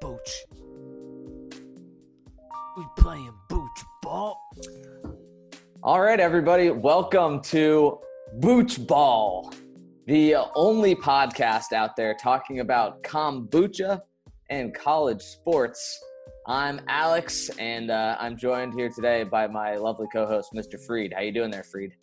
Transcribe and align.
Booch. 0.00 0.44
We 2.76 2.84
playing 2.96 3.32
Booch 3.48 3.68
ball. 4.02 4.40
All 5.82 6.00
right, 6.00 6.20
everybody, 6.20 6.70
welcome 6.70 7.40
to 7.42 7.98
Booch 8.34 8.86
Ball, 8.86 9.52
the 10.06 10.36
only 10.54 10.94
podcast 10.94 11.72
out 11.72 11.96
there 11.96 12.14
talking 12.14 12.60
about 12.60 13.02
kombucha 13.02 14.02
and 14.50 14.74
college 14.74 15.22
sports. 15.22 15.98
I'm 16.46 16.80
Alex, 16.88 17.48
and 17.58 17.90
uh, 17.90 18.16
I'm 18.18 18.36
joined 18.36 18.74
here 18.74 18.88
today 18.88 19.22
by 19.24 19.46
my 19.46 19.76
lovely 19.76 20.06
co-host, 20.12 20.52
Mr. 20.54 20.78
Freed. 20.78 21.12
How 21.14 21.22
you 21.22 21.32
doing 21.32 21.50
there, 21.50 21.62
Freed? 21.62 21.94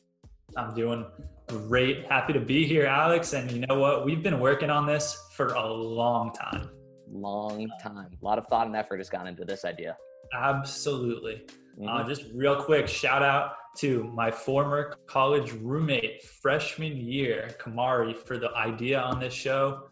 I'm 0.56 0.74
doing 0.74 1.06
great. 1.48 2.06
Happy 2.06 2.34
to 2.34 2.40
be 2.40 2.66
here, 2.66 2.86
Alex. 2.86 3.34
And 3.34 3.50
you 3.52 3.66
know 3.68 3.80
what? 3.80 4.06
We've 4.06 4.22
been 4.22 4.40
working 4.40 4.70
on 4.70 4.86
this 4.86 5.18
for 5.34 5.48
a 5.54 5.66
long 5.66 6.34
time. 6.34 6.70
Long 7.10 7.68
time. 7.82 8.10
A 8.22 8.26
lot 8.26 8.38
of 8.38 8.48
thought 8.48 8.68
and 8.68 8.76
effort 8.76 8.98
has 8.98 9.10
gone 9.10 9.28
into 9.28 9.46
this 9.46 9.64
idea. 9.66 9.98
Absolutely. 10.34 11.48
Mhm. 11.80 11.88
Uh, 11.88 12.08
just 12.08 12.26
real 12.34 12.62
quick, 12.62 12.88
shout 12.88 13.24
out 13.24 13.54
to 13.78 14.04
my 14.06 14.32
former 14.32 14.96
college 15.06 15.54
roommate 15.54 16.24
freshman 16.24 16.98
year, 16.98 17.56
Kamari, 17.60 18.16
for 18.16 18.38
the 18.38 18.52
idea 18.56 19.00
on 19.00 19.20
this 19.20 19.34
show. 19.34 19.88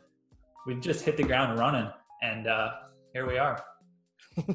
We've 0.65 0.81
just 0.81 1.05
hit 1.05 1.15
the 1.15 1.23
ground 1.23 1.59
running, 1.59 1.89
and 2.23 2.47
uh, 2.47 2.71
here 3.13 3.27
we 3.27 3.37
are. 3.37 3.63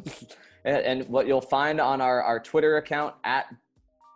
and, 0.64 0.84
and 0.84 1.09
what 1.09 1.28
you'll 1.28 1.40
find 1.40 1.80
on 1.80 2.01
our, 2.01 2.20
our 2.23 2.40
Twitter 2.40 2.76
account 2.78 3.14
at 3.24 3.46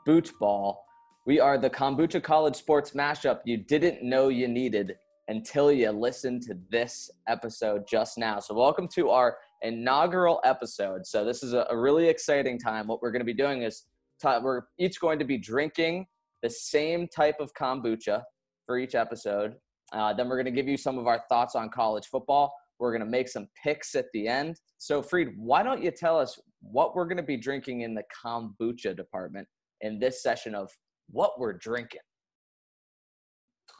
Boochball, 0.07 0.79
we 1.27 1.41
are 1.41 1.57
the 1.57 1.71
kombucha 1.71 2.23
college 2.23 2.55
sports 2.55 2.91
mashup 2.91 3.41
you 3.47 3.57
didn't 3.57 4.03
know 4.03 4.29
you 4.29 4.47
needed 4.47 4.97
until 5.29 5.73
you 5.73 5.91
listened 5.91 6.43
to 6.43 6.55
this 6.71 7.11
episode 7.29 7.85
just 7.89 8.19
now. 8.19 8.39
So, 8.39 8.55
welcome 8.55 8.87
to 8.89 9.09
our 9.09 9.39
inaugural 9.63 10.39
episode. 10.45 11.07
So, 11.07 11.25
this 11.25 11.43
is 11.43 11.55
a, 11.55 11.67
really 11.73 12.09
exciting 12.09 12.59
time. 12.59 12.87
What 12.87 13.01
we're 13.01 13.11
going 13.11 13.21
to 13.21 13.27
be 13.27 13.33
doing 13.33 13.63
is 13.63 13.85
we're 14.23 14.63
each 14.79 15.01
going 15.01 15.19
to 15.19 15.25
be 15.25 15.39
drinking 15.39 16.07
the 16.43 16.51
same 16.51 17.09
type 17.09 17.37
of 17.41 17.55
kombucha 17.55 18.23
for 18.67 18.79
each 18.79 18.95
episode. 18.95 19.55
Uh, 19.95 20.13
then 20.13 20.29
we're 20.29 20.37
going 20.37 20.45
to 20.45 20.51
give 20.51 20.69
you 20.69 20.77
some 20.77 20.99
of 20.99 21.07
our 21.07 21.23
thoughts 21.31 21.55
on 21.55 21.71
college 21.71 22.07
football. 22.07 22.53
We're 22.79 22.93
going 22.93 23.05
to 23.05 23.11
make 23.11 23.29
some 23.29 23.49
picks 23.63 23.95
at 23.95 24.07
the 24.13 24.29
end. 24.29 24.61
So, 24.77 25.01
Freed, 25.01 25.31
why 25.39 25.63
don't 25.63 25.83
you 25.83 25.91
tell 25.91 26.19
us 26.19 26.39
what 26.61 26.95
we're 26.95 27.07
going 27.07 27.17
to 27.17 27.23
be 27.23 27.39
drinking 27.39 27.81
in 27.81 27.95
the 27.95 28.03
kombucha 28.25 28.95
department 28.95 29.49
in 29.81 29.99
this 29.99 30.23
session 30.23 30.55
of 30.55 30.71
what 31.11 31.39
we're 31.39 31.53
drinking? 31.53 32.01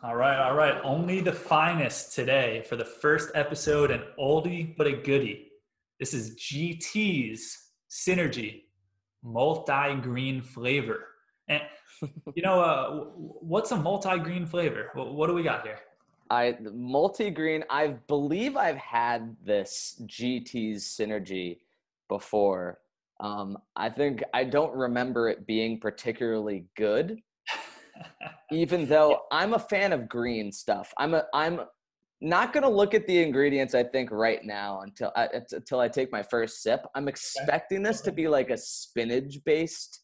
All 0.03 0.17
right, 0.17 0.39
all 0.39 0.55
right. 0.55 0.81
Only 0.85 1.21
the 1.21 1.33
finest 1.33 2.15
today 2.15 2.65
for 2.69 2.77
the 2.77 2.85
first 2.85 3.31
episode, 3.35 3.91
an 3.91 4.03
oldie 4.19 4.77
but 4.77 4.87
a 4.87 4.93
goodie. 4.93 5.49
This 5.99 6.13
is 6.13 6.37
GT's 6.37 7.71
Synergy 7.89 8.65
multi-green 9.25 10.43
flavor. 10.43 11.07
And 11.49 11.63
you 12.35 12.43
know, 12.43 12.61
uh, 12.61 13.05
what's 13.17 13.73
a 13.73 13.77
multi-green 13.77 14.47
flavor? 14.47 14.91
What 14.95 15.27
do 15.27 15.35
we 15.35 15.43
got 15.43 15.65
here? 15.65 15.79
I 16.31 16.57
multi 16.73 17.31
green. 17.31 17.65
I 17.69 17.89
believe 18.09 18.57
I've 18.57 18.77
had 18.77 19.37
this 19.45 20.01
GT's 20.07 20.85
synergy 20.85 21.59
before. 22.09 22.79
Um, 23.21 23.59
I 23.77 23.89
think 23.89 24.23
I 24.33 24.45
don't 24.45 24.75
remember 24.75 25.29
it 25.29 25.47
being 25.47 25.81
particularly 25.81 26.67
good. 26.77 27.21
even 28.53 28.87
though 28.89 29.23
I'm 29.31 29.55
a 29.55 29.59
fan 29.59 29.93
of 29.93 30.09
green 30.09 30.53
stuff. 30.53 30.93
I'm 30.99 31.15
a 31.15 31.25
I'm 31.33 31.61
not 32.21 32.53
gonna 32.53 32.69
look 32.69 32.95
at 32.95 33.07
the 33.07 33.23
ingredients. 33.23 33.75
I 33.75 33.85
think 33.85 34.11
right 34.11 34.45
now 34.45 34.81
until 34.81 35.13
I, 35.15 35.29
until 35.53 35.81
I 35.81 35.89
take 35.89 36.11
my 36.11 36.23
first 36.23 36.63
sip. 36.63 36.85
I'm 36.95 37.09
expecting 37.09 37.83
this 37.83 38.01
to 38.03 38.13
be 38.13 38.29
like 38.29 38.51
a 38.51 38.57
spinach 38.57 39.39
based 39.45 40.01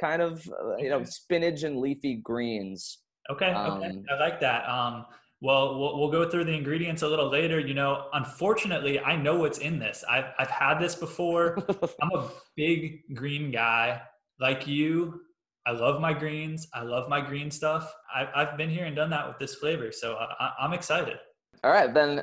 kind 0.00 0.22
of 0.22 0.46
uh, 0.48 0.76
you 0.76 0.90
know 0.90 1.02
spinach 1.04 1.62
and 1.62 1.78
leafy 1.78 2.16
greens. 2.16 2.98
Okay, 3.30 3.54
okay, 3.54 3.86
Um, 3.86 4.04
I 4.10 4.18
like 4.18 4.40
that. 4.40 4.68
Um, 4.68 5.06
well, 5.42 5.76
well, 5.78 5.98
we'll 5.98 6.10
go 6.10 6.30
through 6.30 6.44
the 6.44 6.52
ingredients 6.52 7.02
a 7.02 7.08
little 7.08 7.28
later. 7.28 7.58
You 7.58 7.74
know, 7.74 8.06
unfortunately, 8.12 9.00
I 9.00 9.16
know 9.16 9.34
what's 9.34 9.58
in 9.58 9.80
this. 9.80 10.04
I've 10.08 10.26
I've 10.38 10.50
had 10.50 10.78
this 10.78 10.94
before. 10.94 11.58
I'm 12.00 12.12
a 12.14 12.30
big 12.56 13.00
green 13.12 13.50
guy, 13.50 14.00
like 14.38 14.68
you. 14.68 15.20
I 15.66 15.72
love 15.72 16.00
my 16.00 16.12
greens. 16.12 16.68
I 16.72 16.82
love 16.82 17.08
my 17.08 17.20
green 17.20 17.50
stuff. 17.50 17.92
I've 18.14 18.28
I've 18.36 18.56
been 18.56 18.70
here 18.70 18.84
and 18.84 18.94
done 18.94 19.10
that 19.10 19.26
with 19.26 19.38
this 19.38 19.56
flavor, 19.56 19.90
so 19.90 20.14
I, 20.14 20.52
I'm 20.60 20.72
excited. 20.72 21.18
All 21.64 21.72
right, 21.72 21.92
then 21.92 22.22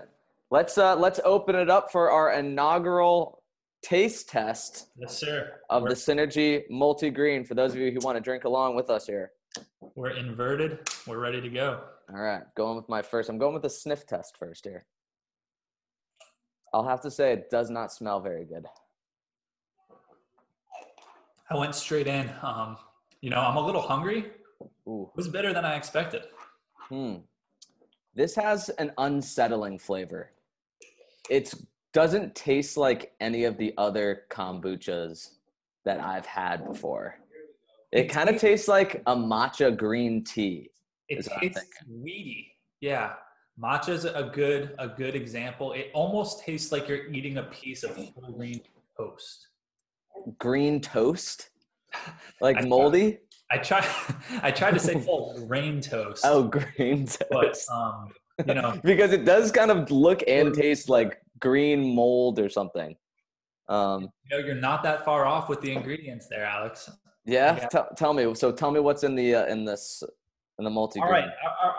let's 0.49 0.77
uh 0.77 0.95
let's 0.95 1.19
open 1.25 1.55
it 1.55 1.69
up 1.69 1.91
for 1.91 2.09
our 2.11 2.31
inaugural 2.31 3.43
taste 3.81 4.29
test 4.29 4.87
Yes, 4.97 5.17
sir. 5.17 5.59
of 5.69 5.83
we're, 5.83 5.89
the 5.89 5.95
Synergy 5.95 6.63
Multi 6.69 7.09
Green. 7.09 7.43
For 7.43 7.53
those 7.53 7.73
of 7.73 7.81
you 7.81 7.91
who 7.91 7.99
want 8.01 8.15
to 8.15 8.21
drink 8.21 8.45
along 8.45 8.77
with 8.77 8.89
us 8.89 9.05
here. 9.05 9.31
we're 9.95 10.11
inverted. 10.11 10.79
We're 11.05 11.19
ready 11.19 11.41
to 11.41 11.49
go. 11.49 11.81
All 12.11 12.19
right, 12.19 12.41
going 12.55 12.75
with 12.75 12.89
my 12.89 13.01
first. 13.01 13.29
I'm 13.29 13.37
going 13.37 13.53
with 13.53 13.63
the 13.63 13.69
sniff 13.69 14.07
test 14.07 14.35
first 14.37 14.65
here. 14.65 14.85
I'll 16.73 16.87
have 16.87 17.01
to 17.01 17.11
say 17.11 17.33
it 17.33 17.49
does 17.51 17.69
not 17.69 17.91
smell 17.91 18.19
very 18.19 18.45
good. 18.45 18.65
I 21.49 21.57
went 21.57 21.75
straight 21.75 22.07
in. 22.07 22.29
Um, 22.41 22.77
you 23.21 23.29
know, 23.29 23.39
I'm 23.39 23.57
a 23.57 23.65
little 23.65 23.81
hungry. 23.81 24.25
Ooh, 24.87 25.09
It 25.13 25.17
was 25.17 25.27
better 25.27 25.53
than 25.53 25.65
I 25.65 25.75
expected. 25.75 26.23
hmm. 26.89 27.15
This 28.15 28.35
has 28.35 28.69
an 28.69 28.91
unsettling 28.97 29.77
flavor. 29.77 30.31
It 31.29 31.53
doesn't 31.93 32.35
taste 32.35 32.75
like 32.75 33.13
any 33.19 33.43
of 33.45 33.57
the 33.57 33.73
other 33.77 34.23
kombuchas 34.31 35.35
that 35.85 35.99
I've 35.99 36.25
had 36.25 36.65
before. 36.67 37.19
It 37.91 38.09
kind 38.09 38.29
of 38.29 38.39
tastes 38.39 38.67
like 38.67 39.01
a 39.05 39.15
matcha 39.15 39.75
green 39.75 40.23
tea. 40.23 40.71
It 41.09 41.19
is 41.19 41.29
tastes 41.39 41.65
weedy. 41.89 42.51
Yeah. 42.81 43.13
Matcha's 43.61 44.05
a 44.05 44.31
good 44.33 44.73
a 44.79 44.87
good 44.87 45.15
example. 45.15 45.73
It 45.73 45.91
almost 45.93 46.41
tastes 46.45 46.71
like 46.71 46.87
you're 46.87 47.07
eating 47.07 47.37
a 47.37 47.43
piece 47.43 47.83
of 47.83 47.97
grain 48.35 48.61
toast. 48.97 49.47
Green 50.37 50.79
toast? 50.79 51.49
Like 52.41 52.57
I- 52.57 52.61
moldy? 52.65 53.19
I 53.51 53.57
try 53.57 53.83
I 54.43 54.51
tried 54.51 54.75
to 54.75 54.79
say 54.79 54.99
whole 55.03 55.33
grain 55.47 55.81
toast. 55.81 56.23
Oh, 56.25 56.43
green 56.43 57.07
but 57.31 57.47
toast. 57.47 57.69
um, 57.71 58.11
you 58.47 58.53
know, 58.53 58.79
because 58.83 59.11
it 59.11 59.25
does 59.25 59.51
kind 59.51 59.71
of 59.71 59.89
look 59.91 60.23
and 60.27 60.53
taste 60.53 60.87
like 60.87 61.19
green 61.39 61.95
mold 61.95 62.39
or 62.39 62.47
something. 62.49 62.95
Um, 63.67 64.03
you 64.31 64.37
know, 64.39 64.45
you're 64.45 64.55
not 64.55 64.83
that 64.83 65.03
far 65.03 65.25
off 65.25 65.49
with 65.49 65.61
the 65.61 65.71
ingredients 65.73 66.27
there, 66.29 66.45
Alex. 66.45 66.89
yeah, 67.25 67.55
Yeah. 67.57 67.67
Tell, 67.67 67.89
tell 67.97 68.13
me. 68.13 68.33
So 68.35 68.51
tell 68.51 68.71
me 68.71 68.79
what's 68.79 69.03
in 69.03 69.15
the 69.15 69.35
uh, 69.35 69.45
in 69.47 69.65
this 69.65 70.01
in 70.59 70.63
the 70.63 70.69
multi. 70.69 70.99
All 70.99 71.09
right, 71.09 71.29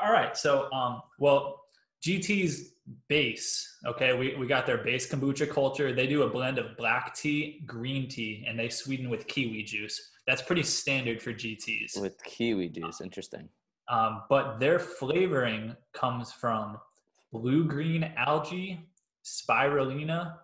all 0.02 0.12
right. 0.12 0.36
So, 0.36 0.70
um, 0.72 1.02
well, 1.18 1.62
GT's 2.04 2.72
base. 3.08 3.78
Okay, 3.86 4.12
we 4.14 4.34
we 4.36 4.46
got 4.46 4.66
their 4.66 4.78
base 4.78 5.08
kombucha 5.08 5.48
culture. 5.48 5.92
They 5.92 6.06
do 6.06 6.22
a 6.22 6.28
blend 6.28 6.58
of 6.58 6.76
black 6.76 7.14
tea, 7.14 7.62
green 7.66 8.08
tea, 8.08 8.44
and 8.48 8.58
they 8.58 8.68
sweeten 8.68 9.08
with 9.08 9.26
kiwi 9.28 9.62
juice. 9.62 10.10
That's 10.26 10.42
pretty 10.42 10.64
standard 10.64 11.22
for 11.22 11.32
GT's. 11.32 11.96
with 11.96 12.22
kiwi 12.24 12.68
juice. 12.70 13.00
Interesting. 13.00 13.48
Um, 13.88 14.22
but 14.28 14.58
their 14.60 14.78
flavoring 14.78 15.76
comes 15.92 16.32
from 16.32 16.78
blue 17.32 17.64
green 17.64 18.12
algae, 18.16 18.80
spirulina, 19.24 20.36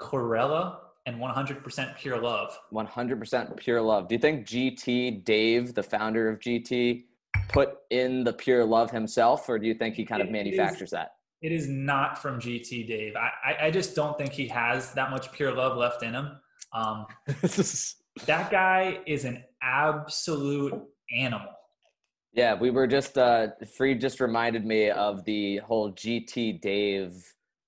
chlorella, 0.00 0.76
and 1.06 1.16
100% 1.16 1.96
pure 1.96 2.20
love. 2.20 2.56
100% 2.72 3.56
pure 3.56 3.80
love. 3.80 4.08
Do 4.08 4.14
you 4.14 4.20
think 4.20 4.46
GT 4.46 5.24
Dave, 5.24 5.74
the 5.74 5.82
founder 5.82 6.28
of 6.28 6.38
GT, 6.38 7.04
put 7.48 7.78
in 7.90 8.24
the 8.24 8.32
pure 8.32 8.64
love 8.64 8.90
himself, 8.90 9.48
or 9.48 9.58
do 9.58 9.66
you 9.66 9.74
think 9.74 9.94
he 9.94 10.04
kind 10.04 10.22
of 10.22 10.28
It 10.28 10.30
is- 10.30 10.32
manufactures 10.32 10.90
that? 10.90 11.12
It 11.42 11.52
is 11.52 11.68
not 11.68 12.16
from 12.22 12.40
GT 12.40 12.88
Dave. 12.88 13.16
I, 13.16 13.66
I, 13.66 13.70
just 13.70 13.94
don't 13.94 14.16
think 14.16 14.32
he 14.32 14.48
has 14.48 14.94
that 14.94 15.10
much 15.10 15.30
pure 15.30 15.52
love 15.52 15.76
left 15.76 16.02
in 16.02 16.14
him. 16.14 16.38
Um, 16.72 17.04
that 18.26 18.50
guy 18.50 19.00
is 19.06 19.26
an 19.26 19.44
absolute 19.62 20.72
animal. 21.14 21.48
Yeah, 22.32 22.54
we 22.54 22.70
were 22.70 22.86
just 22.86 23.18
uh 23.18 23.48
Free 23.76 23.94
just 23.94 24.20
reminded 24.20 24.64
me 24.64 24.90
of 24.90 25.22
the 25.24 25.58
whole 25.58 25.92
GT 25.92 26.60
Dave 26.62 27.22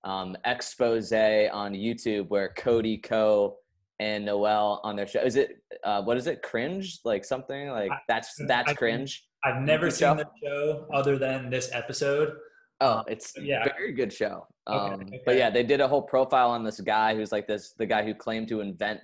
um 0.05 0.37
expose 0.47 1.13
on 1.13 1.75
YouTube 1.75 2.29
where 2.29 2.55
Cody 2.57 2.97
Ko 2.97 3.59
and 4.01 4.25
Noel 4.25 4.81
on 4.85 4.97
their 4.97 5.07
show. 5.07 5.21
Is 5.21 5.37
it 5.37 5.59
uh 5.85 6.03
what 6.03 6.17
is 6.17 6.27
it? 6.27 6.43
Cringe? 6.43 6.99
Like 7.05 7.25
something 7.25 7.69
like 7.69 7.91
that's 8.09 8.35
that's 8.49 8.71
I- 8.71 8.75
cringe. 8.75 9.26
I've 9.45 9.63
never 9.63 9.91
seen 9.91 10.09
show. 10.09 10.15
the 10.15 10.27
show 10.43 10.87
other 10.93 11.19
than 11.19 11.51
this 11.51 11.71
episode. 11.73 12.33
Oh, 12.81 13.03
it's 13.07 13.33
yeah. 13.41 13.65
very 13.65 13.93
good 13.93 14.13
show. 14.13 14.47
Okay, 14.69 14.95
Um 14.95 15.11
but 15.25 15.37
yeah, 15.37 15.49
they 15.51 15.63
did 15.63 15.81
a 15.81 15.89
whole 15.89 16.03
profile 16.03 16.51
on 16.51 16.65
this 16.65 16.81
guy 16.81 17.15
who's 17.15 17.33
like 17.33 17.47
this 17.47 17.73
the 17.79 17.87
guy 17.87 18.05
who 18.05 18.15
claimed 18.15 18.49
to 18.49 18.61
invent 18.61 19.01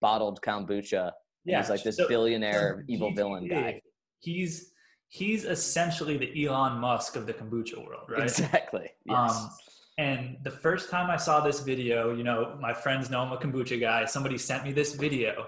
bottled 0.00 0.40
kombucha. 0.42 1.12
Yeah, 1.44 1.60
He's 1.60 1.70
like 1.70 1.82
this 1.82 1.96
so- 1.96 2.06
billionaire 2.08 2.84
evil 2.88 3.12
villain 3.14 3.48
guy. 3.48 3.80
He's 4.20 4.72
he's 5.08 5.44
essentially 5.44 6.16
the 6.18 6.44
Elon 6.46 6.78
Musk 6.78 7.16
of 7.16 7.26
the 7.26 7.32
kombucha 7.32 7.78
world, 7.84 8.04
right? 8.10 8.22
Exactly. 8.22 8.90
Yes. 9.06 9.30
Um, 9.36 9.50
and 9.96 10.36
the 10.44 10.50
first 10.50 10.90
time 10.90 11.10
I 11.10 11.16
saw 11.16 11.40
this 11.40 11.60
video, 11.60 12.14
you 12.14 12.22
know, 12.22 12.56
my 12.60 12.72
friends 12.72 13.10
know 13.10 13.20
I'm 13.20 13.32
a 13.32 13.36
kombucha 13.38 13.80
guy. 13.80 14.04
Somebody 14.04 14.38
sent 14.38 14.62
me 14.64 14.72
this 14.72 14.94
video, 14.94 15.46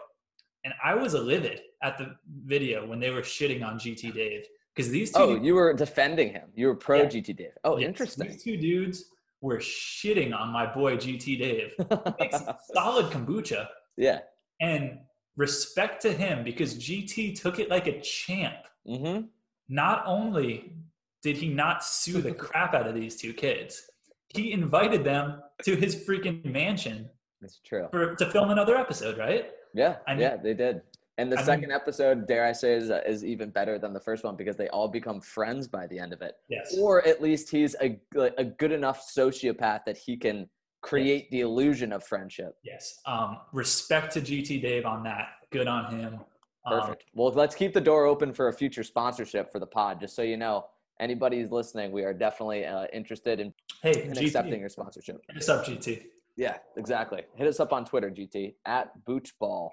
and 0.64 0.74
I 0.82 0.94
was 0.94 1.14
livid 1.14 1.60
at 1.82 1.98
the 1.98 2.16
video 2.44 2.86
when 2.86 3.00
they 3.00 3.10
were 3.10 3.22
shitting 3.22 3.64
on 3.64 3.78
GT 3.78 4.14
Dave 4.14 4.44
because 4.74 4.90
these 4.90 5.10
two. 5.10 5.20
oh, 5.20 5.34
you 5.36 5.54
were 5.54 5.72
defending 5.72 6.32
him. 6.32 6.48
You 6.54 6.68
were 6.68 6.74
pro 6.74 7.02
Yeah. 7.02 7.06
GT 7.06 7.36
Dave. 7.36 7.52
Oh, 7.64 7.78
yes, 7.78 7.88
interesting. 7.88 8.28
These 8.28 8.42
two 8.42 8.56
dudes 8.56 9.06
were 9.40 9.58
shitting 9.58 10.34
on 10.38 10.50
my 10.50 10.66
boy 10.66 10.96
GT 10.96 11.38
Dave. 11.38 11.72
Makes 12.20 12.42
solid 12.72 13.06
kombucha, 13.10 13.66
yeah. 13.96 14.20
and 14.60 14.98
respect 15.36 16.02
to 16.02 16.12
him 16.12 16.44
because 16.44 16.74
GT 16.74 17.40
took 17.40 17.58
it 17.58 17.70
like 17.70 17.86
a 17.86 18.00
champ. 18.00 18.56
Mm-hmm. 18.86 19.26
Not 19.68 20.02
only 20.06 20.74
did 21.22 21.36
he 21.36 21.48
not 21.48 21.84
sue 21.84 22.20
the 22.20 22.32
crap 22.44 22.74
out 22.74 22.86
of 22.86 22.94
these 22.94 23.16
two 23.16 23.32
kids, 23.32 23.82
he 24.28 24.52
invited 24.52 25.04
them 25.04 25.42
to 25.64 25.74
his 25.74 25.96
freaking 25.96 26.44
mansion 26.44 27.08
That's 27.40 27.60
true. 27.64 27.88
for 27.90 28.14
to 28.14 28.30
film 28.30 28.50
another 28.50 28.76
episode, 28.76 29.18
right? 29.18 29.50
Yeah, 29.74 29.96
I 30.06 30.12
mean- 30.12 30.22
yeah, 30.22 30.36
they 30.36 30.54
did. 30.54 30.82
And 31.18 31.30
the 31.30 31.36
I 31.36 31.40
mean- 31.40 31.46
second 31.46 31.72
episode, 31.72 32.26
dare 32.26 32.46
I 32.46 32.52
say, 32.52 32.74
is, 32.74 32.90
uh, 32.90 33.02
is 33.06 33.24
even 33.24 33.50
better 33.50 33.78
than 33.78 33.92
the 33.92 34.00
first 34.00 34.24
one 34.24 34.36
because 34.36 34.56
they 34.56 34.68
all 34.68 34.88
become 34.88 35.20
friends 35.20 35.68
by 35.68 35.86
the 35.86 35.98
end 35.98 36.12
of 36.14 36.22
it. 36.22 36.36
Yes. 36.48 36.74
Or 36.78 37.06
at 37.06 37.20
least 37.20 37.50
he's 37.50 37.76
a, 37.82 38.00
a 38.38 38.44
good 38.44 38.72
enough 38.72 39.06
sociopath 39.06 39.84
that 39.84 39.98
he 39.98 40.16
can 40.16 40.48
create 40.82 41.30
the 41.30 41.40
illusion 41.40 41.92
of 41.92 42.02
friendship. 42.04 42.56
Yes. 42.64 43.00
Um, 43.04 43.38
respect 43.52 44.14
to 44.14 44.20
GT 44.22 44.62
Dave 44.62 44.86
on 44.86 45.02
that. 45.04 45.28
Good 45.50 45.66
on 45.68 45.94
him. 45.94 46.20
Um, 46.64 46.80
Perfect. 46.80 47.04
well, 47.14 47.30
let's 47.32 47.54
keep 47.54 47.74
the 47.74 47.80
door 47.80 48.06
open 48.06 48.32
for 48.32 48.48
a 48.48 48.52
future 48.52 48.82
sponsorship 48.82 49.52
for 49.52 49.58
the 49.58 49.66
pod. 49.66 50.00
Just 50.00 50.16
so 50.16 50.22
you 50.22 50.38
know, 50.38 50.66
anybody 51.00 51.38
who's 51.40 51.50
listening, 51.50 51.92
we 51.92 52.02
are 52.02 52.14
definitely 52.14 52.64
uh, 52.64 52.86
interested 52.94 53.40
in, 53.40 53.52
hey, 53.82 54.04
in 54.04 54.12
GT, 54.12 54.26
accepting 54.26 54.60
your 54.60 54.68
sponsorship. 54.70 55.20
What's 55.32 55.48
up, 55.50 55.66
GT? 55.66 56.02
Yeah, 56.40 56.56
exactly. 56.78 57.22
Hit 57.34 57.46
us 57.46 57.60
up 57.60 57.70
on 57.70 57.84
Twitter, 57.84 58.08
GT, 58.08 58.54
at 58.64 58.92
Boochball. 59.04 59.68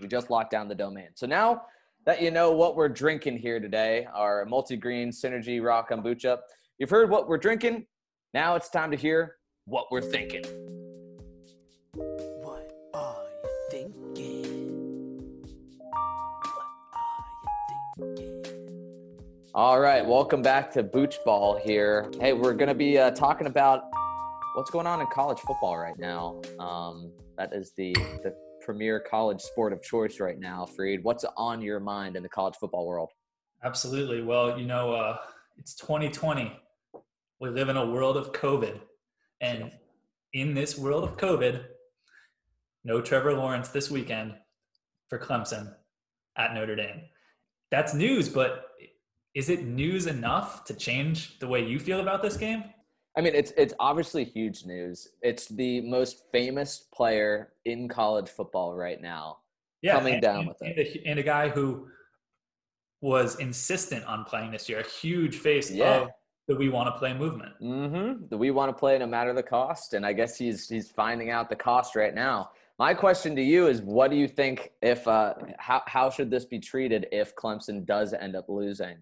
We 0.00 0.08
just 0.08 0.30
locked 0.30 0.50
down 0.50 0.66
the 0.66 0.74
domain. 0.74 1.10
So 1.14 1.28
now 1.28 1.62
that 2.06 2.20
you 2.20 2.32
know 2.32 2.50
what 2.50 2.74
we're 2.74 2.88
drinking 2.88 3.38
here 3.38 3.60
today, 3.60 4.08
our 4.12 4.44
multi-green 4.44 5.10
Synergy 5.10 5.62
Raw 5.62 5.84
Kombucha, 5.88 6.38
you've 6.78 6.90
heard 6.90 7.08
what 7.08 7.28
we're 7.28 7.38
drinking. 7.38 7.86
Now 8.34 8.56
it's 8.56 8.68
time 8.68 8.90
to 8.90 8.96
hear 8.96 9.36
what 9.66 9.92
we're 9.92 10.00
thinking. 10.00 10.42
What 11.92 12.68
are 12.94 13.28
you 13.44 13.68
thinking? 13.70 15.22
What 16.42 16.66
are 16.96 18.08
you 18.08 18.16
thinking? 18.16 19.52
All 19.54 19.78
right, 19.78 20.04
welcome 20.04 20.42
back 20.42 20.72
to 20.72 20.82
Boochball 20.82 21.60
here. 21.60 22.10
Hey, 22.18 22.32
we're 22.32 22.54
going 22.54 22.70
to 22.70 22.74
be 22.74 22.98
uh, 22.98 23.12
talking 23.12 23.46
about 23.46 23.91
what's 24.54 24.70
going 24.70 24.86
on 24.86 25.00
in 25.00 25.06
college 25.06 25.38
football 25.40 25.78
right 25.78 25.98
now. 25.98 26.40
Um, 26.58 27.12
that 27.36 27.52
is 27.52 27.72
the 27.76 27.92
the 28.22 28.34
premier 28.64 29.00
college 29.00 29.40
sport 29.40 29.72
of 29.72 29.82
choice 29.82 30.20
right 30.20 30.38
now. 30.38 30.66
Freed, 30.66 31.02
what's 31.02 31.24
on 31.36 31.60
your 31.60 31.80
mind 31.80 32.16
in 32.16 32.22
the 32.22 32.28
college 32.28 32.54
football 32.60 32.86
world? 32.86 33.10
Absolutely. 33.64 34.22
Well, 34.22 34.58
you 34.58 34.66
know, 34.66 34.92
uh, 34.92 35.18
it's 35.58 35.74
2020. 35.74 36.52
We 37.40 37.48
live 37.48 37.68
in 37.68 37.76
a 37.76 37.86
world 37.86 38.16
of 38.16 38.32
COVID. 38.32 38.80
And 39.40 39.72
in 40.32 40.54
this 40.54 40.78
world 40.78 41.04
of 41.04 41.16
COVID, 41.16 41.64
no 42.84 43.00
Trevor 43.00 43.34
Lawrence 43.34 43.68
this 43.68 43.90
weekend 43.90 44.34
for 45.08 45.18
Clemson 45.18 45.74
at 46.36 46.54
Notre 46.54 46.76
Dame. 46.76 47.02
That's 47.70 47.94
news, 47.94 48.28
but 48.28 48.66
is 49.34 49.48
it 49.48 49.64
news 49.64 50.06
enough 50.06 50.64
to 50.64 50.74
change 50.74 51.38
the 51.38 51.48
way 51.48 51.64
you 51.64 51.78
feel 51.78 52.00
about 52.00 52.22
this 52.22 52.36
game? 52.36 52.64
I 53.16 53.20
mean, 53.20 53.34
it's 53.34 53.52
it's 53.56 53.74
obviously 53.78 54.24
huge 54.24 54.64
news. 54.64 55.08
It's 55.20 55.46
the 55.48 55.82
most 55.82 56.24
famous 56.32 56.86
player 56.94 57.52
in 57.64 57.88
college 57.88 58.28
football 58.28 58.74
right 58.74 59.00
now. 59.00 59.38
Coming 59.86 60.14
and- 60.14 60.22
down 60.22 60.38
and- 60.40 60.48
with 60.48 60.62
it, 60.62 61.02
and 61.04 61.18
a 61.18 61.22
guy 61.22 61.48
who 61.48 61.88
was 63.00 63.38
insistent 63.40 64.04
on 64.06 64.24
playing 64.24 64.52
this 64.52 64.68
year, 64.68 64.78
a 64.80 64.86
huge 64.88 65.36
face 65.38 65.70
Yeah. 65.70 66.02
of 66.02 66.10
the 66.48 66.54
we 66.54 66.68
want 66.68 66.86
to 66.92 66.98
play 66.98 67.12
movement. 67.14 67.52
Mm-hmm. 67.60 68.36
We 68.36 68.50
want 68.50 68.68
to 68.70 68.78
play 68.78 68.98
no 68.98 69.06
matter 69.06 69.32
the 69.32 69.42
cost, 69.42 69.94
and 69.94 70.06
I 70.06 70.12
guess 70.12 70.36
he's 70.38 70.68
he's 70.68 70.90
finding 70.90 71.30
out 71.30 71.48
the 71.50 71.56
cost 71.56 71.96
right 71.96 72.14
now. 72.14 72.50
My 72.78 72.94
question 72.94 73.36
to 73.36 73.42
you 73.42 73.66
is, 73.66 73.80
what 73.82 74.10
do 74.10 74.16
you 74.16 74.26
think 74.28 74.72
if 74.82 75.06
uh, 75.06 75.34
how 75.58 75.82
how 75.86 76.10
should 76.10 76.30
this 76.30 76.44
be 76.44 76.58
treated 76.58 77.06
if 77.12 77.34
Clemson 77.36 77.84
does 77.84 78.12
end 78.14 78.34
up 78.36 78.48
losing? 78.48 78.96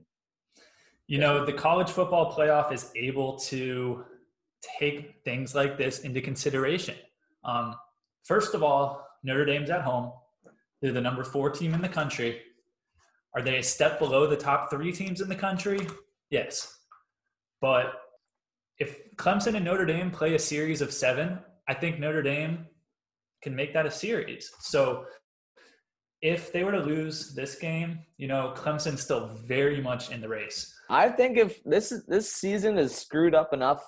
You 1.10 1.18
know, 1.18 1.44
the 1.44 1.52
college 1.52 1.90
football 1.90 2.32
playoff 2.32 2.72
is 2.72 2.92
able 2.94 3.36
to 3.40 4.04
take 4.78 5.16
things 5.24 5.56
like 5.56 5.76
this 5.76 6.02
into 6.02 6.20
consideration. 6.20 6.94
Um, 7.44 7.74
first 8.22 8.54
of 8.54 8.62
all, 8.62 9.04
Notre 9.24 9.44
Dame's 9.44 9.70
at 9.70 9.82
home. 9.82 10.12
They're 10.80 10.92
the 10.92 11.00
number 11.00 11.24
four 11.24 11.50
team 11.50 11.74
in 11.74 11.82
the 11.82 11.88
country. 11.88 12.40
Are 13.34 13.42
they 13.42 13.58
a 13.58 13.62
step 13.62 13.98
below 13.98 14.28
the 14.28 14.36
top 14.36 14.70
three 14.70 14.92
teams 14.92 15.20
in 15.20 15.28
the 15.28 15.34
country? 15.34 15.84
Yes. 16.30 16.78
But 17.60 17.92
if 18.78 19.16
Clemson 19.16 19.56
and 19.56 19.64
Notre 19.64 19.86
Dame 19.86 20.12
play 20.12 20.36
a 20.36 20.38
series 20.38 20.80
of 20.80 20.92
seven, 20.92 21.40
I 21.66 21.74
think 21.74 21.98
Notre 21.98 22.22
Dame 22.22 22.66
can 23.42 23.56
make 23.56 23.74
that 23.74 23.84
a 23.84 23.90
series. 23.90 24.48
So 24.60 25.06
if 26.22 26.52
they 26.52 26.62
were 26.62 26.70
to 26.70 26.78
lose 26.78 27.34
this 27.34 27.56
game, 27.56 27.98
you 28.16 28.28
know, 28.28 28.54
Clemson's 28.56 29.02
still 29.02 29.26
very 29.44 29.80
much 29.80 30.12
in 30.12 30.20
the 30.20 30.28
race. 30.28 30.72
I 30.90 31.08
think 31.08 31.38
if 31.38 31.62
this 31.64 31.92
is 31.92 32.04
this 32.06 32.32
season 32.32 32.76
is 32.78 32.94
screwed 32.94 33.34
up 33.34 33.52
enough 33.52 33.82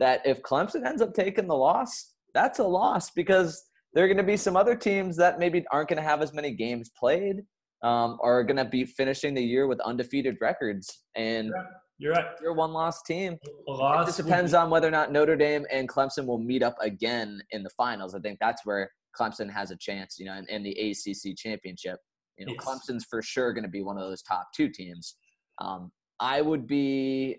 that 0.00 0.20
if 0.24 0.42
Clemson 0.42 0.84
ends 0.86 1.00
up 1.00 1.14
taking 1.14 1.46
the 1.46 1.54
loss, 1.54 2.12
that's 2.34 2.58
a 2.58 2.64
loss 2.64 3.10
because 3.10 3.62
there 3.94 4.04
are 4.04 4.08
going 4.08 4.16
to 4.16 4.22
be 4.22 4.36
some 4.36 4.56
other 4.56 4.74
teams 4.74 5.16
that 5.16 5.38
maybe 5.38 5.64
aren't 5.70 5.88
going 5.88 6.02
to 6.02 6.08
have 6.08 6.22
as 6.22 6.32
many 6.32 6.52
games 6.52 6.90
played, 6.98 7.42
um, 7.82 8.18
are 8.22 8.42
going 8.44 8.56
to 8.56 8.64
be 8.64 8.84
finishing 8.84 9.34
the 9.34 9.42
year 9.42 9.66
with 9.66 9.80
undefeated 9.80 10.36
records, 10.40 11.04
and 11.16 11.52
You're 11.98 12.12
right. 12.12 12.26
you're 12.42 12.54
one-loss 12.54 13.02
team. 13.02 13.36
A 13.68 14.00
It 14.02 14.06
just 14.06 14.16
depends 14.16 14.54
on 14.54 14.70
whether 14.70 14.88
or 14.88 14.92
not 14.92 15.12
Notre 15.12 15.36
Dame 15.36 15.66
and 15.72 15.88
Clemson 15.88 16.26
will 16.26 16.38
meet 16.38 16.62
up 16.62 16.76
again 16.80 17.40
in 17.50 17.62
the 17.62 17.70
finals. 17.70 18.14
I 18.14 18.20
think 18.20 18.38
that's 18.40 18.64
where 18.64 18.90
Clemson 19.18 19.52
has 19.52 19.70
a 19.70 19.76
chance, 19.76 20.16
you 20.18 20.26
know, 20.26 20.34
in, 20.34 20.46
in 20.48 20.62
the 20.62 20.72
ACC 20.72 21.36
championship. 21.36 21.98
You 22.38 22.46
know, 22.46 22.54
Yes. 22.54 22.64
Clemson's 22.64 23.04
for 23.10 23.20
sure 23.22 23.52
going 23.52 23.64
to 23.64 23.70
be 23.70 23.82
one 23.82 23.98
of 23.98 24.02
those 24.02 24.22
top 24.22 24.46
two 24.56 24.68
teams. 24.68 25.16
Um, 25.60 25.90
I 26.20 26.40
would 26.40 26.66
be. 26.66 27.36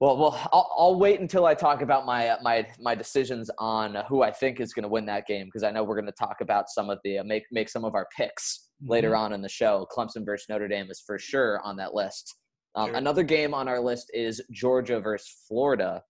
Well, 0.00 0.16
well, 0.18 0.48
I'll, 0.52 0.70
I'll 0.76 0.98
wait 0.98 1.20
until 1.20 1.46
I 1.46 1.54
talk 1.54 1.80
about 1.80 2.04
my 2.04 2.28
uh, 2.28 2.38
my 2.42 2.66
my 2.80 2.94
decisions 2.94 3.50
on 3.58 3.96
who 4.08 4.22
I 4.22 4.30
think 4.32 4.60
is 4.60 4.74
going 4.74 4.82
to 4.82 4.88
win 4.88 5.06
that 5.06 5.26
game 5.26 5.46
because 5.46 5.62
I 5.62 5.70
know 5.70 5.84
we're 5.84 5.94
going 5.94 6.06
to 6.06 6.12
talk 6.12 6.38
about 6.40 6.68
some 6.68 6.90
of 6.90 6.98
the 7.04 7.18
uh, 7.18 7.24
make 7.24 7.44
make 7.52 7.68
some 7.68 7.84
of 7.84 7.94
our 7.94 8.06
picks 8.16 8.70
later 8.84 9.12
Mhm. 9.12 9.18
on 9.18 9.32
in 9.32 9.40
the 9.40 9.48
show. 9.48 9.86
Clemson 9.96 10.24
versus 10.26 10.46
Notre 10.48 10.68
Dame 10.68 10.90
is 10.90 11.00
for 11.00 11.18
sure 11.18 11.60
on 11.60 11.76
that 11.76 11.94
list. 11.94 12.34
Um, 12.74 12.88
Sure. 12.88 12.96
Another 12.96 13.22
game 13.22 13.54
on 13.54 13.68
our 13.68 13.80
list 13.80 14.10
is 14.12 14.42
Georgia 14.50 14.98
versus 15.00 15.28
Florida 15.46 16.02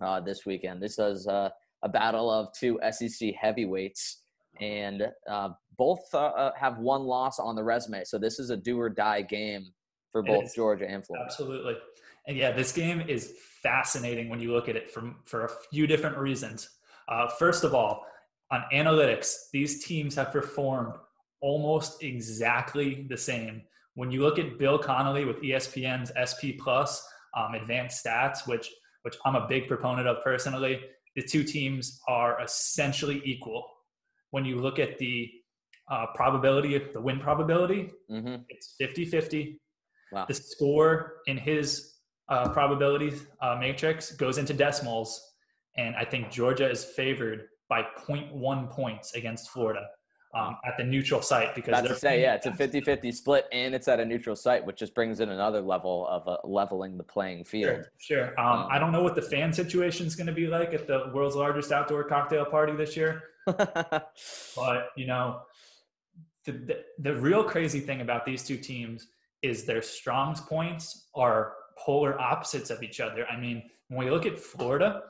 uh, 0.00 0.20
this 0.20 0.44
weekend. 0.44 0.82
This 0.82 0.98
is 0.98 1.28
uh, 1.28 1.48
a 1.84 1.88
battle 1.88 2.28
of 2.28 2.52
two 2.52 2.78
SEC 2.90 3.32
heavyweights, 3.40 4.24
and 4.60 5.06
uh, 5.30 5.50
both 5.78 6.02
uh, 6.12 6.18
uh, 6.18 6.52
have 6.58 6.78
one 6.78 7.04
loss 7.04 7.38
on 7.38 7.54
the 7.54 7.62
resume. 7.62 8.02
So 8.04 8.18
this 8.18 8.40
is 8.40 8.50
a 8.50 8.56
do 8.56 8.78
or 8.80 8.88
die 8.90 9.22
game 9.22 9.72
for 10.12 10.22
both. 10.22 10.54
Georgia 10.54 10.88
and 10.88 11.04
Florida. 11.04 11.24
Absolutely. 11.26 11.76
And 12.28 12.36
yeah, 12.36 12.52
this 12.52 12.70
game 12.72 13.00
is 13.00 13.34
fascinating 13.62 14.28
when 14.28 14.40
you 14.40 14.52
look 14.52 14.68
at 14.68 14.76
it 14.76 14.90
from 14.90 15.16
for 15.24 15.44
a 15.46 15.50
few 15.70 15.86
different 15.86 16.16
reasons. 16.16 16.68
Uh, 17.08 17.28
first 17.28 17.64
of 17.64 17.74
all, 17.74 18.06
on 18.50 18.62
analytics, 18.72 19.50
these 19.52 19.84
teams 19.84 20.14
have 20.14 20.30
performed 20.30 20.94
almost 21.40 22.02
exactly 22.02 23.06
the 23.08 23.16
same. 23.16 23.62
When 23.94 24.10
you 24.10 24.22
look 24.22 24.38
at 24.38 24.58
Bill 24.58 24.78
Connolly 24.78 25.24
with 25.24 25.42
ESPN's 25.42 26.12
SP 26.14 26.56
Plus 26.58 27.04
um, 27.36 27.54
advanced 27.54 28.04
stats, 28.04 28.46
which 28.46 28.70
which 29.02 29.16
I'm 29.24 29.34
a 29.34 29.48
big 29.48 29.66
proponent 29.66 30.06
of 30.06 30.22
personally, 30.22 30.80
the 31.16 31.22
two 31.22 31.42
teams 31.42 32.00
are 32.06 32.40
essentially 32.40 33.20
equal. 33.24 33.66
When 34.30 34.44
you 34.44 34.60
look 34.60 34.78
at 34.78 34.96
the 34.98 35.28
uh, 35.90 36.06
probability, 36.14 36.78
the 36.92 37.00
win 37.00 37.18
probability, 37.18 37.90
hmm 38.08 38.36
it's 38.48 38.74
50 38.78 39.06
50 39.06 39.60
Wow. 40.12 40.26
the 40.26 40.34
score 40.34 41.14
in 41.26 41.36
his 41.36 41.94
uh, 42.28 42.48
probability 42.50 43.12
uh, 43.40 43.56
matrix 43.58 44.12
goes 44.12 44.38
into 44.38 44.52
decimals, 44.52 45.34
and 45.76 45.96
I 45.96 46.04
think 46.04 46.30
Georgia 46.30 46.70
is 46.70 46.84
favored 46.84 47.48
by 47.68 47.82
0.1 48.06 48.70
points 48.70 49.14
against 49.14 49.50
Florida 49.50 49.86
um, 50.34 50.56
at 50.66 50.76
the 50.76 50.84
neutral 50.84 51.20
site 51.20 51.54
because 51.54 51.72
That's 51.72 51.88
to 51.88 51.94
say, 51.94 52.22
yeah, 52.22 52.34
it's 52.34 52.46
a 52.46 52.50
50-50 52.50 53.14
split, 53.14 53.46
and 53.52 53.74
it's 53.74 53.88
at 53.88 54.00
a 54.00 54.04
neutral 54.04 54.36
site, 54.36 54.64
which 54.64 54.78
just 54.78 54.94
brings 54.94 55.20
in 55.20 55.28
another 55.28 55.60
level 55.60 56.06
of 56.08 56.26
uh, 56.26 56.36
leveling 56.44 56.96
the 56.96 57.04
playing 57.04 57.44
field. 57.44 57.84
Sure, 57.98 58.26
sure. 58.34 58.40
Um, 58.40 58.66
I 58.70 58.78
don't 58.78 58.92
know 58.92 59.02
what 59.02 59.14
the 59.14 59.22
fan 59.22 59.52
situation 59.52 60.06
is 60.06 60.16
going 60.16 60.26
to 60.26 60.32
be 60.32 60.46
like 60.46 60.72
at 60.72 60.86
the 60.86 61.10
world's 61.14 61.36
largest 61.36 61.72
outdoor 61.72 62.04
cocktail 62.04 62.44
party 62.44 62.74
this 62.74 62.96
year, 62.96 63.22
but 63.46 64.88
you 64.96 65.06
know, 65.06 65.42
the, 66.44 66.52
the 66.52 66.84
the 66.98 67.14
real 67.16 67.44
crazy 67.44 67.80
thing 67.80 68.00
about 68.00 68.24
these 68.24 68.42
two 68.42 68.56
teams 68.56 69.08
is 69.42 69.64
their 69.64 69.82
strong 69.82 70.34
points 70.36 71.08
are 71.14 71.54
polar 71.78 72.18
opposites 72.20 72.70
of 72.70 72.82
each 72.82 73.00
other. 73.00 73.26
I 73.26 73.36
mean, 73.38 73.62
when 73.88 74.04
we 74.06 74.10
look 74.10 74.26
at 74.26 74.38
Florida, 74.38 75.02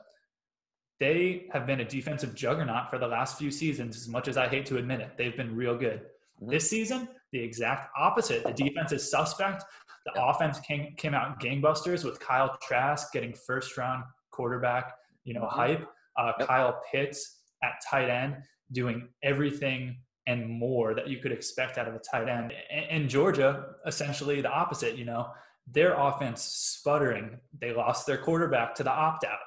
they 0.99 1.47
have 1.51 1.65
been 1.65 1.81
a 1.81 1.85
defensive 1.85 2.33
juggernaut 2.35 2.89
for 2.89 2.97
the 2.97 3.07
last 3.07 3.37
few 3.37 3.51
seasons, 3.51 3.95
as 3.95 4.07
much 4.07 4.27
as 4.27 4.37
I 4.37 4.47
hate 4.47 4.65
to 4.67 4.77
admit 4.77 5.01
it. 5.01 5.11
They've 5.17 5.35
been 5.35 5.55
real 5.55 5.77
good. 5.77 6.05
Mhm. 6.41 6.49
This 6.49 6.69
season, 6.69 7.09
the 7.31 7.39
exact 7.39 7.91
opposite. 7.97 8.43
The 8.43 8.53
defense 8.53 8.91
is 8.91 9.09
suspect. 9.09 9.63
The 10.05 10.13
offense 10.23 10.59
came, 10.61 10.95
came 10.95 11.13
out 11.13 11.39
gangbusters 11.39 12.03
with 12.03 12.19
Kyle 12.19 12.57
Trask 12.61 13.11
getting 13.11 13.33
first 13.33 13.77
round 13.77 14.03
quarterback, 14.31 14.93
you 15.23 15.33
know, 15.33 15.41
Mhm. 15.43 15.49
hype. 15.51 15.89
Uh, 16.17 16.33
Yep. 16.39 16.47
Kyle 16.47 16.81
Pitts 16.91 17.41
at 17.63 17.73
tight 17.89 18.09
end 18.09 18.43
doing 18.71 19.09
everything 19.23 19.97
and 20.27 20.47
more 20.49 20.93
that 20.93 21.07
you 21.07 21.17
could 21.17 21.31
expect 21.31 21.77
out 21.77 21.87
of 21.87 21.95
a 21.95 21.99
tight 21.99 22.29
end. 22.29 22.53
And, 22.71 23.09
Georgia, 23.09 23.75
essentially 23.85 24.41
the 24.41 24.49
opposite, 24.49 24.97
you 24.97 25.05
know, 25.05 25.29
their 25.71 25.93
offense 25.93 26.41
sputtering. 26.41 27.37
They 27.59 27.73
lost 27.73 28.07
their 28.07 28.17
quarterback 28.17 28.75
to 28.75 28.83
the 28.83 28.91
opt 28.91 29.25
out. 29.25 29.39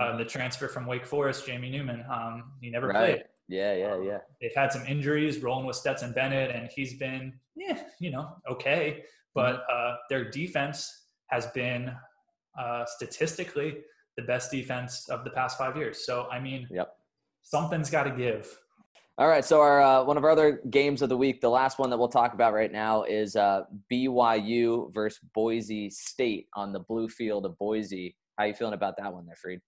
Uh, 0.00 0.16
the 0.16 0.24
transfer 0.24 0.68
from 0.68 0.86
Wake 0.86 1.04
Forest, 1.04 1.46
Jamie 1.46 1.70
Newman, 1.70 2.04
um, 2.10 2.52
he 2.60 2.70
never 2.70 2.90
played. 2.90 3.12
Right. 3.16 3.26
Yeah, 3.48 3.74
yeah, 3.74 4.00
yeah. 4.00 4.18
They've 4.40 4.54
had 4.54 4.72
some 4.72 4.86
injuries, 4.86 5.42
rolling 5.42 5.66
with 5.66 5.76
Stetson 5.76 6.12
Bennett, 6.12 6.50
and 6.54 6.70
he's 6.74 6.94
been, 6.94 7.34
yeah, 7.56 7.82
you 7.98 8.10
know, 8.10 8.36
okay. 8.50 9.04
But 9.34 9.64
uh, 9.70 9.96
their 10.08 10.30
defense 10.30 11.06
has 11.26 11.46
been 11.48 11.92
uh, 12.58 12.84
statistically 12.86 13.78
the 14.16 14.22
best 14.22 14.50
defense 14.50 15.08
of 15.10 15.24
the 15.24 15.30
past 15.30 15.58
five 15.58 15.76
years. 15.76 16.04
So, 16.06 16.28
I 16.30 16.38
mean, 16.38 16.66
Yep. 16.70 16.94
something's 17.42 17.90
got 17.90 18.04
to 18.04 18.10
give. 18.10 18.56
All 19.22 19.28
right, 19.28 19.44
so 19.44 19.60
our 19.60 19.80
uh, 19.80 20.02
one 20.02 20.16
of 20.16 20.24
our 20.24 20.30
other 20.30 20.60
games 20.68 21.00
of 21.00 21.08
the 21.08 21.16
week, 21.16 21.40
the 21.40 21.48
last 21.48 21.78
one 21.78 21.90
that 21.90 21.96
we'll 21.96 22.08
talk 22.08 22.34
about 22.34 22.52
right 22.52 22.72
now 22.72 23.04
is 23.04 23.36
uh, 23.36 23.62
BYU 23.88 24.92
versus 24.92 25.20
Boise 25.32 25.90
State 25.90 26.48
on 26.56 26.72
the 26.72 26.80
blue 26.80 27.08
field 27.08 27.46
of 27.46 27.56
Boise. 27.56 28.16
How 28.36 28.46
you 28.46 28.54
feeling 28.54 28.74
about 28.74 28.96
that 28.98 29.12
one, 29.14 29.24
there, 29.24 29.36
Freed? 29.36 29.60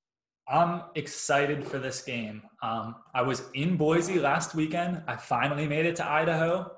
I'm 0.48 0.82
excited 0.96 1.64
for 1.64 1.78
this 1.78 2.02
game. 2.02 2.42
Um, 2.64 2.96
I 3.14 3.22
was 3.22 3.44
in 3.54 3.76
Boise 3.76 4.18
last 4.18 4.56
weekend. 4.56 5.00
I 5.06 5.14
finally 5.14 5.68
made 5.68 5.86
it 5.86 5.94
to 5.96 6.04
Idaho. 6.04 6.68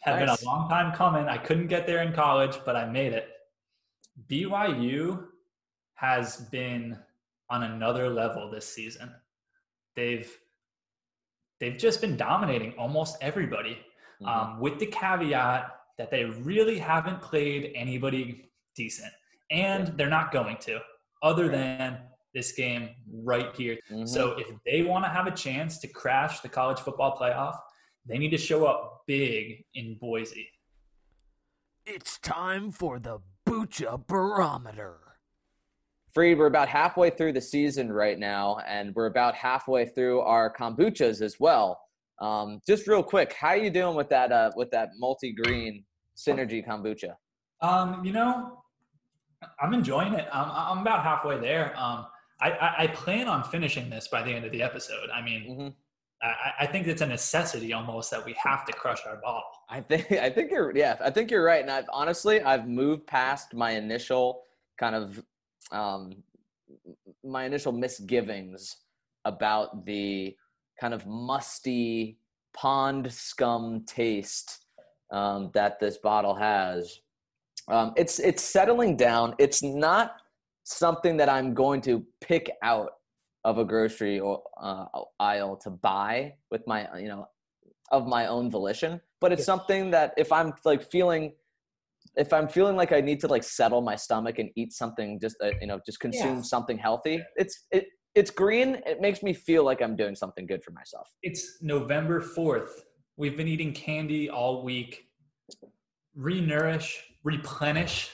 Had 0.00 0.16
Nice. 0.16 0.40
been 0.40 0.46
a 0.46 0.50
long 0.50 0.68
time 0.68 0.92
coming. 0.92 1.26
I 1.26 1.38
couldn't 1.38 1.68
get 1.68 1.86
there 1.86 2.02
in 2.02 2.12
college, 2.12 2.58
but 2.66 2.76
I 2.76 2.84
made 2.84 3.14
it. 3.14 3.30
BYU 4.28 5.24
has 5.94 6.36
been 6.50 6.98
on 7.48 7.62
another 7.62 8.10
level 8.10 8.50
this 8.50 8.66
season. 8.66 9.10
They've 9.96 10.30
they've 11.60 11.76
just 11.76 12.00
been 12.00 12.16
dominating 12.16 12.72
almost 12.78 13.16
everybody, 13.20 13.78
Mhm. 14.20 14.26
um, 14.26 14.60
with 14.60 14.78
the 14.78 14.86
caveat 14.86 15.76
that 15.98 16.10
they 16.10 16.24
really 16.24 16.78
haven't 16.78 17.20
played 17.20 17.72
anybody 17.74 18.50
decent, 18.74 19.12
and 19.50 19.88
they're 19.98 20.08
not 20.08 20.32
going 20.32 20.56
to, 20.58 20.80
other 21.22 21.48
than 21.48 22.08
this 22.32 22.52
game 22.52 22.94
right 23.12 23.54
here. 23.56 23.78
Mhm. 23.90 24.08
So 24.08 24.38
if 24.38 24.46
they 24.64 24.82
want 24.82 25.04
to 25.04 25.08
have 25.10 25.26
a 25.26 25.32
chance 25.32 25.78
to 25.80 25.88
crash 25.88 26.40
the 26.40 26.48
college 26.48 26.80
football 26.80 27.18
playoff, 27.18 27.58
they 28.06 28.18
need 28.18 28.30
to 28.30 28.38
show 28.38 28.66
up 28.66 29.02
big 29.06 29.64
in 29.74 29.96
Boise. 29.96 30.48
It's 31.84 32.18
time 32.18 32.70
for 32.70 32.98
the 32.98 33.20
Bucha 33.44 34.06
Barometer. 34.06 35.09
Freed, 36.12 36.38
we're 36.38 36.46
about 36.46 36.68
halfway 36.68 37.10
through 37.10 37.32
the 37.34 37.40
season 37.40 37.92
right 37.92 38.18
now, 38.18 38.58
and 38.66 38.92
we're 38.94 39.06
about 39.06 39.34
halfway 39.34 39.86
through 39.86 40.20
our 40.20 40.52
kombuchas 40.52 41.22
as 41.22 41.38
well. 41.38 41.80
Um, 42.20 42.60
just 42.66 42.88
real 42.88 43.02
quick, 43.02 43.32
how 43.32 43.48
are 43.48 43.56
you 43.56 43.70
doing 43.70 43.94
with 43.94 44.08
that 44.08 44.32
uh, 44.32 44.50
with 44.56 44.70
that 44.72 44.90
multi-green 44.98 45.84
synergy 46.16 46.66
kombucha? 46.66 47.14
Um, 47.62 48.04
you 48.04 48.12
know, 48.12 48.62
I'm 49.60 49.72
enjoying 49.72 50.14
it. 50.14 50.26
I'm, 50.32 50.50
I'm 50.50 50.78
about 50.78 51.04
halfway 51.04 51.38
there. 51.38 51.74
Um, 51.78 52.06
I, 52.40 52.50
I, 52.50 52.74
I 52.78 52.86
plan 52.88 53.28
on 53.28 53.44
finishing 53.44 53.88
this 53.88 54.08
by 54.08 54.22
the 54.22 54.30
end 54.32 54.44
of 54.44 54.52
the 54.52 54.62
episode. 54.62 55.10
I 55.14 55.22
mean, 55.22 55.58
Mhm. 55.58 55.74
I, 56.22 56.64
I 56.64 56.66
think 56.66 56.86
it's 56.86 57.00
a 57.02 57.06
necessity 57.06 57.72
almost 57.72 58.10
that 58.10 58.24
we 58.24 58.34
have 58.42 58.66
to 58.66 58.72
crush 58.72 59.06
our 59.06 59.16
bottle. 59.16 59.48
I 59.68 59.80
think 59.80 60.10
I 60.12 60.28
think 60.28 60.50
you're 60.50 60.76
yeah 60.76 60.96
I 61.00 61.10
think 61.10 61.30
you're 61.30 61.44
right, 61.44 61.62
and 61.62 61.70
I've 61.70 61.88
honestly 61.92 62.42
I've 62.42 62.66
moved 62.66 63.06
past 63.06 63.54
my 63.54 63.70
initial 63.72 64.42
kind 64.76 64.96
of 64.96 65.24
um, 65.72 66.22
my 67.24 67.44
initial 67.44 67.72
misgivings 67.72 68.76
about 69.24 69.84
the 69.86 70.36
kind 70.80 70.94
of 70.94 71.06
musty 71.06 72.18
pond 72.54 73.12
scum 73.12 73.84
taste 73.86 74.66
um, 75.10 75.50
that 75.54 75.78
this 75.80 75.98
bottle 75.98 76.34
has. 76.34 77.00
Um, 77.68 77.92
it's 77.96 78.18
it's 78.18 78.42
settling 78.42 78.96
down. 78.96 79.34
It's 79.38 79.62
not 79.62 80.16
something 80.64 81.16
that 81.18 81.28
I'm 81.28 81.54
going 81.54 81.80
to 81.82 82.04
pick 82.20 82.50
out 82.62 82.90
of 83.44 83.58
a 83.58 83.64
grocery 83.64 84.20
or 84.20 84.42
uh, 84.60 84.84
aisle 85.18 85.56
to 85.56 85.70
buy 85.70 86.34
with 86.50 86.66
my 86.66 86.86
you 86.98 87.08
know 87.08 87.26
of 87.90 88.06
my 88.06 88.26
own 88.26 88.50
volition 88.50 89.00
but 89.20 89.32
it's 89.32 89.40
Yeah. 89.40 89.46
something 89.56 89.90
that 89.90 90.12
if 90.16 90.30
i'm 90.30 90.52
like 90.64 90.82
feeling 90.82 91.32
if 92.16 92.32
i'm 92.32 92.48
feeling 92.48 92.76
like 92.76 92.92
i 92.92 93.00
need 93.00 93.20
to 93.20 93.28
like 93.28 93.42
settle 93.44 93.80
my 93.80 93.94
stomach 93.96 94.38
and 94.38 94.50
eat 94.56 94.72
something 94.72 95.18
just 95.20 95.36
uh, 95.42 95.50
you 95.60 95.66
know 95.66 95.78
just 95.86 96.00
consume 96.00 96.36
Yeah. 96.36 96.42
something 96.42 96.78
healthy 96.78 97.22
it's 97.36 97.66
it 97.70 97.86
it's 98.14 98.30
green 98.30 98.80
it 98.86 99.00
makes 99.00 99.22
me 99.22 99.32
feel 99.32 99.64
like 99.64 99.80
i'm 99.82 99.94
doing 99.96 100.14
something 100.16 100.46
good 100.46 100.62
for 100.64 100.72
myself 100.72 101.08
It's 101.22 101.58
November 101.62 102.20
4th. 102.20 102.70
We've 103.16 103.36
been 103.36 103.48
eating 103.48 103.72
candy 103.72 104.30
all 104.30 104.64
week. 104.64 105.04
Renourish, 106.18 106.96
replenish. 107.22 108.10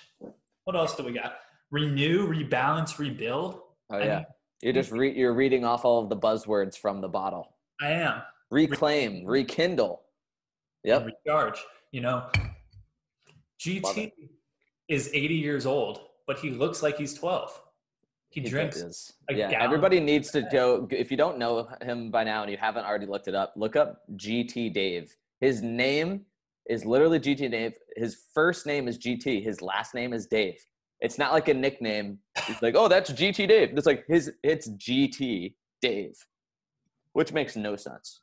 What 0.65 0.77
else 0.77 0.97
do 0.97 1.05
we 1.05 1.13
got? 1.13 1.37
Renew, 1.71 2.27
rebalance, 2.29 2.99
rebuild. 2.99 3.61
oh 3.91 3.97
I 3.97 4.05
yeah 4.05 4.17
mean, 4.17 4.25
you're 4.63 4.73
just 4.73 4.91
re- 4.91 5.17
you're 5.17 5.35
reading 5.35 5.65
off 5.65 5.85
all 5.85 6.03
of 6.03 6.09
the 6.09 6.17
buzzwords 6.17 6.77
from 6.77 7.01
the 7.01 7.09
bottle 7.09 7.57
I 7.81 7.91
am. 7.93 8.23
reclaim 8.51 9.25
rekindle 9.25 10.03
yep 10.85 11.07
recharge. 11.07 11.63
You 11.93 12.01
know, 12.03 12.29
Love 12.35 12.47
GT 13.61 14.13
is 14.89 15.11
80 15.13 15.35
years 15.35 15.67
old, 15.67 16.01
but 16.27 16.39
he 16.39 16.51
looks 16.51 16.83
like 16.83 16.99
he's 16.99 17.15
12. 17.15 17.61
He 18.29 18.41
He 18.41 18.49
drinks. 18.49 19.13
Yeah, 19.31 19.51
everybody 19.61 20.01
needs 20.01 20.31
to 20.33 20.43
go. 20.43 20.87
If 20.91 21.11
you 21.11 21.17
don't 21.17 21.39
know 21.39 21.69
him 21.83 22.11
by 22.11 22.25
now 22.25 22.43
and 22.43 22.51
you 22.51 22.59
haven't 22.59 22.85
already 22.85 23.07
looked 23.07 23.29
it 23.29 23.35
up, 23.35 23.55
look 23.57 23.77
up 23.77 24.03
GT 24.17 24.73
Dave. 24.75 25.17
His 25.41 25.63
name 25.63 26.27
is 26.69 26.85
literally 26.85 27.19
GT 27.21 27.51
Dave. 27.51 27.75
His 27.97 28.25
first 28.35 28.67
name 28.67 28.89
is 28.89 28.99
GT. 28.99 29.43
His 29.43 29.63
last 29.63 29.95
name 29.95 30.13
is 30.13 30.27
Dave. 30.27 30.59
It's 31.01 31.19
not 31.19 31.33
like 31.33 31.49
a 31.49 31.55
nickname. 31.55 32.19
It's 32.49 32.61
like, 32.63 32.75
oh, 32.77 32.89
that's 32.89 33.11
GT 33.11 33.49
Dave. 33.49 33.77
It's 33.77 33.87
like 33.87 34.05
his. 34.07 34.33
It's 34.43 34.69
GT 34.71 35.55
Dave, 35.81 36.15
which 37.13 37.33
makes 37.33 37.55
no 37.55 37.77
sense, 37.77 38.21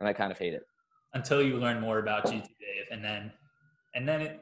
and 0.00 0.08
I 0.08 0.12
kind 0.12 0.32
of 0.32 0.38
hate 0.38 0.54
it. 0.54 0.62
until 1.14 1.42
you 1.42 1.58
learn 1.58 1.80
more 1.80 1.98
about 1.98 2.24
GT 2.24 2.42
Dave, 2.42 2.86
and 2.92 3.04
then, 3.04 3.32
and 3.94 4.08
then 4.08 4.20
it, 4.22 4.40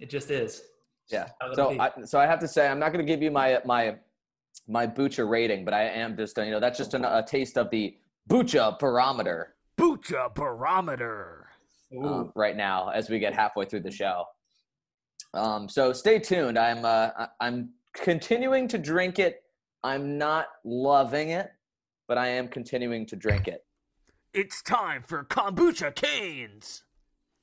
it 0.00 0.10
just 0.10 0.30
is. 0.30 0.62
Yeah. 1.10 1.28
So. 1.54 1.78
I, 1.78 1.90
so 2.04 2.18
I 2.18 2.26
have 2.26 2.40
to 2.40 2.48
say 2.48 2.68
I'm 2.68 2.78
not 2.78 2.92
going 2.92 3.04
to 3.04 3.10
give 3.10 3.22
you 3.22 3.30
my 3.30 3.60
my 3.64 3.96
my 4.68 4.86
Bucha 4.86 5.28
rating, 5.28 5.64
but 5.64 5.74
I 5.74 5.84
am 5.84 6.16
just 6.16 6.38
uh, 6.38 6.42
you 6.42 6.50
know 6.50 6.60
that's 6.60 6.78
just 6.78 6.94
an, 6.94 7.04
a 7.04 7.24
taste 7.26 7.58
of 7.58 7.70
the 7.70 7.96
Bucha 8.28 8.78
barometer. 8.78 9.54
Bucha 9.76 10.34
Barometer. 10.34 11.48
Um, 12.02 12.32
right 12.34 12.56
now 12.56 12.88
as 12.88 13.10
we 13.10 13.18
get 13.18 13.34
halfway 13.34 13.66
through 13.66 13.80
the 13.80 13.90
show. 13.90 14.24
Um, 15.34 15.68
so 15.68 15.92
stay 15.92 16.18
tuned. 16.18 16.58
I'm 16.58 16.84
uh, 16.84 17.10
I- 17.18 17.28
I'm 17.40 17.70
continuing 17.94 18.68
to 18.68 18.78
drink 18.78 19.18
it. 19.18 19.42
I'm 19.84 20.16
not 20.16 20.46
loving 20.64 21.30
it, 21.30 21.50
but 22.08 22.16
I 22.16 22.28
am 22.28 22.48
continuing 22.48 23.04
to 23.06 23.16
drink 23.16 23.48
it. 23.48 23.64
It's 24.32 24.62
time 24.62 25.02
for 25.02 25.24
Kombucha 25.24 25.94
Canes. 25.94 26.84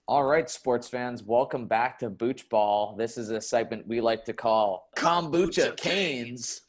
All 0.09 0.23
right, 0.23 0.49
sports 0.49 0.89
fans, 0.89 1.21
welcome 1.21 1.67
back 1.67 1.99
to 1.99 2.09
Booch 2.09 2.49
Ball. 2.49 2.95
This 2.97 3.15
is 3.15 3.29
a 3.29 3.39
segment 3.39 3.85
we 3.87 4.01
like 4.01 4.25
to 4.25 4.33
call 4.33 4.89
Kombucha 4.97 5.77
Canes. 5.77 6.61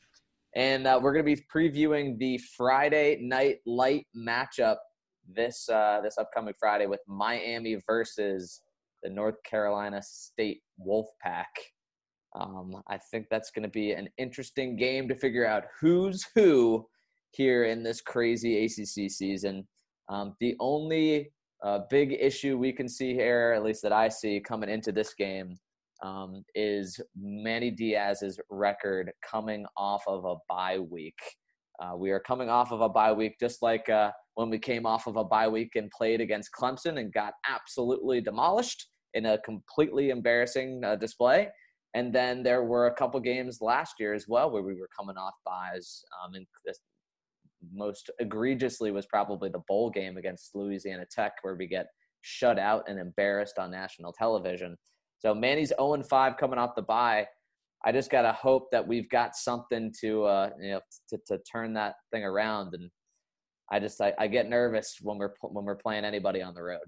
And 0.55 0.87
uh, 0.87 1.01
we're 1.03 1.15
going 1.15 1.25
to 1.25 1.35
be 1.37 1.43
previewing 1.51 2.19
the 2.19 2.37
Friday 2.55 3.19
night 3.23 3.61
light 3.65 4.07
matchup 4.15 4.77
this 5.27 5.67
uh, 5.71 6.03
this 6.05 6.19
upcoming 6.19 6.53
Friday 6.61 6.85
with 6.85 7.01
Miami 7.09 7.79
versus 7.87 8.61
the 9.03 9.09
North 9.09 9.43
Carolina 9.43 10.03
State 10.03 10.61
Wolfpack. 10.87 11.47
Um, 12.39 12.83
I 12.89 12.99
think 13.11 13.29
that's 13.31 13.51
going 13.51 13.63
to 13.63 13.71
be 13.71 13.93
an 13.93 14.11
interesting 14.19 14.77
game 14.77 15.09
to 15.09 15.15
figure 15.15 15.47
out 15.47 15.65
who's 15.81 16.27
who 16.35 16.87
here 17.31 17.65
in 17.65 17.83
this 17.83 18.03
crazy 18.03 18.67
ACC 18.67 19.11
season. 19.11 19.67
Um, 20.11 20.35
the 20.41 20.57
only 20.61 21.33
uh, 21.63 21.81
big 21.91 22.17
issue 22.19 22.57
we 22.57 22.73
can 22.73 22.89
see 22.89 23.13
here, 23.15 23.53
at 23.55 23.63
least 23.63 23.83
that 23.83 23.93
I 23.93 24.09
see 24.09 24.41
coming 24.41 24.71
into 24.71 24.93
this 24.93 25.15
game, 25.15 25.57
um, 26.03 26.43
is 26.55 27.01
Manny 27.15 27.71
Diaz's 27.71 28.41
record 28.51 29.13
coming 29.29 29.67
off 29.77 30.03
of 30.07 30.25
a 30.25 30.37
bye 30.49 30.79
week. 30.79 31.19
Uh, 31.83 31.97
we 31.97 32.11
are 32.11 32.21
coming 32.21 32.49
off 32.49 32.73
of 32.73 32.81
a 32.81 32.89
bye 32.89 33.13
week, 33.13 33.37
just 33.39 33.63
like 33.63 33.89
uh, 33.89 34.11
when 34.35 34.51
we 34.51 34.59
came 34.59 34.87
off 34.87 35.07
of 35.07 35.17
a 35.17 35.25
bye 35.25 35.49
week 35.49 35.77
and 35.77 35.91
played 35.91 36.21
against 36.21 36.51
Clemson 36.59 36.99
and 36.99 37.13
got 37.13 37.35
absolutely 37.49 38.21
demolished. 38.21 38.89
in 39.15 39.27
a 39.27 39.39
completely 39.39 40.11
embarrassing 40.11 40.83
uh, 40.85 40.97
display. 40.97 41.49
And 41.95 42.13
then 42.13 42.43
there 42.43 42.63
were 42.65 42.87
a 42.87 42.95
couple 42.95 43.19
games 43.21 43.59
last 43.61 43.95
year 43.99 44.15
as 44.15 44.27
well 44.29 44.51
where 44.51 44.63
we 44.63 44.75
were 44.75 44.89
coming 44.97 45.17
off 45.17 45.35
buys. 45.45 46.03
Um, 46.23 46.35
and 46.35 46.47
most 47.73 48.11
egregiously 48.19 48.91
was 48.91 49.07
probably 49.07 49.51
the 49.51 49.63
bowl 49.69 49.91
game 49.91 50.17
against 50.17 50.55
Louisiana 50.55 51.05
Tech, 51.11 51.33
where 51.43 51.55
we 51.55 51.67
get 51.67 51.87
shut 52.23 52.59
out 52.59 52.85
and 52.89 52.99
embarrassed 52.99 53.59
on 53.59 53.71
national 53.71 54.13
television. 54.13 54.77
So 55.19 55.35
Manny's 55.35 55.73
0 55.79 56.03
5 56.03 56.37
coming 56.37 56.59
off 56.59 56.75
the 56.75 56.83
bye. 56.83 57.27
I 57.85 57.93
just 57.93 58.11
gotta 58.11 58.33
hope 58.33 58.71
that 58.73 58.87
we've 58.87 59.09
got 59.09 59.35
something 59.35 59.93
to 60.01 60.25
uh, 60.25 60.51
you 60.61 60.71
know 60.73 60.81
to, 61.09 61.19
to 61.29 61.39
turn 61.51 61.73
that 61.75 61.95
thing 62.13 62.25
around. 62.25 62.75
And 62.75 62.91
I 63.71 63.81
just 63.81 64.01
I, 64.01 64.13
I 64.19 64.27
get 64.27 64.49
nervous 64.49 64.99
when 65.03 65.19
we're 65.19 65.35
when 65.43 65.65
we're 65.65 65.77
playing 65.77 66.05
anybody 66.05 66.43
on 66.43 66.55
the 66.55 66.63
road. 66.63 66.81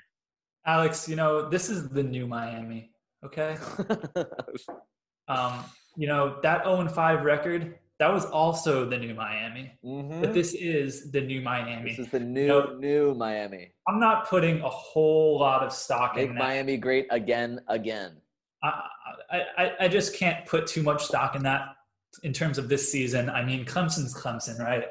Alex, 0.67 1.09
you 1.09 1.17
know 1.17 1.49
this 1.49 1.71
is 1.71 1.89
the 1.89 2.03
new 2.03 2.27
Miami. 2.27 2.91
Okay. 3.25 3.57
um, 5.29 5.65
you 5.97 6.07
know 6.07 6.41
that 6.43 6.65
0 6.65 6.89
5 6.89 7.25
record. 7.25 7.79
That 8.03 8.13
was 8.13 8.25
also 8.25 8.85
the 8.85 8.99
new 8.99 9.15
Miami. 9.15 9.71
mm-hmm. 9.85 10.21
But 10.21 10.35
this 10.35 10.55
is 10.55 11.13
the 11.13 11.21
new 11.21 11.41
Miami. 11.41 11.91
This 11.91 12.01
is 12.01 12.09
the 12.11 12.19
new 12.19 12.49
No. 12.49 12.77
new 12.77 13.15
Miami. 13.15 13.71
I'm 13.87 14.01
not 14.01 14.27
putting 14.27 14.61
a 14.61 14.69
whole 14.69 15.39
lot 15.39 15.63
of 15.63 15.73
stock 15.73 16.17
Make 16.17 16.31
in 16.31 16.35
that. 16.35 16.41
Make 16.41 16.49
Miami 16.49 16.77
great 16.79 17.07
again, 17.13 17.61
again. 17.69 18.17
I, 18.61 18.89
I, 19.31 19.41
I- 19.57 19.73
I 19.83 19.87
just 19.89 20.17
can't 20.17 20.45
put 20.47 20.67
too 20.67 20.83
much 20.83 21.05
stock 21.05 21.37
in 21.37 21.45
that 21.45 21.77
in 22.25 22.33
terms 22.33 22.59
of 22.59 22.69
this 22.69 22.91
season. 22.91 23.31
I 23.31 23.45
mean, 23.45 23.65
Clemson's 23.65 24.13
Clemson, 24.21 24.59
right? 24.59 24.87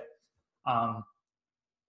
Um, 0.65 1.03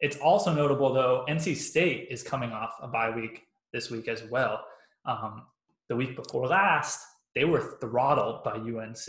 it's 0.01 0.17
also 0.17 0.53
notable, 0.53 0.93
though, 0.93 1.25
NC 1.29 1.55
State 1.55 2.09
is 2.11 2.25
coming 2.25 2.51
off 2.51 2.75
a 2.83 2.89
bye 2.89 3.11
week 3.11 3.45
this 3.73 3.93
week 3.93 4.09
as 4.09 4.25
well. 4.25 4.65
Um, 5.05 5.45
the 5.89 5.95
week 5.95 6.17
before 6.17 6.49
last, 6.49 6.99
they 7.37 7.45
were 7.45 7.79
throttled 7.81 8.43
by 8.43 8.55
UNC. 8.57 9.07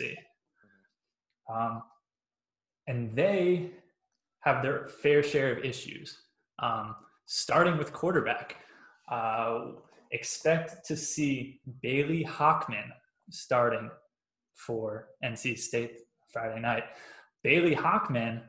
Um, 1.51 1.81
and 2.87 3.15
they 3.15 3.71
have 4.41 4.61
their 4.61 4.87
fair 4.87 5.23
share 5.23 5.51
of 5.53 5.63
issues, 5.63 6.17
um, 6.59 6.95
starting 7.25 7.77
with 7.77 7.93
quarterback. 7.93 8.57
Uh, 9.09 9.71
expect 10.11 10.85
to 10.85 10.95
see 10.95 11.59
Bailey 11.81 12.25
Hockman 12.25 12.89
starting 13.29 13.89
for 14.55 15.07
NC 15.23 15.57
State 15.57 16.01
Friday 16.31 16.59
night. 16.59 16.83
Bailey 17.43 17.75
Hockman 17.75 18.41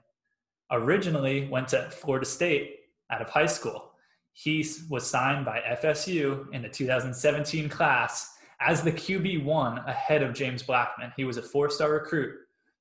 originally 0.71 1.49
went 1.49 1.69
to 1.69 1.91
Florida 1.91 2.27
State 2.27 2.77
out 3.11 3.23
of 3.23 3.29
high 3.29 3.47
school. 3.47 3.93
He 4.33 4.67
was 4.91 5.07
signed 5.07 5.45
by 5.45 5.61
FSU 5.81 6.53
in 6.53 6.63
the 6.63 6.69
2017 6.69 7.69
class 7.69 8.35
as 8.61 8.83
the 8.83 8.93
QB1 8.93 9.87
ahead 9.89 10.23
of 10.23 10.35
James 10.35 10.63
Blackman. 10.63 11.13
He 11.17 11.25
was 11.25 11.37
a 11.37 11.43
four 11.43 11.71
star 11.71 11.93
recruit 11.93 12.35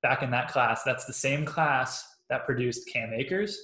back 0.04 0.22
in 0.22 0.30
that 0.30 0.50
class. 0.50 0.84
That's 0.84 1.06
the 1.06 1.14
same 1.14 1.46
class 1.46 2.06
that 2.30 2.46
produced 2.46 2.88
Cam 2.92 3.14
Akers, 3.14 3.58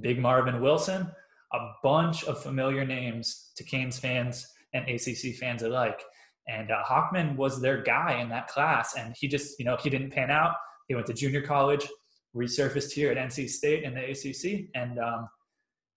Big 0.00 0.18
Marvin 0.18 0.62
Wilson, 0.62 1.10
a 1.52 1.72
bunch 1.82 2.24
of 2.24 2.42
familiar 2.42 2.86
names 2.86 3.52
to 3.56 3.64
Canes 3.64 3.98
fans 3.98 4.46
and 4.72 4.88
ACC 4.88 5.34
fans 5.34 5.62
alike. 5.62 6.00
And 6.48 6.70
uh, 6.70 6.82
Hockman 6.84 7.36
was 7.36 7.60
their 7.60 7.82
guy 7.82 8.20
in 8.20 8.28
that 8.30 8.48
class, 8.48 8.96
and 8.96 9.14
he 9.18 9.28
just, 9.28 9.58
you 9.58 9.64
know, 9.64 9.76
he 9.76 9.90
didn't 9.90 10.10
pan 10.10 10.30
out. 10.30 10.54
He 10.88 10.94
went 10.94 11.06
to 11.06 11.14
junior 11.14 11.42
college, 11.42 11.86
resurfaced 12.36 12.92
here 12.92 13.10
at 13.10 13.16
NC 13.16 13.48
State 13.48 13.82
in 13.84 13.94
the 13.94 14.10
ACC, 14.10 14.68
and 14.74 14.98
um, 14.98 15.28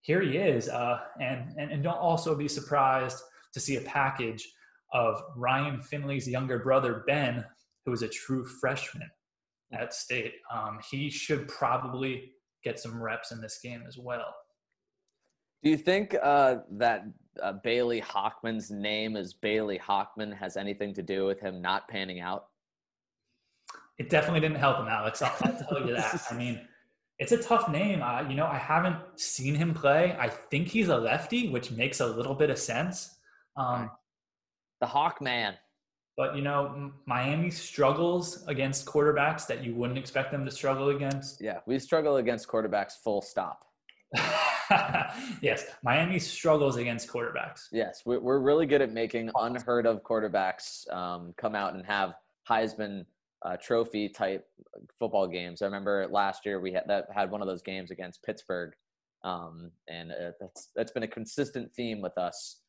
here 0.02 0.22
he 0.22 0.38
is. 0.38 0.70
Uh, 0.70 1.00
and, 1.20 1.54
and 1.58 1.72
and 1.72 1.84
don't 1.84 1.98
also 1.98 2.34
be 2.34 2.48
surprised 2.48 3.22
to 3.54 3.60
see 3.60 3.76
a 3.76 3.82
package 3.82 4.48
of 4.94 5.22
Ryan 5.36 5.82
Finley's 5.82 6.28
younger 6.28 6.60
brother 6.60 7.04
Ben, 7.08 7.44
who 7.86 7.92
is 7.92 8.04
a 8.04 8.08
true 8.08 8.46
freshman 8.46 9.10
at 9.74 9.94
State. 9.94 10.34
Um, 10.54 10.80
he 10.90 11.10
should 11.10 11.48
probably 11.48 12.32
get 12.64 12.80
some 12.80 13.02
reps 13.02 13.32
in 13.32 13.42
this 13.42 13.60
game 13.64 13.84
as 13.88 13.98
well. 13.98 14.34
Do 15.64 15.70
you 15.70 15.78
think 15.78 16.16
uh, 16.22 16.58
that 16.72 17.06
uh, 17.42 17.54
Bailey 17.64 18.02
Hockman's 18.02 18.70
name 18.70 19.16
as 19.16 19.34
Bailey 19.34 19.80
Hockman 19.80 20.36
has 20.38 20.56
anything 20.56 20.94
to 20.94 21.02
do 21.02 21.26
with 21.26 21.40
him 21.40 21.62
not 21.62 21.88
panning 21.88 22.20
out? 22.20 22.46
It 23.98 24.10
definitely 24.10 24.42
didn't 24.42 24.58
help 24.58 24.78
him, 24.78 24.88
Alex. 24.88 25.22
I'll, 25.22 25.36
I'll 25.42 25.66
tell 25.68 25.88
you 25.88 25.96
that. 25.96 26.22
I 26.30 26.36
mean, 26.36 26.62
it's 27.20 27.32
a 27.32 27.42
tough 27.42 27.70
name. 27.70 28.04
Uh, 28.04 28.22
you 28.30 28.36
know, 28.36 28.46
I 28.46 28.58
haven't 28.58 28.98
seen 29.16 29.56
him 29.56 29.74
play. 29.74 30.16
I 30.20 30.30
think 30.30 30.68
he's 30.68 30.90
a 30.90 30.98
lefty, 30.98 31.50
which 31.50 31.72
makes 31.72 32.00
a 32.00 32.06
little 32.08 32.36
bit 32.36 32.50
of 32.52 32.60
sense. 32.60 33.16
Um, 33.56 33.90
The 34.82 34.88
Hawkman. 34.88 35.56
But 36.18 36.36
you 36.36 36.42
know, 36.42 36.92
Miami 37.06 37.52
struggles 37.52 38.44
against 38.48 38.86
quarterbacks 38.88 39.46
that 39.48 39.64
you 39.64 39.76
wouldn't 39.76 40.00
expect 40.00 40.32
them 40.32 40.44
to 40.44 40.52
struggle 40.52 40.90
against. 40.90 41.40
Yeah, 41.40 41.60
we 41.68 41.78
struggle 41.78 42.18
against 42.18 42.48
quarterbacks 42.48 42.94
full 43.04 43.22
stop. 43.22 43.64
yes, 45.42 45.66
Miami 45.84 46.18
struggles 46.18 46.78
against 46.78 47.08
quarterbacks. 47.08 47.66
Yes, 47.72 48.02
we- 48.06 48.18
we're 48.18 48.40
really 48.40 48.66
good 48.66 48.82
at 48.82 48.92
making 48.92 49.30
unheard 49.36 49.86
of 49.86 50.02
quarterbacks 50.04 50.92
um, 50.92 51.34
come 51.38 51.54
out 51.54 51.76
and 51.76 51.86
have 51.86 52.16
Heisman 52.50 53.06
uh, 53.46 53.56
Trophy 53.62 54.10
type 54.10 54.46
football 54.98 55.28
games. 55.28 55.62
I 55.62 55.66
remember 55.66 56.08
last 56.10 56.46
year 56.48 56.60
we 56.60 56.74
had 56.74 56.86
that 56.88 57.06
had 57.14 57.30
one 57.30 57.42
of 57.42 57.48
those 57.48 57.62
games 57.62 57.92
against 57.92 58.24
Pittsburgh, 58.24 58.74
um, 59.24 59.70
and 59.88 60.12
uh, 60.12 60.32
that's 60.42 60.70
that's 60.76 60.92
been 60.92 61.04
a 61.04 61.08
consistent 61.08 61.72
theme 61.76 62.02
with 62.02 62.18
us. 62.18 62.62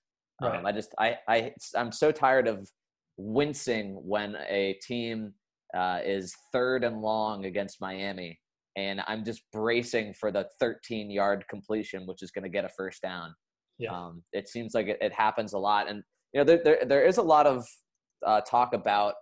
Um, 0.43 0.51
Right. 0.51 0.65
I 0.67 0.73
just 0.73 0.95
I 0.99 1.17
I 1.27 1.53
I'm 1.75 1.91
so 1.93 2.13
tired 2.13 2.47
of 2.47 2.69
wincing 3.19 4.01
when 4.03 4.37
a 4.49 4.79
team 4.83 5.35
uh, 5.77 6.01
is 6.03 6.35
third 6.53 6.85
and 6.85 7.03
long 7.03 7.45
against 7.45 7.81
Miami, 7.81 8.39
and 8.77 9.03
I'm 9.07 9.25
just 9.25 9.43
bracing 9.53 10.15
for 10.15 10.31
the 10.31 10.49
13 10.61 11.11
yard 11.11 11.45
completion, 11.51 12.07
which 12.07 12.23
is 12.23 12.31
going 12.31 12.45
to 12.45 12.49
get 12.49 12.65
a 12.65 12.71
first 12.71 13.03
down. 13.03 13.35
Yeah. 13.79 13.93
Um, 13.93 14.23
it 14.33 14.49
seems 14.49 14.75
like 14.75 14.87
it, 14.87 14.99
it 15.01 15.13
happens 15.13 15.53
a 15.53 15.59
lot, 15.59 15.89
and 15.89 16.03
you 16.33 16.41
know 16.41 16.45
there 16.45 16.61
there, 16.65 16.85
there 16.87 17.05
is 17.05 17.19
a 17.19 17.23
lot 17.23 17.47
of 17.47 17.67
uh, 18.27 18.41
talk 18.41 18.73
about 18.73 19.15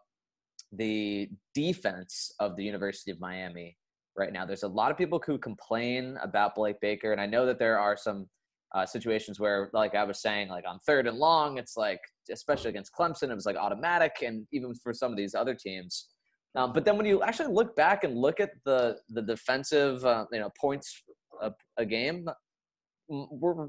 the 0.73 1.29
defense 1.55 2.33
of 2.41 2.57
the 2.57 2.65
University 2.65 3.11
of 3.11 3.21
Miami 3.21 3.77
right 4.17 4.33
now. 4.33 4.47
There's 4.47 4.63
a 4.63 4.69
lot 4.69 4.91
of 4.91 4.97
people 4.97 5.23
who 5.25 5.39
complain 5.39 6.17
about 6.23 6.55
Blake 6.55 6.81
Baker, 6.81 7.13
and 7.13 7.21
I 7.21 7.27
know 7.27 7.47
that 7.47 7.59
there 7.59 7.79
are 7.79 7.97
some 7.97 8.29
uh, 8.75 8.87
situations 8.87 9.39
where, 9.39 9.71
like 9.73 9.95
I 9.95 10.05
was 10.05 10.21
saying, 10.21 10.49
like 10.49 10.65
on 10.67 10.79
third 10.87 11.07
and 11.07 11.19
long, 11.19 11.59
it's 11.59 11.77
like, 11.77 12.01
especially 12.31 12.71
against 12.71 12.93
Clemson, 12.93 13.31
it 13.31 13.35
was 13.35 13.47
like 13.47 13.57
automatic, 13.57 14.17
and 14.23 14.47
even 14.53 14.75
for 14.75 14.93
some 14.93 15.11
of 15.11 15.17
these 15.17 15.35
other 15.35 15.55
teams. 15.55 16.09
Um, 16.55 16.73
but 16.73 16.85
then 16.85 16.97
when 16.97 17.07
you 17.07 17.23
actually 17.23 17.53
look 17.53 17.77
back 17.77 18.05
and 18.05 18.17
look 18.17 18.41
at 18.41 18.51
the 18.65 18.97
the 19.11 19.23
defensive, 19.23 20.05
uh, 20.05 20.25
you 20.33 20.41
know, 20.41 20.51
points 20.59 21.03
a, 21.43 21.53
a 21.77 21.85
game, 21.85 22.29
we're 23.09 23.69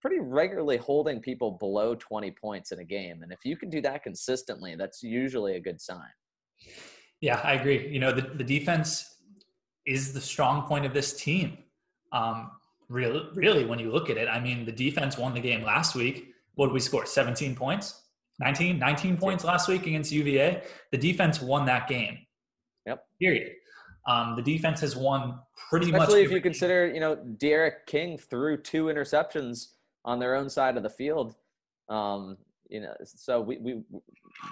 pretty 0.00 0.18
regularly 0.20 0.76
holding 0.76 1.20
people 1.20 1.52
below 1.52 1.94
20 1.94 2.30
points 2.40 2.72
in 2.72 2.78
a 2.80 2.84
game, 2.84 3.22
and 3.22 3.32
if 3.32 3.38
you 3.44 3.56
can 3.56 3.70
do 3.70 3.80
that 3.82 4.02
consistently, 4.02 4.74
that's 4.76 5.02
usually 5.02 5.56
a 5.56 5.60
good 5.60 5.80
sign. 5.80 6.10
Yeah, 7.20 7.40
I 7.42 7.54
agree. 7.54 7.88
You 7.88 7.98
know, 7.98 8.12
the, 8.12 8.22
the 8.22 8.44
defense 8.44 9.16
is 9.86 10.12
the 10.12 10.20
strong 10.20 10.62
point 10.68 10.84
of 10.84 10.94
this 10.94 11.14
team. 11.14 11.58
Um, 12.12 12.50
really, 12.88 13.28
really, 13.34 13.64
when 13.64 13.78
you 13.78 13.90
look 13.90 14.10
at 14.10 14.16
it, 14.16 14.28
I 14.28 14.38
mean, 14.40 14.64
the 14.64 14.72
defense 14.72 15.18
won 15.18 15.34
the 15.34 15.40
game 15.40 15.62
last 15.62 15.94
week. 15.94 16.32
What 16.58 16.66
did 16.66 16.72
we 16.72 16.80
score? 16.80 17.06
17 17.06 17.54
points? 17.54 18.02
19? 18.40 18.80
19 18.80 19.16
points 19.16 19.44
last 19.44 19.68
week 19.68 19.86
against 19.86 20.10
UVA. 20.10 20.64
The 20.90 20.98
defense 20.98 21.40
won 21.40 21.64
that 21.66 21.86
game. 21.86 22.18
Yep. 22.84 23.04
Period. 23.22 23.52
Um, 24.08 24.34
the 24.34 24.42
defense 24.42 24.80
has 24.80 24.96
won 24.96 25.38
pretty 25.70 25.92
much. 25.92 26.00
Especially 26.00 26.22
if 26.24 26.30
you 26.30 26.38
game. 26.38 26.42
consider, 26.42 26.88
you 26.88 26.98
know, 26.98 27.14
D'Eriq 27.14 27.86
King 27.86 28.18
threw 28.18 28.56
two 28.56 28.86
interceptions 28.86 29.74
on 30.04 30.18
their 30.18 30.34
own 30.34 30.50
side 30.50 30.76
of 30.76 30.82
the 30.82 30.90
field. 30.90 31.36
Um, 31.88 32.36
you 32.68 32.80
know, 32.80 32.94
so 33.04 33.40
we 33.40 33.58
we 33.58 33.82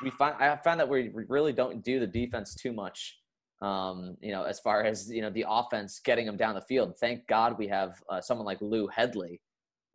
we 0.04 0.10
find 0.10 0.36
I 0.38 0.54
found 0.54 0.78
that 0.78 0.88
we 0.88 1.10
really 1.12 1.52
don't 1.52 1.82
do 1.82 1.98
the 1.98 2.06
defense 2.06 2.54
too 2.54 2.72
much. 2.72 3.18
Um, 3.62 4.16
you 4.20 4.30
know, 4.30 4.44
as 4.44 4.60
far 4.60 4.84
as 4.84 5.10
you 5.10 5.22
know, 5.22 5.30
the 5.30 5.44
offense 5.48 5.98
getting 5.98 6.24
them 6.24 6.36
down 6.36 6.54
the 6.54 6.62
field. 6.62 6.96
Thank 7.00 7.26
God 7.26 7.58
we 7.58 7.66
have 7.66 8.00
uh, 8.08 8.20
someone 8.20 8.46
like 8.46 8.60
Lou 8.60 8.86
Hedley, 8.86 9.40